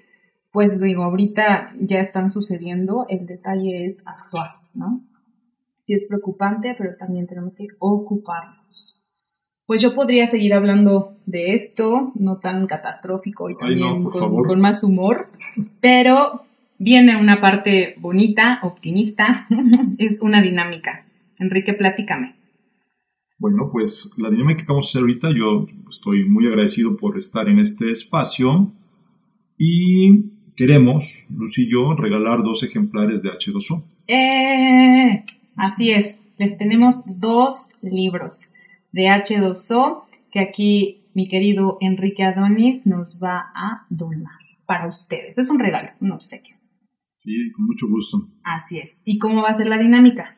pues 0.51 0.81
digo, 0.81 1.03
ahorita 1.03 1.73
ya 1.79 1.99
están 1.99 2.29
sucediendo, 2.29 3.05
el 3.09 3.25
detalle 3.25 3.85
es 3.85 4.05
actuar, 4.05 4.57
¿no? 4.73 5.01
Sí 5.79 5.93
es 5.93 6.05
preocupante, 6.05 6.75
pero 6.77 6.95
también 6.97 7.27
tenemos 7.27 7.55
que 7.55 7.67
ocuparnos. 7.79 9.03
Pues 9.65 9.81
yo 9.81 9.93
podría 9.93 10.25
seguir 10.25 10.53
hablando 10.53 11.17
de 11.25 11.53
esto, 11.53 12.11
no 12.15 12.39
tan 12.39 12.65
catastrófico 12.67 13.49
y 13.49 13.55
Ay, 13.61 13.75
no, 13.77 14.11
también 14.11 14.43
con 14.43 14.59
más 14.59 14.83
humor, 14.83 15.29
pero 15.79 16.41
viene 16.83 17.15
una 17.15 17.39
parte 17.39 17.95
bonita, 17.97 18.59
optimista, 18.61 19.47
es 19.97 20.21
una 20.21 20.41
dinámica. 20.41 21.05
Enrique, 21.39 21.73
platícame. 21.73 22.35
Bueno, 23.39 23.69
pues 23.71 24.13
la 24.17 24.29
dinámica 24.29 24.61
que 24.61 24.67
vamos 24.67 24.87
a 24.87 24.89
hacer 24.89 25.01
ahorita, 25.01 25.29
yo 25.35 25.65
estoy 25.89 26.27
muy 26.29 26.45
agradecido 26.45 26.95
por 26.97 27.17
estar 27.17 27.47
en 27.47 27.59
este 27.59 27.89
espacio 27.89 28.71
y 29.57 30.31
queremos, 30.55 31.25
Luz 31.29 31.57
y 31.57 31.69
yo, 31.69 31.93
regalar 31.95 32.43
dos 32.43 32.63
ejemplares 32.63 33.23
de 33.23 33.29
H2O. 33.29 33.83
¡Eh! 34.07 35.23
Así 35.55 35.91
es, 35.91 36.23
les 36.37 36.57
tenemos 36.57 37.01
dos 37.05 37.77
libros 37.81 38.47
de 38.91 39.07
H2O 39.07 40.03
que 40.31 40.39
aquí 40.39 41.01
mi 41.13 41.27
querido 41.27 41.77
Enrique 41.81 42.23
Adonis 42.23 42.85
nos 42.85 43.19
va 43.23 43.51
a 43.55 43.85
donar 43.89 44.39
para 44.65 44.87
ustedes. 44.87 45.37
Es 45.37 45.49
un 45.49 45.59
regalo, 45.59 45.89
un 45.99 46.11
obsequio. 46.11 46.55
Sí, 47.23 47.51
con 47.53 47.65
mucho 47.65 47.87
gusto. 47.87 48.27
Así 48.43 48.79
es. 48.79 49.01
¿Y 49.05 49.17
cómo 49.17 49.41
va 49.41 49.49
a 49.49 49.53
ser 49.53 49.67
la 49.67 49.77
dinámica? 49.77 50.37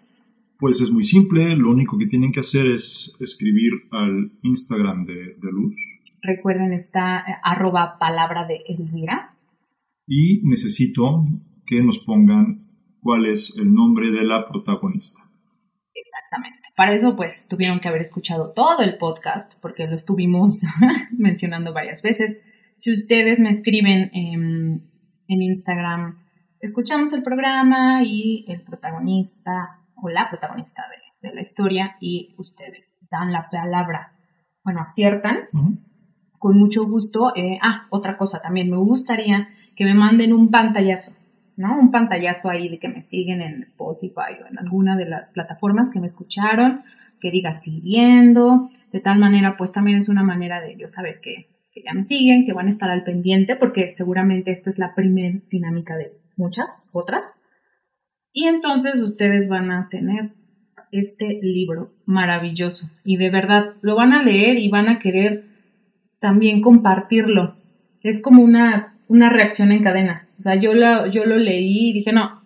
Pues 0.58 0.82
es 0.82 0.92
muy 0.92 1.04
simple, 1.04 1.56
lo 1.56 1.72
único 1.72 1.98
que 1.98 2.06
tienen 2.06 2.32
que 2.32 2.40
hacer 2.40 2.66
es 2.68 3.16
escribir 3.20 3.72
al 3.92 4.32
Instagram 4.44 5.04
de, 5.04 5.14
de 5.14 5.52
Luz 5.52 5.76
Recuerden, 6.26 6.74
está 6.74 7.20
eh, 7.20 7.36
arroba 7.44 7.98
palabra 8.00 8.48
de 8.48 8.62
Elvira. 8.68 9.36
y 10.08 10.42
necesito 10.44 11.26
que 11.66 11.82
nos 11.82 12.00
pongan 12.00 12.68
cuál 13.02 13.26
es 13.26 13.56
el 13.58 13.74
nombre 13.74 14.12
de 14.12 14.24
la 14.24 14.48
protagonista. 14.48 15.24
Exactamente. 15.94 16.62
Para 16.76 16.94
eso, 16.94 17.16
pues, 17.16 17.48
tuvieron 17.48 17.80
que 17.80 17.88
haber 17.88 18.02
escuchado 18.02 18.54
todo 18.54 18.82
el 18.82 18.98
podcast, 18.98 19.54
porque 19.62 19.88
lo 19.88 19.96
estuvimos 19.96 20.62
mencionando 21.18 21.74
varias 21.74 22.02
veces. 22.02 22.44
Si 22.78 22.92
ustedes 22.92 23.40
me 23.40 23.50
escriben 23.50 24.10
en, 24.14 24.90
en 25.28 25.42
Instagram, 25.42 26.25
escuchamos 26.66 27.14
el 27.14 27.24
programa 27.24 28.04
y 28.04 28.46
el 28.48 28.62
protagonista 28.62 29.80
o 30.02 30.10
la 30.10 30.30
protagonista 30.30 30.84
de, 31.22 31.30
de 31.30 31.36
la 31.36 31.42
historia 31.42 31.96
y 32.00 32.36
ustedes 32.38 33.00
dan 33.10 33.32
la 33.32 33.50
palabra, 33.50 34.14
bueno, 34.64 34.82
aciertan, 34.82 35.38
Ujú. 35.54 35.80
con 36.40 36.58
mucho 36.58 36.86
gusto. 36.86 37.34
eh, 37.36 37.58
ah, 37.62 37.88
otra 37.90 38.18
cosa 38.18 38.42
también, 38.42 38.70
me 38.70 38.78
gustaría 38.78 39.48
que 39.76 39.86
me 39.86 39.94
manden 39.94 40.34
un 40.34 40.50
pantallazo, 40.52 41.20
¿no? 41.58 41.80
Un 41.80 41.92
pantallazo 41.92 42.50
ahí 42.50 42.70
de 42.70 42.80
que 42.80 42.88
me 42.90 43.02
siguen 43.02 43.42
en 43.42 43.64
Spotify 43.64 44.34
o 44.44 44.48
en 44.48 44.58
alguna 44.60 44.96
de 44.96 45.06
las 45.06 45.32
plataformas 45.32 45.92
que 45.92 46.00
me 46.00 46.06
escucharon, 46.06 46.84
que 47.20 47.32
diga 47.32 47.54
siguiendo, 47.54 48.70
de 48.92 49.00
tal 49.00 49.20
manera, 49.20 49.58
pues 49.58 49.72
también 49.72 49.98
es 49.98 50.10
una 50.10 50.24
manera 50.24 50.62
de 50.62 50.76
yo 50.78 50.88
saber 50.88 51.20
que, 51.22 51.50
que 51.72 51.82
ya 51.84 51.94
me 51.94 52.04
siguen, 52.04 52.46
que 52.46 52.54
van 52.54 52.68
a 52.68 52.70
estar 52.70 52.90
al 52.90 53.04
pendiente, 53.04 53.56
porque 53.56 53.90
seguramente 53.90 54.52
esta 54.52 54.70
es 54.70 54.78
la 54.80 54.94
primera 54.96 55.40
dinámica 55.50 55.96
de 55.98 56.12
muchas 56.38 56.90
otras. 56.94 57.46
Y 58.34 58.48
entonces 58.48 59.02
ustedes 59.02 59.50
van 59.50 59.72
a 59.72 59.88
tener 59.90 60.34
este 60.92 61.40
libro 61.42 61.94
maravilloso 62.06 62.90
y 63.04 63.18
de 63.18 63.30
verdad 63.30 63.74
lo 63.82 63.96
van 63.96 64.14
a 64.14 64.24
leer 64.24 64.58
y 64.58 64.70
van 64.70 64.88
a 64.88 65.00
querer 65.00 65.46
también 66.20 66.62
compartirlo. 66.62 67.56
Es 68.02 68.22
como 68.22 68.44
una, 68.44 68.98
una 69.08 69.30
reacción 69.30 69.72
en 69.72 69.84
cadena. 69.84 70.28
O 70.38 70.42
sea, 70.42 70.56
yo 70.56 70.74
lo, 70.74 71.08
yo 71.08 71.26
lo 71.26 71.38
leí 71.38 71.90
y 71.90 71.94
dije, 71.94 72.12
no, 72.12 72.42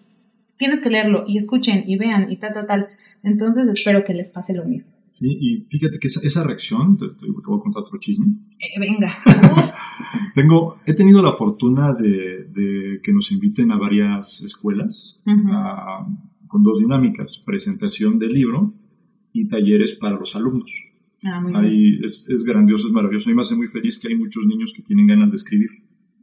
tienes 0.58 0.82
que 0.82 0.90
leerlo 0.90 1.26
y 1.28 1.38
escuchen 1.38 1.84
y 1.88 1.98
vean 1.98 2.32
y 2.32 2.38
tal, 2.38 2.54
tal, 2.54 2.68
tal. 2.68 2.88
Entonces 3.24 3.68
espero 3.68 4.04
que 4.04 4.14
les 4.14 4.30
pase 4.30 4.54
lo 4.54 4.66
mismo. 4.66 4.99
Sí, 5.10 5.28
y 5.40 5.62
fíjate 5.70 5.98
que 6.00 6.08
esa, 6.08 6.26
esa 6.26 6.44
reacción, 6.44 6.96
te, 6.98 7.08
te- 7.10 7.26
voy 7.30 7.42
a 7.60 7.62
contar 7.64 7.84
otro 7.84 8.00
chisme. 8.00 8.28
Eh, 8.60 8.80
venga. 8.80 9.18
Tengo, 10.36 10.78
he 10.86 10.94
tenido 10.94 11.22
la 11.24 11.34
fortuna 11.34 11.94
de, 11.94 12.46
de 12.54 13.00
que 13.04 13.12
nos 13.12 13.32
inviten 13.32 13.72
a 13.72 13.78
varias 13.78 14.42
escuelas 14.44 15.22
Ujú. 15.26 15.50
a- 15.52 16.08
con 16.48 16.64
dos 16.64 16.80
dinámicas, 16.80 17.42
presentación 17.46 18.18
del 18.18 18.30
libro 18.34 18.74
y 19.34 19.48
talleres 19.48 19.94
para 19.94 20.18
los 20.18 20.36
alumnos. 20.36 20.72
Ah, 21.26 21.40
muy 21.42 21.52
bien. 21.52 21.64
Ahí 21.64 22.00
es, 22.04 22.28
es 22.30 22.44
grandioso, 22.44 22.88
es 22.88 22.94
maravilloso. 22.94 23.30
A 23.30 23.32
mí 23.32 23.36
me 23.36 23.42
hace 23.42 23.56
muy 23.56 23.68
feliz 23.68 24.00
que 24.00 24.08
hay 24.08 24.16
muchos 24.16 24.46
niños 24.48 24.74
que 24.76 24.82
tienen 24.82 25.06
ganas 25.08 25.32
de 25.32 25.36
escribir. 25.38 25.70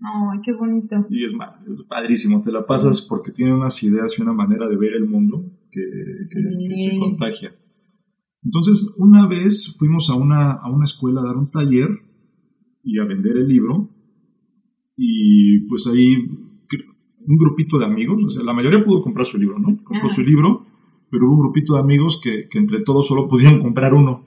Ay, 0.00 0.38
qué 0.44 0.52
bonito. 0.52 1.06
Y 1.10 1.24
es, 1.24 1.32
es 1.32 1.82
padrísimo, 1.88 2.40
te 2.40 2.50
la 2.52 2.62
pasas 2.64 3.02
porque 3.02 3.30
tienen 3.32 3.54
unas 3.54 3.82
ideas 3.82 4.18
y 4.18 4.22
una 4.22 4.32
manera 4.32 4.66
de 4.68 4.76
ver 4.76 4.94
el 4.94 5.06
mundo 5.06 5.44
que, 5.70 5.80
que- 5.82 6.68
que 6.68 6.76
se 6.76 6.90
Sí. 6.90 6.98
contagia. 6.98 7.54
Entonces, 8.46 8.94
una 8.96 9.26
vez 9.26 9.76
fuimos 9.76 10.08
a 10.08 10.14
una, 10.14 10.52
a 10.52 10.70
una 10.70 10.84
escuela 10.84 11.20
a 11.20 11.24
dar 11.24 11.36
un 11.36 11.50
taller 11.50 11.88
y 12.84 12.98
a 13.00 13.04
vender 13.04 13.36
el 13.36 13.48
libro 13.48 13.88
y 14.96 15.60
pues 15.68 15.86
ahí 15.88 16.14
un 16.14 17.36
grupito 17.36 17.76
de 17.80 17.86
amigos, 17.86 18.22
o 18.24 18.30
sea, 18.30 18.44
la 18.44 18.52
mayoría 18.52 18.84
pudo 18.84 19.02
comprar 19.02 19.26
su 19.26 19.36
libro, 19.36 19.58
¿no? 19.58 19.82
Compró 19.82 20.06
Ajá. 20.06 20.14
su 20.14 20.22
libro, 20.22 20.64
pero 21.10 21.26
hubo 21.26 21.34
un 21.34 21.40
grupito 21.40 21.74
de 21.74 21.80
amigos 21.80 22.20
que, 22.22 22.46
que 22.48 22.58
entre 22.60 22.82
todos 22.84 23.08
solo 23.08 23.28
pudieron 23.28 23.60
comprar 23.60 23.92
uno. 23.94 24.24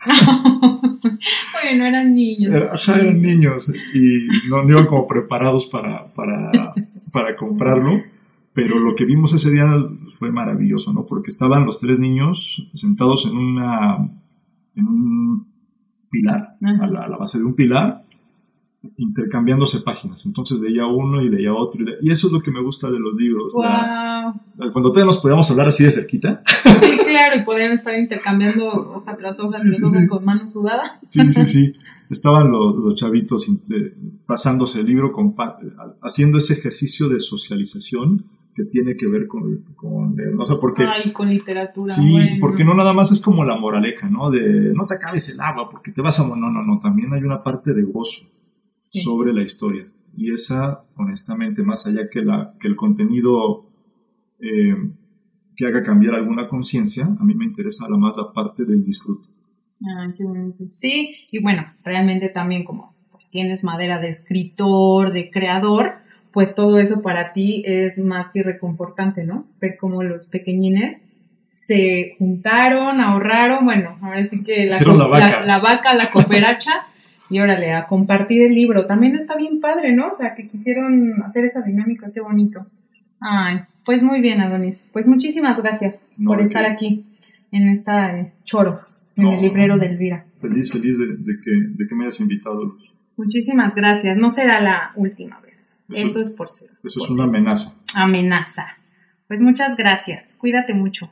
bueno, 0.50 1.84
eran 1.84 2.12
niños. 2.12 2.52
Era- 2.52 2.72
ajá, 2.74 3.00
eran 3.00 3.20
niños 3.22 3.72
y 3.94 4.48
no, 4.48 4.64
no 4.64 4.70
iban 4.70 4.86
como 4.86 5.06
preparados 5.06 5.66
para, 5.68 6.12
para, 6.12 6.50
para 7.12 7.36
comprarlo, 7.36 8.02
pero 8.52 8.78
lo 8.78 8.94
que 8.94 9.04
vimos 9.04 9.32
ese 9.32 9.50
día 9.50 9.66
fue 10.18 10.30
maravilloso, 10.32 10.92
¿no? 10.92 11.06
Porque 11.06 11.28
estaban 11.30 11.64
los 11.66 11.80
tres 11.80 12.00
niños 12.00 12.68
sentados 12.74 13.24
en 13.26 13.36
una 13.36 13.96
en 14.76 14.86
un 14.86 15.46
pilar, 16.10 16.56
a 16.62 16.86
la, 16.86 17.02
a 17.04 17.08
la 17.08 17.16
base 17.16 17.38
de 17.38 17.44
un 17.44 17.54
pilar, 17.54 18.04
intercambiándose 18.96 19.80
páginas. 19.80 20.24
Entonces 20.26 20.60
leía 20.60 20.86
uno 20.86 21.20
y 21.22 21.28
leía 21.28 21.52
otro. 21.54 21.84
Y, 22.00 22.10
eso 22.10 22.26
es 22.28 22.32
lo 22.32 22.40
que 22.40 22.50
me 22.50 22.62
gusta 22.62 22.90
de 22.90 22.98
los 22.98 23.14
libros. 23.14 23.54
la- 23.60 24.34
Wow. 24.56 24.72
cuando 24.72 24.90
todavía 24.92 25.06
nos 25.06 25.18
podíamos 25.18 25.50
hablar 25.50 25.68
así 25.68 25.84
de 25.84 25.90
cerquita. 25.90 26.42
Sí, 26.80 26.96
claro, 27.04 27.40
y 27.40 27.44
podían 27.44 27.72
estar 27.72 27.98
intercambiando 27.98 28.66
hoja 28.68 29.16
tras 29.16 29.38
hoja 29.40 29.56
Sí, 29.58 29.72
sí, 29.72 30.06
con 30.08 30.24
mano 30.24 30.46
sudada. 30.48 31.00
Sí, 31.08 31.30
sí, 31.32 31.46
sí. 31.46 31.72
Estaban 32.10 32.50
los, 32.50 32.74
los 32.76 32.94
chavitos 32.96 33.48
eh, 33.48 33.94
pasándose 34.26 34.80
el 34.80 34.86
libro, 34.86 35.12
con 35.12 35.34
haciendo 36.02 36.38
ese 36.38 36.54
ejercicio 36.54 37.08
de 37.08 37.20
socialización 37.20 38.24
que 38.54 38.64
tiene 38.64 38.96
que 38.96 39.06
ver 39.06 39.26
con, 39.26 39.62
con. 39.76 40.16
O 40.40 40.46
sea, 40.46 40.56
porque, 40.60 40.84
Ay, 40.84 41.12
con 41.12 41.28
literatura. 41.28 41.94
sí, 41.94 42.10
bueno. 42.10 42.36
porque 42.40 42.64
no 42.64 42.74
nada 42.74 42.92
más 42.92 43.10
es 43.12 43.20
como 43.20 43.44
la 43.44 43.56
moraleja, 43.56 44.08
¿no? 44.08 44.30
De 44.30 44.72
no 44.74 44.84
te 44.86 44.94
acabes 44.94 45.28
el 45.32 45.40
agua 45.40 45.68
porque 45.68 45.92
te 45.92 46.02
vas 46.02 46.18
a... 46.20 46.26
mo-". 46.26 46.36
No, 46.36 46.50
no, 46.50 46.62
no. 46.62 46.78
También 46.78 47.12
hay 47.12 47.22
una 47.22 47.42
parte 47.42 47.72
de 47.74 47.82
gozo 47.82 48.26
Sí. 48.76 49.00
sobre 49.00 49.32
la 49.32 49.42
historia. 49.42 49.86
Y 50.16 50.32
esa, 50.32 50.84
honestamente, 50.96 51.62
más 51.62 51.86
allá 51.86 52.08
que, 52.10 52.22
la, 52.22 52.54
que 52.58 52.66
el 52.66 52.76
contenido 52.76 53.66
eh, 54.40 54.74
que 55.56 55.66
haga 55.66 55.82
cambiar 55.82 56.14
alguna 56.14 56.48
conciencia, 56.48 57.04
a 57.04 57.24
mí 57.24 57.34
me 57.34 57.44
interesa 57.44 57.88
la 57.88 57.96
más 57.98 58.16
la 58.16 58.32
parte 58.32 58.64
del 58.64 58.82
disfrute. 58.82 59.28
Ay, 59.98 60.14
qué 60.16 60.24
bonito. 60.24 60.64
Sí, 60.70 61.14
y 61.30 61.42
bueno, 61.42 61.64
realmente 61.84 62.28
también 62.30 62.64
como 62.64 62.96
pues, 63.12 63.30
tienes 63.30 63.64
madera 63.64 64.00
de 64.00 64.08
escritor, 64.08 65.12
de 65.12 65.30
creador, 65.30 65.92
pues 66.32 66.54
todo 66.54 66.78
eso 66.78 67.02
para 67.02 67.32
ti 67.32 67.62
es 67.66 67.98
más 67.98 68.28
que 68.32 68.42
reconfortante, 68.42 69.24
¿no? 69.24 69.46
Ver 69.60 69.76
cómo 69.78 70.02
los 70.02 70.26
pequeñines 70.26 71.06
se 71.46 72.14
juntaron, 72.18 73.00
ahorraron, 73.00 73.64
bueno, 73.64 73.98
ahora 74.02 74.26
sí 74.28 74.42
que 74.44 74.66
la, 74.66 74.80
la 74.80 75.06
vaca. 75.08 75.40
la 75.44 75.58
vaca, 75.58 75.94
la 75.94 76.10
cooperacha, 76.10 76.86
y 77.28 77.40
órale, 77.40 77.72
a 77.72 77.86
compartir 77.86 78.42
el 78.42 78.54
libro. 78.54 78.86
También 78.86 79.16
está 79.16 79.36
bien 79.36 79.60
padre, 79.60 79.94
¿no? 79.94 80.08
O 80.08 80.12
sea, 80.12 80.34
que 80.34 80.48
quisieron 80.48 81.22
hacer 81.24 81.44
esa 81.44 81.62
dinámica, 81.62 82.10
qué 82.12 82.20
bonito. 82.20 82.66
Ay, 83.20 83.60
pues 83.84 84.02
muy 84.02 84.20
bien, 84.20 84.40
Adonis. 84.40 84.90
Pues 84.92 85.08
muchísimas 85.08 85.56
gracias 85.56 86.08
por 86.24 86.40
estar 86.40 86.64
aquí 86.64 87.04
en 87.50 87.68
esta 87.68 88.16
eh, 88.18 88.32
choro, 88.44 88.82
en 89.16 89.26
el 89.26 89.42
librero 89.42 89.76
de 89.76 89.86
Elvira. 89.86 90.24
Feliz, 90.40 90.70
feliz 90.72 90.98
de, 90.98 91.06
que, 91.42 91.50
de 91.50 91.88
que 91.88 91.94
me 91.94 92.04
hayas 92.04 92.20
invitado. 92.20 92.76
Muchísimas 93.16 93.74
gracias. 93.74 94.16
No 94.16 94.30
será 94.30 94.60
la 94.60 94.92
última 94.94 95.40
vez. 95.40 95.72
Eso, 95.92 96.20
es 96.20 96.30
por 96.30 96.48
ser. 96.48 96.70
Eso 96.84 97.04
es 97.04 97.10
una 97.10 97.24
amenaza. 97.24 97.76
Amenaza. 97.94 98.66
Pues 99.28 99.40
muchas 99.40 99.76
gracias. 99.76 100.36
Cuídate 100.38 100.74
mucho. 100.74 101.10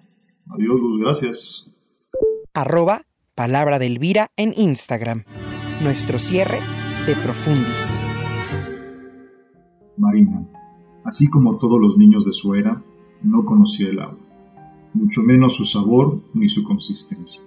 Adiós, 0.50 0.80
gracias. 1.00 1.74
Arroba 2.54 3.02
Palabra 3.34 3.78
de 3.78 3.86
Elvira 3.86 4.28
en 4.36 4.52
Instagram. 4.56 5.24
Nuestro 5.80 6.18
cierre 6.18 6.58
de 7.06 7.14
Profundis. 7.14 8.06
Marina, 9.96 10.44
así 11.04 11.30
como 11.30 11.56
todos 11.58 11.80
los 11.80 11.96
niños 11.98 12.24
de 12.24 12.32
su 12.32 12.54
era, 12.54 12.82
no 13.22 13.44
conocía 13.44 13.88
el 13.88 14.00
agua, 14.00 14.18
mucho 14.94 15.22
menos 15.22 15.54
su 15.54 15.64
sabor 15.64 16.20
ni 16.34 16.48
su 16.48 16.64
consistencia. 16.64 17.42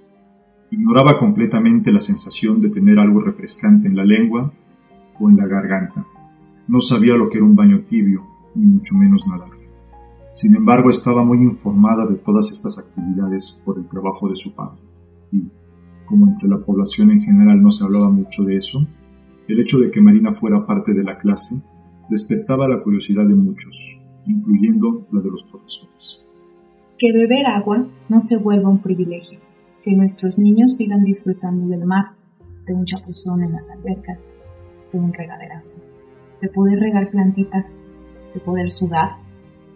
Ignoraba 0.69 1.19
completamente 1.19 1.91
la 1.91 1.99
sensación 1.99 2.61
de 2.61 2.69
tener 2.69 2.97
algo 2.97 3.19
refrescante 3.19 3.87
en 3.87 3.95
la 3.97 4.05
lengua 4.05 4.53
o 5.19 5.29
en 5.29 5.35
la 5.35 5.45
garganta. 5.45 6.05
No 6.71 6.79
sabía 6.79 7.17
lo 7.17 7.29
que 7.29 7.37
era 7.37 7.45
un 7.45 7.53
baño 7.53 7.81
tibio, 7.81 8.25
ni 8.55 8.65
mucho 8.65 8.95
menos 8.95 9.27
nadar. 9.27 9.49
Sin 10.31 10.55
embargo, 10.55 10.89
estaba 10.89 11.21
muy 11.21 11.39
informada 11.39 12.05
de 12.05 12.15
todas 12.15 12.49
estas 12.49 12.79
actividades 12.79 13.61
por 13.65 13.77
el 13.77 13.89
trabajo 13.89 14.29
de 14.29 14.37
su 14.37 14.55
padre. 14.55 14.79
Y, 15.33 15.49
como 16.05 16.29
entre 16.29 16.47
la 16.47 16.59
población 16.59 17.11
en 17.11 17.23
general 17.23 17.61
no 17.61 17.71
se 17.71 17.83
hablaba 17.83 18.09
mucho 18.09 18.43
de 18.43 18.55
eso, 18.55 18.87
el 19.49 19.59
hecho 19.59 19.79
de 19.79 19.91
que 19.91 19.99
Marina 19.99 20.33
fuera 20.33 20.65
parte 20.65 20.93
de 20.93 21.03
la 21.03 21.17
clase 21.17 21.61
despertaba 22.09 22.69
la 22.69 22.81
curiosidad 22.81 23.25
de 23.25 23.35
muchos, 23.35 23.75
incluyendo 24.25 25.09
la 25.11 25.19
de 25.19 25.29
los 25.29 25.43
profesores. 25.43 26.21
Que 26.97 27.11
beber 27.11 27.47
agua 27.47 27.85
no 28.07 28.21
se 28.21 28.37
vuelva 28.37 28.69
un 28.69 28.79
privilegio, 28.79 29.41
que 29.83 29.93
nuestros 29.93 30.39
niños 30.39 30.77
sigan 30.77 31.03
disfrutando 31.03 31.67
del 31.67 31.85
mar, 31.85 32.13
de 32.65 32.73
un 32.73 32.85
chapuzón 32.85 33.43
en 33.43 33.51
las 33.51 33.69
albercas, 33.71 34.39
de 34.93 34.99
un 34.99 35.11
regaderazo, 35.11 35.90
de 36.41 36.49
poder 36.49 36.79
regar 36.79 37.09
plantitas, 37.09 37.79
de 38.33 38.39
poder 38.39 38.69
sudar 38.69 39.17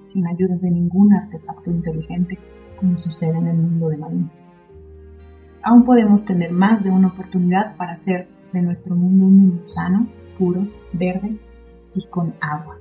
sin 0.05 0.28
ayuda 0.28 0.55
de 0.55 0.72
ningún 0.72 1.13
artefacto 1.13 1.72
inteligente, 1.72 2.38
como 2.78 2.97
sucede 2.97 3.38
en 3.38 3.47
el 3.47 3.57
mundo 3.57 3.89
de 3.89 3.97
Marina 3.97 4.32
aún 5.66 5.84
podemos 5.84 6.24
tener 6.24 6.51
más 6.51 6.84
de 6.84 6.91
una 6.91 7.07
oportunidad 7.07 7.76
para 7.76 7.91
hacer 7.91 8.28
de 8.53 8.61
nuestro 8.61 8.95
mundo 8.95 9.26
un 9.26 9.38
mundo 9.39 9.63
sano, 9.63 10.07
puro, 10.38 10.68
verde 10.93 11.38
y 11.95 12.05
con 12.05 12.36
agua. 12.39 12.78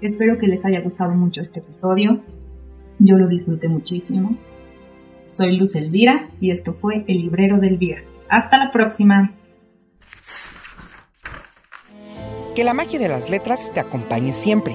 Espero 0.00 0.38
que 0.38 0.46
les 0.46 0.64
haya 0.64 0.80
gustado 0.80 1.14
mucho 1.14 1.40
este 1.40 1.58
episodio. 1.60 2.20
Yo 3.00 3.16
lo 3.16 3.26
disfruté 3.26 3.68
muchísimo. 3.68 4.36
Soy 5.26 5.56
Luz 5.56 5.74
Elvira 5.74 6.30
y 6.40 6.52
esto 6.52 6.72
fue 6.72 7.04
El 7.08 7.22
Librero 7.22 7.58
de 7.58 7.68
Elvira. 7.68 7.98
Hasta 8.28 8.58
la 8.58 8.70
próxima. 8.70 9.32
Que 12.56 12.64
la 12.64 12.72
magia 12.72 12.98
de 12.98 13.08
las 13.08 13.28
letras 13.28 13.70
te 13.74 13.80
acompañe 13.80 14.32
siempre. 14.32 14.74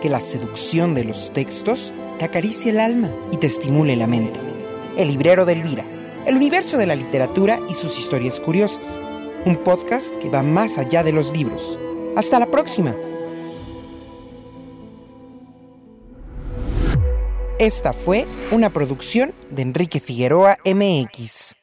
Que 0.00 0.08
la 0.08 0.22
seducción 0.22 0.94
de 0.94 1.04
los 1.04 1.30
textos 1.30 1.92
te 2.18 2.24
acaricie 2.24 2.70
el 2.70 2.80
alma 2.80 3.14
y 3.30 3.36
te 3.36 3.48
estimule 3.48 3.96
la 3.96 4.06
mente. 4.06 4.40
El 4.96 5.08
librero 5.08 5.44
de 5.44 5.52
Elvira, 5.52 5.84
el 6.24 6.36
universo 6.36 6.78
de 6.78 6.86
la 6.86 6.96
literatura 6.96 7.60
y 7.68 7.74
sus 7.74 7.98
historias 7.98 8.40
curiosas. 8.40 8.98
Un 9.44 9.56
podcast 9.56 10.14
que 10.20 10.30
va 10.30 10.42
más 10.42 10.78
allá 10.78 11.02
de 11.02 11.12
los 11.12 11.30
libros. 11.36 11.78
Hasta 12.16 12.38
la 12.38 12.46
próxima. 12.46 12.96
Esta 17.58 17.92
fue 17.92 18.26
una 18.52 18.70
producción 18.70 19.34
de 19.50 19.60
Enrique 19.60 20.00
Figueroa 20.00 20.56
MX. 20.64 21.61